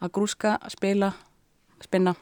að 0.00 0.12
grúska, 0.12 0.58
spila, 0.68 1.12
spinna 1.82 2.14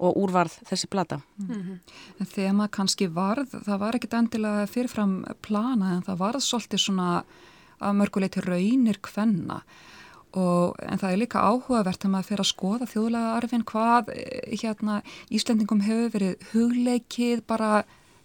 og 0.00 0.16
úrvarð 0.16 0.54
þessi 0.64 0.88
plata. 0.88 1.20
Mm 1.36 1.46
-hmm. 1.46 1.78
En 2.20 2.26
þegar 2.26 2.52
maður 2.52 2.70
kannski 2.70 3.06
varð, 3.06 3.50
það 3.66 3.78
var 3.78 3.94
ekkit 3.94 4.14
endilega 4.14 4.66
fyrirfram 4.66 5.24
plana 5.42 5.96
en 5.96 6.02
það 6.02 6.16
varð 6.16 6.40
svolítið 6.40 6.78
svona 6.78 7.24
að 7.80 7.96
mörguleiti 8.00 8.44
raunir 8.44 9.00
kvenna. 9.04 9.60
Og 10.38 10.76
en 10.86 11.00
það 11.00 11.12
er 11.12 11.20
líka 11.24 11.42
áhugavert 11.42 12.04
að 12.06 12.12
maður 12.12 12.28
fyrir 12.28 12.44
að 12.44 12.50
skoða 12.52 12.90
þjóðlega 12.92 13.30
arfin 13.38 13.64
hvað 13.66 14.12
eh, 14.14 14.52
hérna 14.60 15.00
Íslandingum 15.34 15.82
hefur 15.82 16.12
verið 16.14 16.44
hugleikið 16.52 17.42
bara 17.50 17.70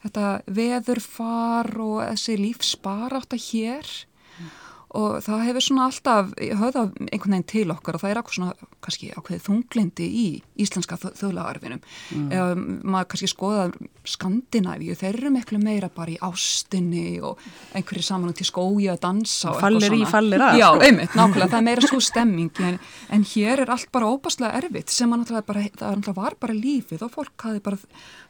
þetta 0.06 0.28
veðurfar 0.60 1.72
og 1.82 2.04
þessi 2.04 2.38
lífsparátt 2.44 3.34
að 3.34 3.48
hér 3.48 3.96
og 4.96 5.18
það 5.26 5.44
hefur 5.50 5.66
svona 5.66 5.88
alltaf 5.90 6.32
höfðað 6.40 6.94
einhvern 7.10 7.36
veginn 7.36 7.48
til 7.52 7.66
okkar 7.74 7.98
og 7.98 8.04
það 8.04 8.12
er 8.12 8.20
eitthvað 8.20 8.38
svona 8.38 8.70
kannski 8.86 9.10
ákveðið 9.16 9.44
þunglindi 9.46 10.08
í 10.08 10.26
íslenska 10.66 10.98
þjóðlagarfinum 11.04 11.82
mm. 11.82 12.28
eða 12.32 12.56
maður 12.60 13.10
kannski 13.14 13.30
skoða 13.32 13.68
Skandinavíu, 14.06 14.94
þeir 15.00 15.18
eru 15.18 15.32
miklu 15.34 15.60
meira 15.62 15.90
bara 15.94 16.14
í 16.14 16.18
ástinni 16.24 17.18
og 17.26 17.42
einhverju 17.76 18.06
saman 18.06 18.32
út 18.32 18.44
í 18.44 18.46
skói 18.48 18.86
að 18.94 19.02
dansa 19.08 19.56
og 19.56 19.64
fallir 19.64 19.88
eitthvað 19.88 20.04
svona. 20.04 20.12
Fallir 20.14 20.38
í, 20.38 20.44
fallir 20.44 20.46
að. 20.46 20.60
Já, 20.62 20.68
sko. 20.68 20.86
einmitt, 20.86 21.18
nákvæmlega, 21.18 21.50
það 21.54 21.58
er 21.60 21.68
meira 21.70 21.90
svo 21.90 22.02
stemming 22.06 22.62
en, 22.70 22.78
en 23.18 23.26
hér 23.32 23.64
er 23.66 23.74
allt 23.76 23.90
bara 23.96 24.12
óbáslega 24.14 24.62
erfitt 24.62 24.94
sem 24.94 25.12
að 25.16 25.24
náttúrulega 25.24 25.50
bara, 25.50 25.66
það 26.06 26.14
var 26.22 26.38
bara 26.46 26.60
lífið 26.60 27.08
og 27.08 27.16
fólk 27.18 27.48
hafi 27.50 27.64
bara 27.66 27.82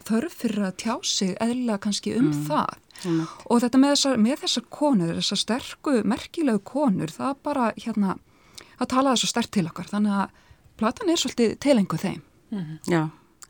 þörf 0.08 0.40
fyrir 0.46 0.68
að 0.70 0.80
tjá 0.86 0.96
sig 1.04 1.36
eðlilega 1.42 1.84
kannski 1.86 2.16
um 2.16 2.30
mm. 2.32 2.42
það 2.48 2.82
Mm. 3.04 3.26
og 3.52 3.60
þetta 3.62 3.82
með 3.82 3.92
þessar, 3.96 4.22
með 4.22 4.46
þessar 4.46 4.66
konur, 4.74 5.18
þessar 5.20 5.42
sterku, 5.42 5.96
merkilegu 6.08 6.62
konur, 6.66 7.12
það 7.14 7.42
bara 7.46 7.68
hérna, 7.76 8.16
það 8.80 8.92
talaði 8.96 9.22
svo 9.22 9.32
sterk 9.32 9.52
til 9.54 9.66
okkar 9.68 9.92
þannig 9.92 10.16
að 10.22 10.40
platan 10.80 11.12
er 11.12 11.22
svolítið 11.22 11.58
tilengu 11.64 12.00
þeim. 12.00 12.24
Mm. 12.56 12.72
Já, 12.92 13.02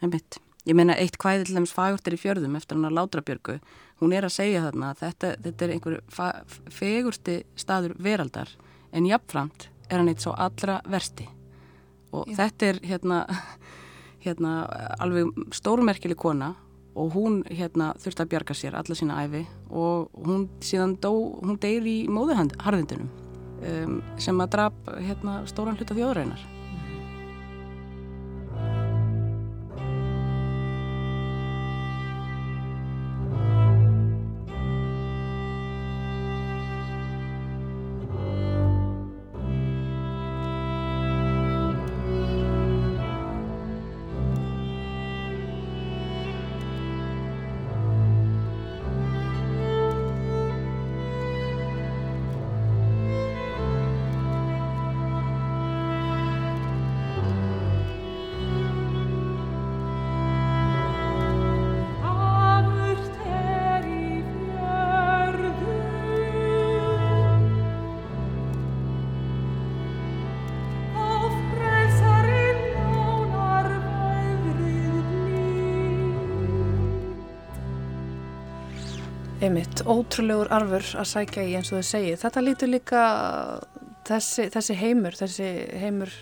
einmitt. 0.01 0.39
Ég 0.65 0.77
meina 0.77 0.95
eitt 0.97 1.19
hvæði 1.21 1.45
til 1.45 1.59
dæmis 1.59 1.73
fagurtir 1.75 2.15
í 2.17 2.19
fjörðum 2.19 2.57
eftir 2.57 2.79
hann 2.79 2.89
að 2.89 2.97
Látrabjörgu, 2.97 3.59
hún 4.01 4.15
er 4.17 4.25
að 4.25 4.33
segja 4.39 4.63
þarna 4.65 4.91
að 4.91 5.01
þetta, 5.03 5.31
þetta 5.45 5.65
er 5.65 5.73
einhver 5.75 5.97
fegursti 6.73 7.35
staður 7.59 7.93
veraldar 8.01 8.49
en 8.95 9.05
jafnframt 9.05 9.69
er 9.89 10.01
hann 10.01 10.09
eitt 10.09 10.25
svo 10.25 10.33
allra 10.33 10.79
versti 10.89 11.27
og 12.15 12.31
Já. 12.31 12.39
þetta 12.41 12.69
er 12.71 12.79
hérna, 12.89 13.19
hérna 14.25 14.55
alveg 15.03 15.29
stórmerkileg 15.53 16.17
kona 16.17 16.55
og 16.95 17.13
hún 17.15 17.41
hérna 17.51 17.91
þurfti 17.99 18.23
að 18.23 18.31
bjarga 18.33 18.57
sér 18.57 18.79
alla 18.79 18.97
sína 18.97 19.19
æfi 19.25 19.43
og 19.69 20.09
hún 20.25 20.47
síðan 20.63 20.97
dó, 21.03 21.11
hún 21.43 21.59
deyr 21.61 21.85
í 21.87 21.97
móðuharðindunum 22.11 23.09
um, 23.61 24.01
sem 24.17 24.41
að 24.41 24.53
drap 24.57 24.93
hérna 24.95 25.41
stóran 25.49 25.79
hluta 25.79 25.97
þjóðrænar 25.97 26.54
ótrúlegur 79.86 80.49
arfur 80.53 80.86
að 80.99 81.09
sækja 81.09 81.45
í 81.45 81.55
eins 81.57 81.71
og 81.71 81.81
þau 81.81 81.89
segið. 81.89 82.19
Þetta 82.21 82.43
lítur 82.43 82.71
líka, 82.71 83.01
þessi, 84.09 84.47
þessi 84.53 84.77
heimur, 84.79 85.17
þessi 85.17 85.49
heimur 85.81 86.13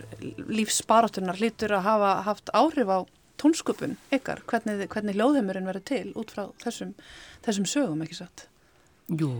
lífsbarátunar 0.52 1.42
lítur 1.42 1.76
að 1.78 1.86
hafa 1.88 2.14
haft 2.28 2.54
áhrif 2.56 2.92
á 2.92 3.00
tónsköpun 3.42 3.98
ykkar, 4.14 4.44
hvernig, 4.48 4.86
hvernig 4.92 5.18
ljóðheimurinn 5.20 5.68
verður 5.68 5.88
til 5.90 6.06
út 6.20 6.32
frá 6.32 6.46
þessum, 6.64 6.94
þessum 7.46 7.68
sögum, 7.70 8.04
ekki 8.06 8.20
satt? 8.22 8.48
Jú. 9.12 9.34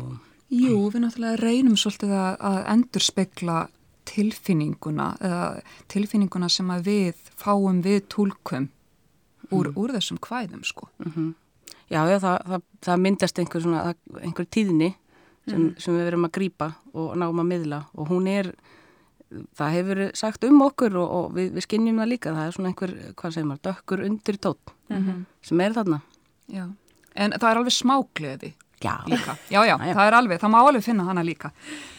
Jú, 0.54 0.76
við 0.94 1.06
náttúrulega 1.06 1.40
reynum 1.42 1.78
svolítið 1.80 2.14
að, 2.18 2.34
að 2.50 2.60
endur 2.76 3.04
spekla 3.04 3.60
tilfinninguna, 4.08 5.14
tilfinninguna 5.92 6.50
sem 6.52 6.68
að 6.74 6.90
við 6.90 7.30
fáum 7.40 7.80
við 7.86 8.02
tólkum 8.12 8.68
úr, 9.50 9.72
mm. 9.72 9.78
úr 9.80 9.96
þessum 9.96 10.20
kvæðum, 10.24 10.68
sko. 10.68 10.92
Mhm. 11.04 11.16
Mm 11.16 11.40
Já, 11.92 12.02
já, 12.10 12.18
það, 12.20 12.38
það, 12.50 12.62
það 12.88 13.02
myndast 13.06 13.40
einhver, 13.42 13.64
svona, 13.64 13.96
einhver 14.22 14.48
tíðni 14.48 14.94
sem, 15.48 15.58
mm. 15.60 15.74
sem 15.84 15.98
við 15.98 16.08
verum 16.08 16.28
að 16.28 16.34
grýpa 16.38 16.70
og 16.94 17.18
náum 17.20 17.42
að 17.44 17.50
miðla 17.50 17.82
og 18.00 18.12
hún 18.12 18.30
er, 18.32 18.52
það 19.58 19.76
hefur 19.78 20.04
sagt 20.18 20.48
um 20.48 20.62
okkur 20.66 20.98
og, 21.02 21.16
og 21.18 21.38
við, 21.38 21.52
við 21.58 21.68
skinnjum 21.68 22.02
það 22.02 22.12
líka, 22.14 22.36
það 22.38 22.48
er 22.48 22.58
svona 22.58 22.72
einhver, 22.72 22.96
hvað 23.20 23.36
segir 23.36 23.50
maður, 23.50 23.64
dökkur 23.70 24.06
undir 24.08 24.40
tótt 24.40 24.76
mm 24.90 25.00
-hmm. 25.00 25.24
sem 25.42 25.62
er 25.62 25.78
þarna. 25.78 26.02
Já, 26.48 26.66
en 27.16 27.32
það 27.40 27.50
er 27.50 27.58
alveg 27.58 27.74
smágleði 27.74 28.54
já. 28.82 28.96
líka. 29.08 29.38
Já, 29.50 29.62
já, 29.66 29.78
já, 29.88 29.94
það 29.94 30.08
er 30.08 30.14
alveg, 30.14 30.40
það 30.40 30.52
má 30.52 30.60
alveg 30.60 30.84
finna 30.84 31.04
hana 31.04 31.24
líka. 31.24 31.52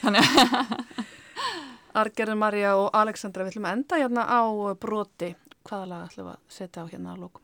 Argerður 1.95 2.35
Marja 2.35 2.77
og 2.77 2.91
Aleksandra, 2.93 3.45
við 3.45 3.55
ætlum 3.55 3.67
að 3.69 3.77
enda 3.77 3.99
hérna 4.01 4.25
á 4.27 4.43
broti. 4.81 5.35
Hvaða 5.65 5.87
lag 5.87 6.09
ætlum 6.09 6.33
að 6.33 6.39
setja 6.49 6.83
á 6.83 6.91
hérna 6.91 7.15
á 7.15 7.17
lókum? 7.17 7.43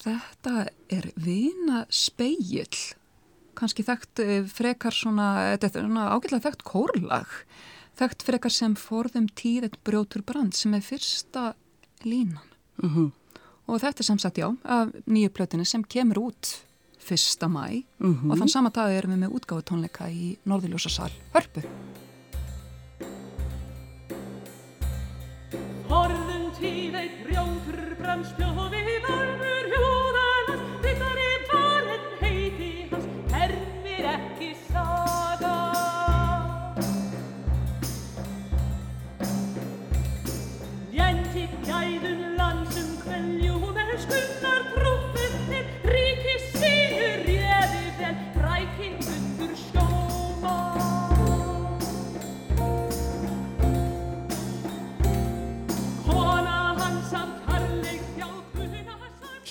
Þetta 0.00 0.64
er 0.88 1.10
vina 1.20 1.82
speill, 1.92 2.78
kannski 3.58 3.84
þekkt 3.84 4.22
eh, 4.24 4.38
frekar 4.48 4.96
svona, 4.96 5.56
þetta 5.60 5.68
er 5.82 5.84
svona 5.84 6.06
ágætlega 6.14 6.46
þekkt 6.46 6.64
kórlag, 6.64 7.34
þekkt 8.00 8.24
frekar 8.24 8.54
sem 8.54 8.76
forðum 8.80 9.28
tíðet 9.36 9.76
brjótur 9.84 10.24
brand 10.24 10.56
sem 10.56 10.72
er 10.76 10.84
fyrsta 10.84 11.52
línan. 12.06 12.48
Mm 12.80 12.94
-hmm. 12.94 13.10
Og 13.68 13.80
þetta 13.80 14.00
er 14.00 14.08
samsagt 14.08 14.38
já, 14.38 14.48
af 14.64 14.88
nýju 15.06 15.28
plötinu 15.28 15.64
sem 15.64 15.84
kemur 15.84 16.18
út 16.18 16.64
fyrsta 16.98 17.46
mæ 17.48 17.84
mm 17.98 18.14
-hmm. 18.14 18.30
og 18.30 18.38
þann 18.38 18.48
sama 18.48 18.70
dag 18.70 18.92
erum 18.92 19.12
við 19.12 19.18
með 19.18 19.34
útgáðu 19.36 19.62
tónleika 19.62 20.08
í 20.08 20.36
Norðiljósasal 20.44 21.12
Hörpu. 21.34 21.62
Forðum 25.88 26.19
tíðet 26.60 27.14
brjótur 27.24 27.80
brand 27.96 28.26
spjóði 28.28 28.98
varfur 29.06 29.99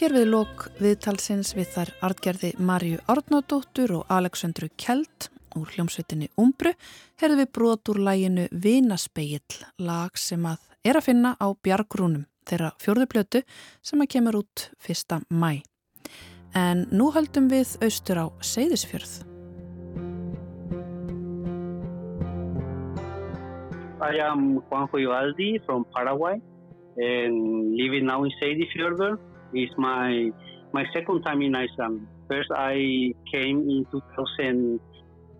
Hér 0.10 0.24
við 0.24 0.32
lók 0.34 0.64
viðtalsins 0.82 1.52
við 1.54 1.68
þar 1.70 1.90
artgerði 2.08 2.50
Marju 2.66 2.98
Árnadóttur 3.14 3.92
og 3.94 4.08
Aleksandru 4.10 4.66
Kjeld 4.74 5.28
úr 5.54 5.70
hljómsveitinni 5.76 6.32
Umbru 6.42 6.72
herðu 7.22 7.38
við 7.44 7.52
brot 7.54 7.92
úr 7.94 8.00
læginu 8.08 8.48
Vinaspegill, 8.50 9.60
lag 9.78 10.18
sem 10.18 10.50
að 10.50 10.66
er 10.82 10.98
að 10.98 11.12
finna 11.12 11.36
á 11.38 11.54
Bjargrúnum 11.54 12.26
þeirra 12.50 12.72
fjörðuplötu 12.82 13.44
sem 13.86 14.02
að 14.02 14.10
kemur 14.16 14.40
út 14.42 14.66
1. 14.82 15.30
mæ. 15.30 15.62
En 16.58 16.88
nú 16.90 17.12
höldum 17.14 17.54
við 17.54 17.78
austur 17.78 18.26
á 18.26 18.26
Seyðisfjörð. 18.42 19.14
I 24.02 24.18
am 24.26 24.56
Juanjo 24.58 25.06
Ivaldi 25.06 25.60
from 25.68 25.86
Paraguay 25.94 26.42
and 26.98 27.78
living 27.78 28.10
now 28.10 28.24
in 28.26 28.34
Seyðisfjörður. 28.42 29.20
It's 29.54 29.74
my, 29.78 30.32
my 30.74 30.84
second 30.94 31.22
time 31.24 31.42
in 31.42 31.56
Iceland. 31.56 32.08
First 32.30 32.50
I 32.56 33.14
came 33.32 33.70
in 33.70 33.86
2000 33.92 34.80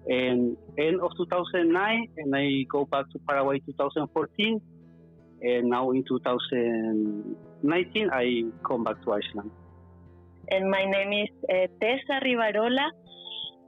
and 0.08 0.58
end 0.78 1.02
of 1.02 1.12
2009 1.18 2.08
and 2.18 2.36
I 2.36 2.64
go 2.72 2.86
back 2.86 3.10
to 3.12 3.20
Paraguay 3.28 3.60
2014 3.66 4.62
and 5.42 5.70
now 5.70 5.92
in 5.92 6.04
2019 6.08 8.10
I 8.12 8.44
come 8.68 8.84
back 8.84 9.02
to 9.04 9.14
Iceland. 9.14 9.52
And 10.52 10.72
my 10.72 10.84
name 10.84 11.14
is 11.14 11.30
uh, 11.48 11.68
Tessa 11.80 12.20
Rivarola. 12.26 12.90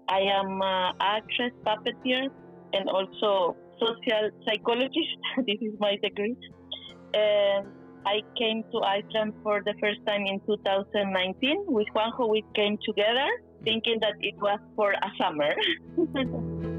I 0.09 0.21
am 0.21 0.59
an 0.61 0.93
actress, 0.99 1.51
puppeteer, 1.63 2.27
and 2.73 2.89
also 2.89 3.55
social 3.79 4.31
psychologist. 4.47 5.15
this 5.45 5.59
is 5.61 5.75
my 5.79 5.95
degree. 6.01 6.35
And 7.13 7.67
I 8.05 8.23
came 8.35 8.63
to 8.71 8.81
Iceland 8.81 9.33
for 9.43 9.61
the 9.63 9.73
first 9.79 9.99
time 10.07 10.25
in 10.25 10.39
2019. 10.45 11.65
With 11.67 11.87
Juanjo, 11.93 12.29
we 12.29 12.43
came 12.55 12.77
together 12.83 13.29
thinking 13.63 13.99
that 14.01 14.15
it 14.19 14.35
was 14.41 14.59
for 14.75 14.91
a 14.93 15.09
summer. 15.19 15.53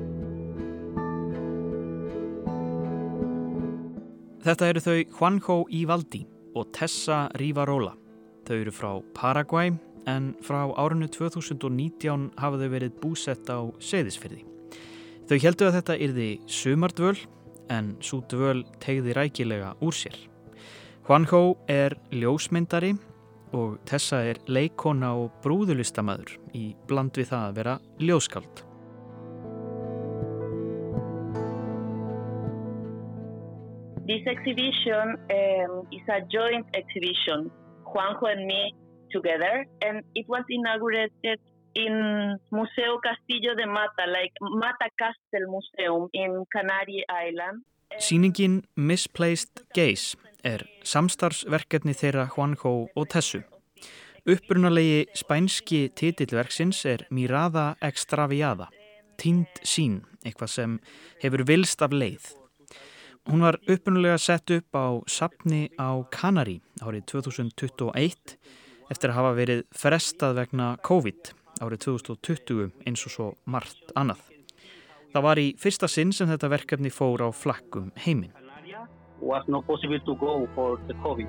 Þetta 4.43 4.67
eru 4.73 4.81
þau 4.83 4.97
Juanjo 5.15 5.57
Ivaldi 5.71 6.25
og 6.59 6.73
Tessa 6.75 7.29
Rivarola. 7.39 7.93
Þau 8.43 8.57
eru 8.57 8.73
frá 8.75 8.91
Paraguay 9.15 9.71
en 10.11 10.33
frá 10.43 10.65
árinu 10.75 11.07
2019 11.07 12.33
hafa 12.43 12.59
þau 12.59 12.73
verið 12.75 12.99
búsett 12.99 13.47
á 13.47 13.63
Seyðisfyrði. 13.79 14.43
Þau 15.31 15.39
heldu 15.47 15.69
að 15.69 15.79
þetta 15.79 15.99
yrði 16.09 16.29
sumardvöl 16.51 17.15
en 17.71 17.95
svo 18.03 18.19
dvöl 18.27 18.67
tegði 18.83 19.15
rækilega 19.15 19.77
úr 19.79 19.95
sér. 19.95 20.19
Juanjo 21.03 21.57
er 21.67 21.97
ljósmyndari 22.15 22.93
og 23.59 23.81
Tessa 23.91 24.21
er 24.23 24.39
leikona 24.47 25.09
og 25.19 25.33
brúðulistamæður 25.43 26.37
í 26.55 26.63
bland 26.87 27.19
við 27.19 27.27
það 27.33 27.47
að 27.49 27.57
vera 27.57 27.75
ljóskald. 27.99 28.63
This 34.07 34.23
exhibition 34.31 35.19
um, 35.27 35.75
is 35.91 36.07
a 36.07 36.23
joint 36.31 36.71
exhibition, 36.79 37.51
Juanjo 37.83 38.31
and 38.31 38.47
me 38.47 38.71
together, 39.11 39.67
and 39.83 40.07
it 40.15 40.27
was 40.29 40.47
inaugurated 40.49 41.43
in 41.75 42.39
Museo 42.55 43.03
Castillo 43.03 43.57
de 43.59 43.67
Mata, 43.67 44.07
like 44.07 44.39
Mata 44.41 44.87
Castle 44.95 45.51
Museum 45.51 46.07
in 46.15 46.45
Canary 46.55 47.03
Island. 47.11 47.67
Sýningin 47.99 48.63
Misplaced 48.77 49.67
Gaze 49.75 50.17
er 50.45 50.65
samstarfsverkefni 50.87 51.95
þeirra 51.97 52.29
Juanjo 52.35 52.75
og 52.97 53.09
Tessu. 53.11 53.43
Upprunalegi 54.23 55.07
spænski 55.19 55.89
titillverksins 55.99 56.85
er 56.87 57.07
Mirada 57.11 57.73
Extraviada, 57.83 58.69
tínd 59.19 59.63
sín, 59.67 60.03
eitthvað 60.23 60.53
sem 60.53 60.79
hefur 61.25 61.43
vilst 61.49 61.83
af 61.83 61.95
leið. 61.95 62.29
Hún 63.31 63.43
var 63.47 63.59
upprunalega 63.71 64.19
sett 64.19 64.51
upp 64.51 64.75
á 64.75 64.99
sapni 65.07 65.69
á 65.79 66.03
Kanari 66.11 66.61
árið 66.83 67.07
2021 67.15 68.37
eftir 68.91 69.11
að 69.11 69.19
hafa 69.19 69.37
verið 69.39 69.63
frestað 69.79 70.39
vegna 70.41 70.75
COVID 70.83 71.33
árið 71.63 71.85
2020 71.87 72.71
eins 72.87 73.07
og 73.07 73.15
svo 73.15 73.29
margt 73.47 73.95
annað. 73.95 74.23
Það 75.13 75.27
var 75.29 75.39
í 75.39 75.49
fyrsta 75.61 75.91
sinn 75.91 76.15
sem 76.17 76.31
þetta 76.31 76.51
verkefni 76.51 76.91
fór 76.91 77.23
á 77.23 77.29
flakkum 77.31 77.93
heiminn. 78.07 78.42
Was 79.23 79.45
not 79.49 79.67
possible 79.67 80.01
to 80.01 80.15
go 80.17 80.49
for 80.55 80.79
the 80.89 80.95
COVID. 80.95 81.29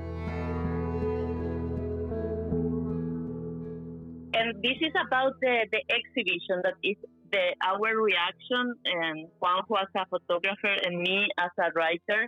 And 4.35 4.55
this 4.63 4.77
is 4.81 4.93
about 5.07 5.39
the, 5.41 5.67
the 5.71 5.81
exhibition 5.93 6.61
that 6.63 6.73
is 6.83 6.97
the 7.31 7.55
our 7.61 7.95
reaction 8.01 8.75
and 8.85 9.27
Juanjo 9.41 9.77
as 9.81 9.91
a 9.95 10.05
photographer 10.05 10.73
and 10.85 11.01
me 11.01 11.27
as 11.37 11.51
a 11.59 11.69
writer. 11.75 12.27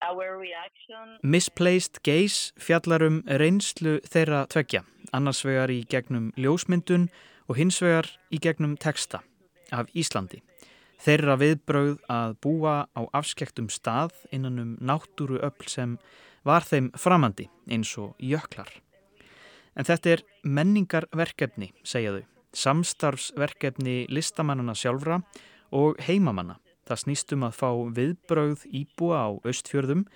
Our 0.00 0.38
reaction 0.38 1.18
Misplaced 1.22 2.02
Gaze 2.04 2.52
fjallar 2.54 3.02
um 3.02 3.22
reynslu 3.26 3.98
þeirra 4.06 4.44
tveggja, 4.46 4.84
annars 5.12 5.42
vegar 5.42 5.72
í 5.74 5.80
gegnum 5.90 6.30
ljósmyndun 6.38 7.08
og 7.48 7.58
hins 7.58 7.80
vegar 7.82 8.06
í 8.30 8.38
gegnum 8.38 8.76
texta 8.78 9.24
af 9.72 9.90
Íslandi. 9.98 10.38
Þeirra 10.98 11.36
viðbrauð 11.38 11.98
að 12.10 12.32
búa 12.42 12.74
á 12.90 13.00
afskektum 13.14 13.68
stað 13.70 14.16
innan 14.34 14.58
um 14.58 14.72
náttúru 14.82 15.38
öll 15.38 15.68
sem 15.70 15.94
var 16.46 16.66
þeim 16.66 16.90
framandi 16.98 17.46
eins 17.70 17.92
og 18.00 18.16
jöklar. 18.18 18.70
En 19.78 19.86
þetta 19.86 20.16
er 20.16 20.24
menningarverkefni, 20.42 21.70
segja 21.86 22.16
þau, 22.16 22.24
samstarfsverkefni 22.64 24.08
listamannana 24.10 24.74
sjálfra 24.74 25.20
og 25.70 26.00
heimamanna. 26.02 26.58
Það 26.88 27.02
snýst 27.04 27.34
um 27.36 27.46
að 27.46 27.58
fá 27.60 27.70
viðbrauð 27.94 28.66
íbúa 28.74 29.22
á 29.22 29.30
östfjörðum, 29.46 30.06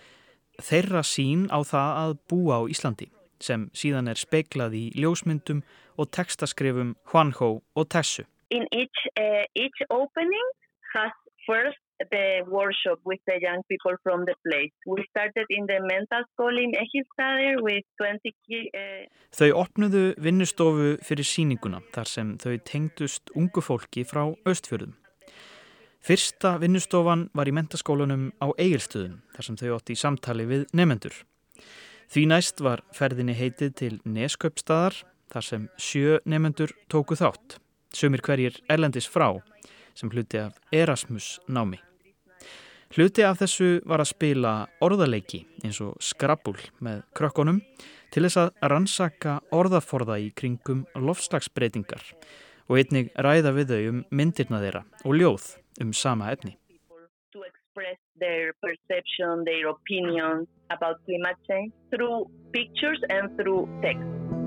þeirra 0.59 1.05
sín 1.07 1.47
á 1.53 1.63
það 1.63 1.99
að 2.03 2.17
búa 2.33 2.59
á 2.59 2.63
Íslandi, 2.67 3.11
sem 3.39 3.69
síðan 3.77 4.11
er 4.11 4.19
speiklað 4.19 4.75
í 4.75 4.85
ljósmyndum 4.99 5.63
og 6.01 6.11
textaskrifum 6.11 6.97
Juanjo 7.07 7.61
og 7.77 7.89
Tessu. 7.93 8.25
in 8.53 8.67
each 8.71 8.99
uh, 9.17 9.45
each 9.57 9.81
opening 9.91 10.49
has 10.95 11.13
first 11.47 11.79
the 12.11 12.43
workshop 12.51 12.99
with 13.07 13.21
the 13.27 13.37
young 13.41 13.63
people 13.71 13.95
from 14.03 14.25
the 14.27 14.35
place. 14.47 14.73
We 14.87 15.05
started 15.11 15.47
in 15.51 15.67
the 15.67 15.79
mental 15.87 16.23
school 16.33 16.57
in 16.59 16.73
Egiptadir 16.75 17.61
with 17.63 17.85
20 18.01 18.33
ki- 18.47 18.71
uh, 18.75 19.05
Þau 19.39 19.51
opnuðu 19.63 20.03
vinnustofu 20.19 20.97
fyrir 21.07 21.27
síninguna 21.27 21.79
þar 21.95 22.11
sem 22.11 22.33
þau 22.43 22.57
tengdust 22.67 23.31
ungu 23.39 23.63
fólki 23.63 24.03
frá 24.07 24.25
östfjörðum. 24.45 24.97
Fyrsta 26.03 26.57
vinnustofan 26.59 27.29
var 27.39 27.47
í 27.47 27.55
mentaskólanum 27.55 28.33
á 28.43 28.51
Egilstöðum 28.59 29.21
þar 29.37 29.47
sem 29.47 29.59
þau 29.61 29.69
átti 29.77 29.95
í 29.95 30.01
samtali 30.03 30.47
við 30.51 30.65
nefendur. 30.75 31.15
Því 32.11 32.25
næst 32.33 32.59
var 32.61 32.83
ferðinni 32.93 33.37
heitið 33.39 33.71
til 33.79 33.93
Nesköpstaðar 34.05 34.99
þar 35.33 35.47
sem 35.47 35.69
sjö 35.79 36.19
nefendur 36.29 36.75
tóku 36.93 37.15
þátt, 37.17 37.61
sumir 37.95 38.21
hverjir 38.27 38.59
erlendis 38.69 39.07
frá 39.09 39.31
sem 39.95 40.13
hluti 40.13 40.41
af 40.43 40.59
Erasmus 40.73 41.39
námi. 41.49 41.81
Hluti 42.93 43.25
af 43.25 43.41
þessu 43.41 43.81
var 43.89 44.03
að 44.05 44.13
spila 44.13 44.53
orðaleiki 44.85 45.45
eins 45.65 45.81
og 45.81 45.97
skrabbul 46.05 46.59
með 46.85 47.05
krökkunum 47.17 47.63
til 48.13 48.27
þess 48.27 48.41
að 48.43 48.51
rannsaka 48.73 49.39
orðaforða 49.57 50.19
í 50.21 50.33
kringum 50.37 50.85
lofslagsbreytingar 50.95 52.05
og 52.69 52.81
einnig 52.81 53.13
ræða 53.17 53.55
við 53.57 53.73
þau 53.73 53.83
um 53.93 54.03
myndirna 54.11 54.61
þeirra 54.61 54.85
og 55.05 55.17
ljóð 55.17 55.55
um 55.81 55.95
sama 55.97 56.33
efni. 56.35 56.59
their 58.23 58.53
perception, 58.63 59.45
their 59.45 59.69
opinions 59.69 60.47
about 60.71 60.97
climate 61.07 61.41
change 61.49 61.73
through 61.91 62.31
pictures 62.53 63.01
and 63.11 63.37
through 63.37 63.67
text. 63.83 64.42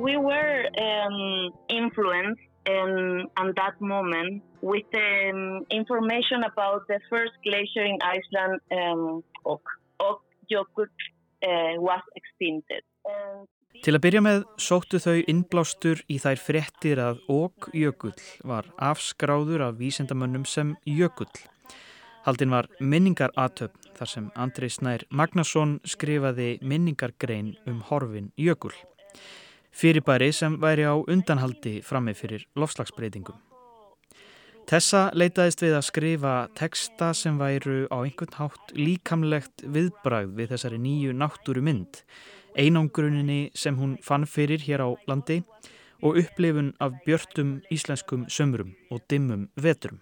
We 0.00 0.16
were 0.16 0.64
um, 0.88 1.52
influenced 1.68 2.40
um, 2.72 3.28
at 3.36 3.54
that 3.56 3.76
moment 3.80 4.42
with 4.62 4.88
um, 4.94 5.66
information 5.70 6.42
about 6.50 6.88
the 6.88 7.00
first 7.10 7.36
glacier 7.44 7.84
in 7.84 7.98
Iceland, 8.16 8.60
um, 8.72 9.22
Ok. 9.44 9.62
Ok 9.98 10.22
Jökull 10.48 10.88
uh, 10.88 11.74
was 11.78 12.02
extincted. 12.16 12.82
And 13.04 13.46
Til 13.84 13.94
að 13.94 14.02
byrja 14.02 14.20
með 14.24 14.40
sóttu 14.60 14.98
þau 15.00 15.20
innblástur 15.30 16.00
í 16.10 16.16
þær 16.20 16.40
fréttir 16.42 17.00
að 17.00 17.20
ók 17.30 17.68
jökull 17.72 18.16
var 18.44 18.66
afskráður 18.82 19.62
af 19.68 19.78
vísindamönnum 19.78 20.42
sem 20.44 20.74
jökull. 20.84 21.30
Haldin 22.26 22.50
var 22.52 22.68
minningaratöfn 22.80 23.94
þar 23.96 24.10
sem 24.10 24.26
Andrei 24.34 24.68
Snær 24.74 25.06
Magnason 25.08 25.78
skrifaði 25.86 26.58
minningargrein 26.60 27.54
um 27.70 27.80
horfin 27.88 28.32
jökull. 28.36 28.74
Fyrirbæri 29.70 30.32
sem 30.32 30.56
væri 30.62 30.84
á 30.86 30.94
undanhaldi 30.98 31.80
frammi 31.82 32.14
fyrir 32.14 32.46
lofslagsbreytingum. 32.56 33.38
Tessa 34.66 35.08
leitaðist 35.14 35.62
við 35.64 35.74
að 35.78 35.86
skrifa 35.88 36.34
teksta 36.58 37.12
sem 37.14 37.38
væru 37.38 37.86
á 37.90 38.02
einhvern 38.02 38.36
hátt 38.38 38.74
líkamlegt 38.76 39.64
viðbragð 39.64 40.36
við 40.38 40.52
þessari 40.52 40.78
nýju 40.78 41.16
náttúru 41.16 41.62
mynd, 41.62 42.04
einangruninni 42.54 43.50
sem 43.54 43.78
hún 43.78 43.96
fann 44.02 44.26
fyrir 44.26 44.62
hér 44.62 44.86
á 44.86 44.88
landi 45.10 45.40
og 46.02 46.20
upplifun 46.22 46.74
af 46.80 46.94
björtum 47.06 47.58
íslenskum 47.70 48.28
sömrum 48.28 48.76
og 48.90 49.02
dimmum 49.10 49.48
vetrum. 49.56 50.00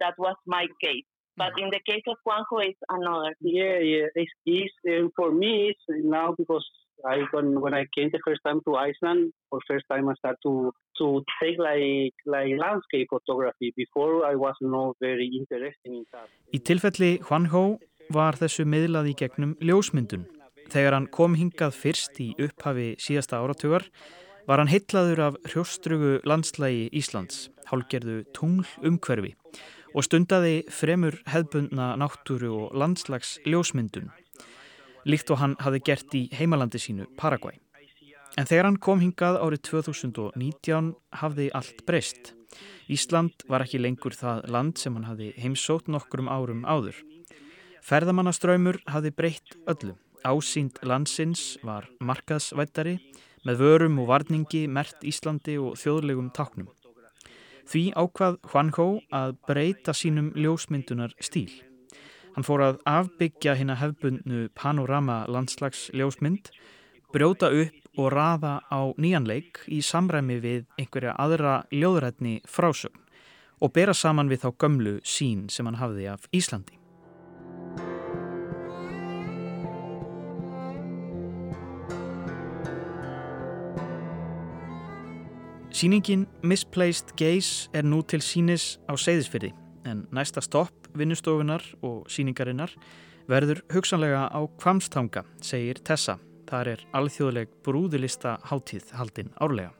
that 0.00 0.14
was 0.18 0.36
my 0.46 0.66
case. 0.82 1.04
But 1.36 1.52
in 1.56 1.70
the 1.70 1.80
case 1.86 2.02
of 2.08 2.16
Juanjo, 2.26 2.66
it's 2.66 2.78
another. 2.88 3.34
Yeah, 3.40 3.78
yeah. 3.78 4.06
It's, 4.14 4.32
it's 4.44 4.74
uh, 4.88 5.08
for 5.14 5.30
me. 5.30 5.70
It's 5.70 6.04
now 6.04 6.34
because 6.36 6.66
I 7.04 7.24
when, 7.32 7.60
when 7.60 7.74
I 7.74 7.84
came 7.94 8.10
the 8.10 8.20
first 8.26 8.40
time 8.44 8.60
to 8.66 8.76
Iceland, 8.76 9.32
for 9.50 9.60
first 9.68 9.86
time 9.88 10.08
I 10.08 10.14
started 10.14 10.42
to 10.42 10.72
to 10.98 11.22
take 11.40 11.58
like 11.58 12.14
like 12.26 12.52
landscape 12.58 13.08
photography. 13.10 13.72
Before 13.76 14.26
I 14.26 14.34
was 14.34 14.56
not 14.60 14.96
very 15.00 15.28
interested 15.40 15.90
in 15.92 16.04
that. 16.12 16.28
Í 16.52 16.58
tilfelli 16.58 17.18
Juanjo 17.22 17.78
var 18.10 18.38
þessu 18.40 18.66
miðlað 18.66 19.12
í 19.12 19.14
gegnum 19.22 19.54
ljósmyndun. 19.62 20.26
Þegar 20.68 20.96
hann 20.96 21.08
kom 21.12 21.36
hingað 21.38 21.76
fyrst 21.76 22.18
í 22.20 22.32
upphafi 22.36 22.94
síðasta 23.00 23.40
áratugar 23.40 23.86
var 24.48 24.60
hann 24.60 24.72
heitlaður 24.72 25.20
af 25.28 25.34
hrjóstrugu 25.48 26.18
landslægi 26.28 26.88
Íslands, 26.96 27.48
hálgerðu 27.68 28.22
tungl 28.36 28.68
umhverfi 28.80 29.34
og 29.96 30.04
stundaði 30.04 30.62
fremur 30.72 31.16
hefbundna 31.28 31.94
náttúru 32.00 32.50
og 32.54 32.74
landslags 32.76 33.38
ljósmyndun, 33.48 34.10
líkt 35.08 35.30
og 35.32 35.40
hann 35.40 35.56
hafi 35.64 35.80
gert 35.84 36.14
í 36.14 36.26
heimalandi 36.36 36.80
sínu 36.82 37.08
Paraguay. 37.16 37.56
En 38.38 38.46
þegar 38.46 38.68
hann 38.68 38.80
kom 38.82 39.00
hingað 39.02 39.40
árið 39.40 39.62
2019 39.70 40.92
hafði 41.22 41.48
allt 41.56 41.80
breyst. 41.88 42.34
Ísland 42.88 43.44
var 43.48 43.64
ekki 43.64 43.80
lengur 43.80 44.14
það 44.16 44.44
land 44.52 44.78
sem 44.80 44.94
hann 44.96 45.08
hafi 45.08 45.32
heimsótt 45.40 45.88
nokkrum 45.90 46.28
árum 46.30 46.64
áður. 46.68 46.96
Ferðamannaströymur 47.84 48.80
hafi 48.88 49.12
breytt 49.16 49.56
öllu. 49.66 49.96
Ásýnd 50.26 50.80
landsins 50.82 51.56
var 51.64 51.86
markaðsvættari 52.04 52.98
með 53.46 53.62
vörum 53.62 54.00
og 54.02 54.10
varningi 54.10 54.66
mert 54.68 55.04
Íslandi 55.06 55.56
og 55.62 55.78
þjóðlegum 55.80 56.32
taknum. 56.34 56.68
Því 57.68 57.84
ákvað 58.00 58.38
Juanjo 58.48 58.88
að 59.12 59.36
breyta 59.48 59.94
sínum 59.96 60.32
ljósmyndunar 60.36 61.14
stíl. 61.20 61.67
Hann 62.38 62.46
fór 62.46 62.62
að 62.62 62.76
afbyggja 62.86 63.56
hérna 63.58 63.74
hefbundnu 63.80 64.44
panorama 64.54 65.24
landslags 65.26 65.88
ljósmynd, 65.90 66.52
brjóta 67.10 67.48
upp 67.50 67.98
og 67.98 68.12
raða 68.14 68.60
á 68.70 68.94
nýjanleik 68.94 69.58
í 69.66 69.80
samræmi 69.82 70.36
við 70.44 70.68
einhverja 70.78 71.16
aðra 71.18 71.56
ljóðrætni 71.74 72.36
frásögn 72.46 73.02
og 73.58 73.74
bera 73.74 73.90
saman 73.90 74.30
við 74.30 74.44
þá 74.44 74.54
gömlu 74.54 74.94
sín 75.02 75.48
sem 75.50 75.66
hann 75.66 75.82
hafði 75.82 76.06
af 76.14 76.30
Íslandi. 76.30 76.78
Sýningin 85.74 86.28
Misplaced 86.46 87.16
Gaze 87.18 87.66
er 87.74 87.82
nú 87.82 88.06
til 88.06 88.22
sínis 88.22 88.76
á 88.86 88.94
Seyðisfyrði 88.94 89.56
en 89.86 90.06
næsta 90.14 90.42
stopp 90.44 90.88
vinnustofunar 90.98 91.62
og 91.82 92.08
síningarinnar 92.10 92.72
verður 93.28 93.60
hugsanlega 93.74 94.28
á 94.32 94.40
Kvamstanga, 94.60 95.24
segir 95.44 95.80
Tessa. 95.84 96.18
Það 96.48 96.70
er 96.72 96.84
alþjóðleg 96.96 97.50
brúðilista 97.64 98.38
hátíð 98.48 98.94
haldinn 98.96 99.34
árlega. 99.36 99.74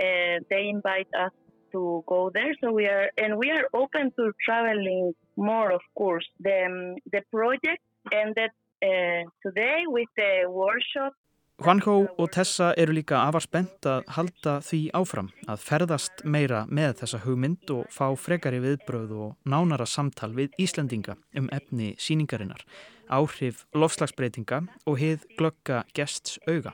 Uh, 0.00 0.40
they 0.50 0.68
invite 0.68 1.08
us 1.16 1.32
to 1.72 2.02
go 2.06 2.30
there, 2.30 2.54
so 2.60 2.72
we 2.72 2.86
are 2.86 3.10
and 3.16 3.36
we 3.36 3.50
are 3.50 3.66
open 3.72 4.10
to 4.16 4.32
traveling 4.44 5.14
more, 5.36 5.72
of 5.72 5.82
course. 5.96 6.28
The 6.40 6.96
the 7.12 7.22
project 7.30 7.82
ended 8.12 8.50
uh, 8.82 9.22
today 9.44 9.84
with 9.86 10.08
the 10.16 10.44
workshop 10.48 11.12
Juanjo 11.60 12.06
og 12.16 12.30
Tessa 12.32 12.70
eru 12.80 12.94
líka 12.96 13.18
afar 13.20 13.44
spennt 13.44 13.84
að 13.84 14.06
halda 14.16 14.52
því 14.64 14.78
áfram 14.96 15.26
að 15.44 15.64
ferðast 15.66 16.22
meira 16.24 16.62
með 16.72 16.94
þessa 17.02 17.18
hugmynd 17.20 17.72
og 17.74 17.90
fá 17.92 18.06
frekari 18.16 18.62
viðbröð 18.64 19.10
og 19.26 19.34
nánara 19.44 19.84
samtal 19.84 20.30
við 20.38 20.56
Íslandinga 20.64 21.18
um 21.36 21.50
efni 21.52 21.90
síningarinnar, 22.00 22.64
áhrif 23.12 23.66
lofslagsbreytinga 23.76 24.62
og 24.88 24.96
hið 25.02 25.26
glögga 25.36 25.82
gests 25.92 26.40
auga. 26.48 26.72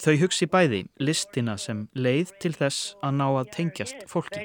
Þau 0.00 0.14
hugsi 0.24 0.48
bæði 0.48 0.80
listina 0.96 1.58
sem 1.60 1.84
leið 1.92 2.32
til 2.40 2.54
þess 2.56 2.94
að 3.04 3.20
ná 3.20 3.26
að 3.28 3.52
tengjast 3.58 4.08
fólki. 4.08 4.40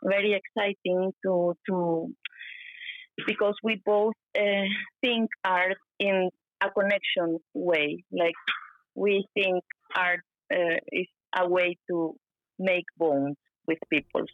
Very 0.00 0.32
exciting 0.32 1.12
to, 1.20 1.54
to 1.68 2.08
because 3.26 3.54
we 3.62 3.80
both 3.84 4.14
uh, 4.38 4.68
think 5.02 5.30
art 5.44 5.76
in 5.98 6.30
a 6.62 6.70
connection 6.70 7.38
way. 7.54 8.04
Like 8.12 8.34
we 8.94 9.26
think 9.34 9.62
art 9.94 10.20
uh, 10.52 10.78
is 10.92 11.06
a 11.36 11.48
way 11.48 11.76
to 11.90 12.14
make 12.58 12.84
bonds 12.98 13.38
with 13.66 13.78
people. 13.90 14.24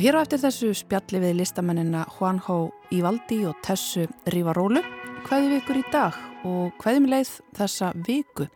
Og 0.00 0.04
hér 0.06 0.16
á 0.16 0.24
eftir 0.24 0.40
þessu 0.40 0.68
spjalli 0.72 1.18
við 1.20 1.34
listamennina 1.42 2.06
Juanjo 2.08 2.70
Ívaldi 2.88 3.42
og 3.44 3.58
Tessu 3.60 4.06
Rívarólu 4.32 4.80
hvaðið 5.26 5.50
við 5.50 5.56
ykkur 5.58 5.76
í 5.76 5.82
dag 5.92 6.14
og 6.48 6.78
hvaðið 6.80 7.02
með 7.04 7.10
leið 7.12 7.32
þessa 7.58 7.90
viku. 8.06 8.46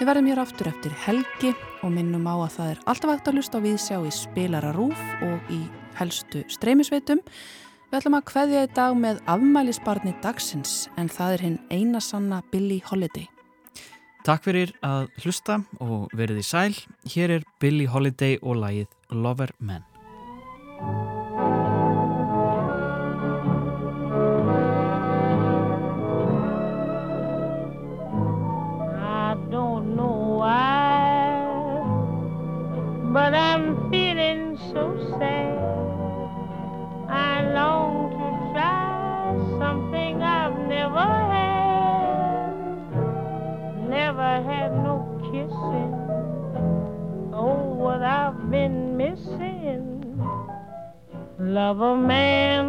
Við 0.00 0.08
verðum 0.08 0.30
hér 0.32 0.40
aftur 0.42 0.70
eftir 0.72 0.96
helgi 1.04 1.52
og 1.86 1.92
minnum 1.94 2.26
á 2.26 2.34
að 2.42 2.56
það 2.56 2.70
er 2.72 2.80
alltaf 2.90 3.12
hægt 3.12 3.30
að 3.30 3.38
lusta 3.38 3.60
á 3.62 3.66
viðsjá 3.68 3.98
í 4.02 4.10
spilara 4.16 4.72
rúf 4.74 5.04
og 5.28 5.52
í 5.54 5.60
helstu 6.00 6.42
streymisveitum. 6.50 7.22
Við 7.92 7.98
ætlum 8.00 8.18
að 8.18 8.32
hvaðja 8.32 8.64
í 8.66 8.72
dag 8.80 8.98
með 8.98 9.20
afmælisbarni 9.30 10.16
dagsins 10.26 10.74
en 10.98 11.06
það 11.06 11.36
er 11.36 11.44
hinn 11.46 11.60
einasanna 11.70 12.40
Billie 12.50 12.82
Holiday. 12.90 13.30
Takk 14.26 14.42
fyrir 14.42 14.74
að 14.82 15.06
hlusta 15.22 15.60
og 15.78 16.10
verið 16.18 16.42
í 16.42 16.48
sæl. 16.50 16.74
Hér 17.14 17.36
er 17.38 17.46
Billie 17.62 17.86
Holiday 17.86 18.42
og 18.42 18.58
lagið 18.64 18.90
Lover 19.14 19.54
Man. 19.62 19.86
I 20.82 21.09
Love 51.70 51.82
a 51.82 51.96
man, 51.96 52.68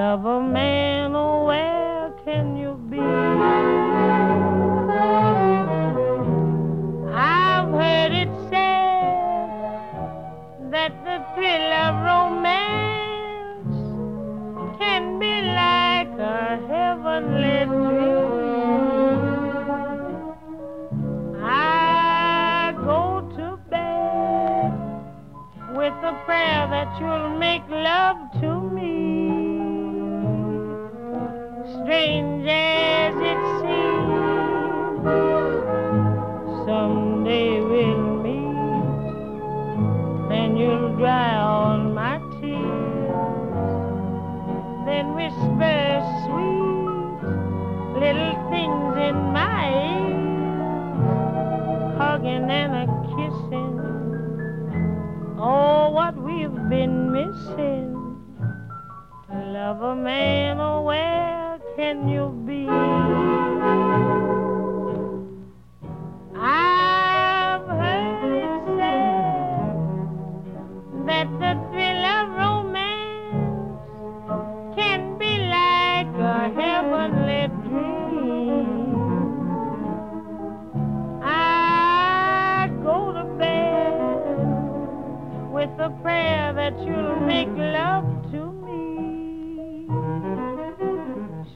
Love 0.00 0.24
a 0.24 0.40
man, 0.40 1.14
oh, 1.14 1.44
where 1.44 2.10
can 2.24 2.56
you 2.56 2.72
be? 2.90 2.98
I've 7.12 7.70
heard 7.80 8.12
it 8.22 8.32
said 8.48 9.50
that 10.72 10.92
the 11.04 11.16
thrill 11.34 11.72
of 11.84 11.94
romance 12.12 13.76
can 14.78 15.18
be 15.18 15.34
like 15.62 16.14
a 16.18 16.56
heavenly 16.72 17.66
dream. 17.66 19.20
I 21.44 22.72
go 22.88 23.20
to 23.36 23.46
bed 23.68 24.72
with 25.76 25.92
a 25.92 26.14
prayer 26.24 26.66
that 26.74 26.88
you'll 26.98 27.29
Then 45.00 45.14
whisper 45.14 46.02
sweet 46.24 47.20
little 48.02 48.34
things 48.50 48.96
in 49.08 49.16
my 49.32 49.64
ear, 49.96 50.98
hugging 51.96 52.50
and 52.50 52.74
a 52.82 52.86
kissing. 53.08 53.80
Oh, 55.38 55.88
what 55.88 56.14
we've 56.16 56.68
been 56.68 57.12
missing. 57.12 57.96
Love 59.32 59.80
a 59.80 59.96
man, 59.96 60.60
oh, 60.60 60.82
where 60.82 61.58
can 61.76 62.06
you 62.06 62.28
be? 62.46 62.99
That 86.70 86.86
you'll 86.86 87.20
make 87.20 87.48
love 87.56 88.04
to 88.30 88.52
me. 88.64 89.86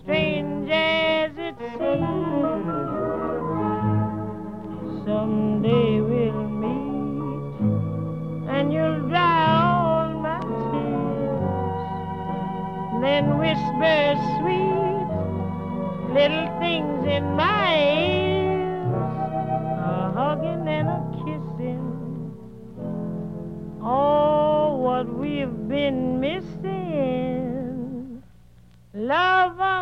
Strange 0.02 0.70
as 0.70 1.30
it 1.38 1.56
seems, 1.78 2.64
someday 5.04 6.00
we'll 6.00 6.48
meet, 6.62 7.60
and 8.50 8.72
you'll 8.72 9.08
dry 9.08 9.46
all 9.62 10.08
my 10.18 10.40
tears. 10.72 11.84
Then 13.02 13.38
whisper 13.38 14.16
sweet 14.40 15.08
little 16.12 16.48
things 16.58 17.06
in 17.06 17.24
my 17.36 17.76
ears, 17.76 18.13
Love 29.04 29.60
a 29.60 29.73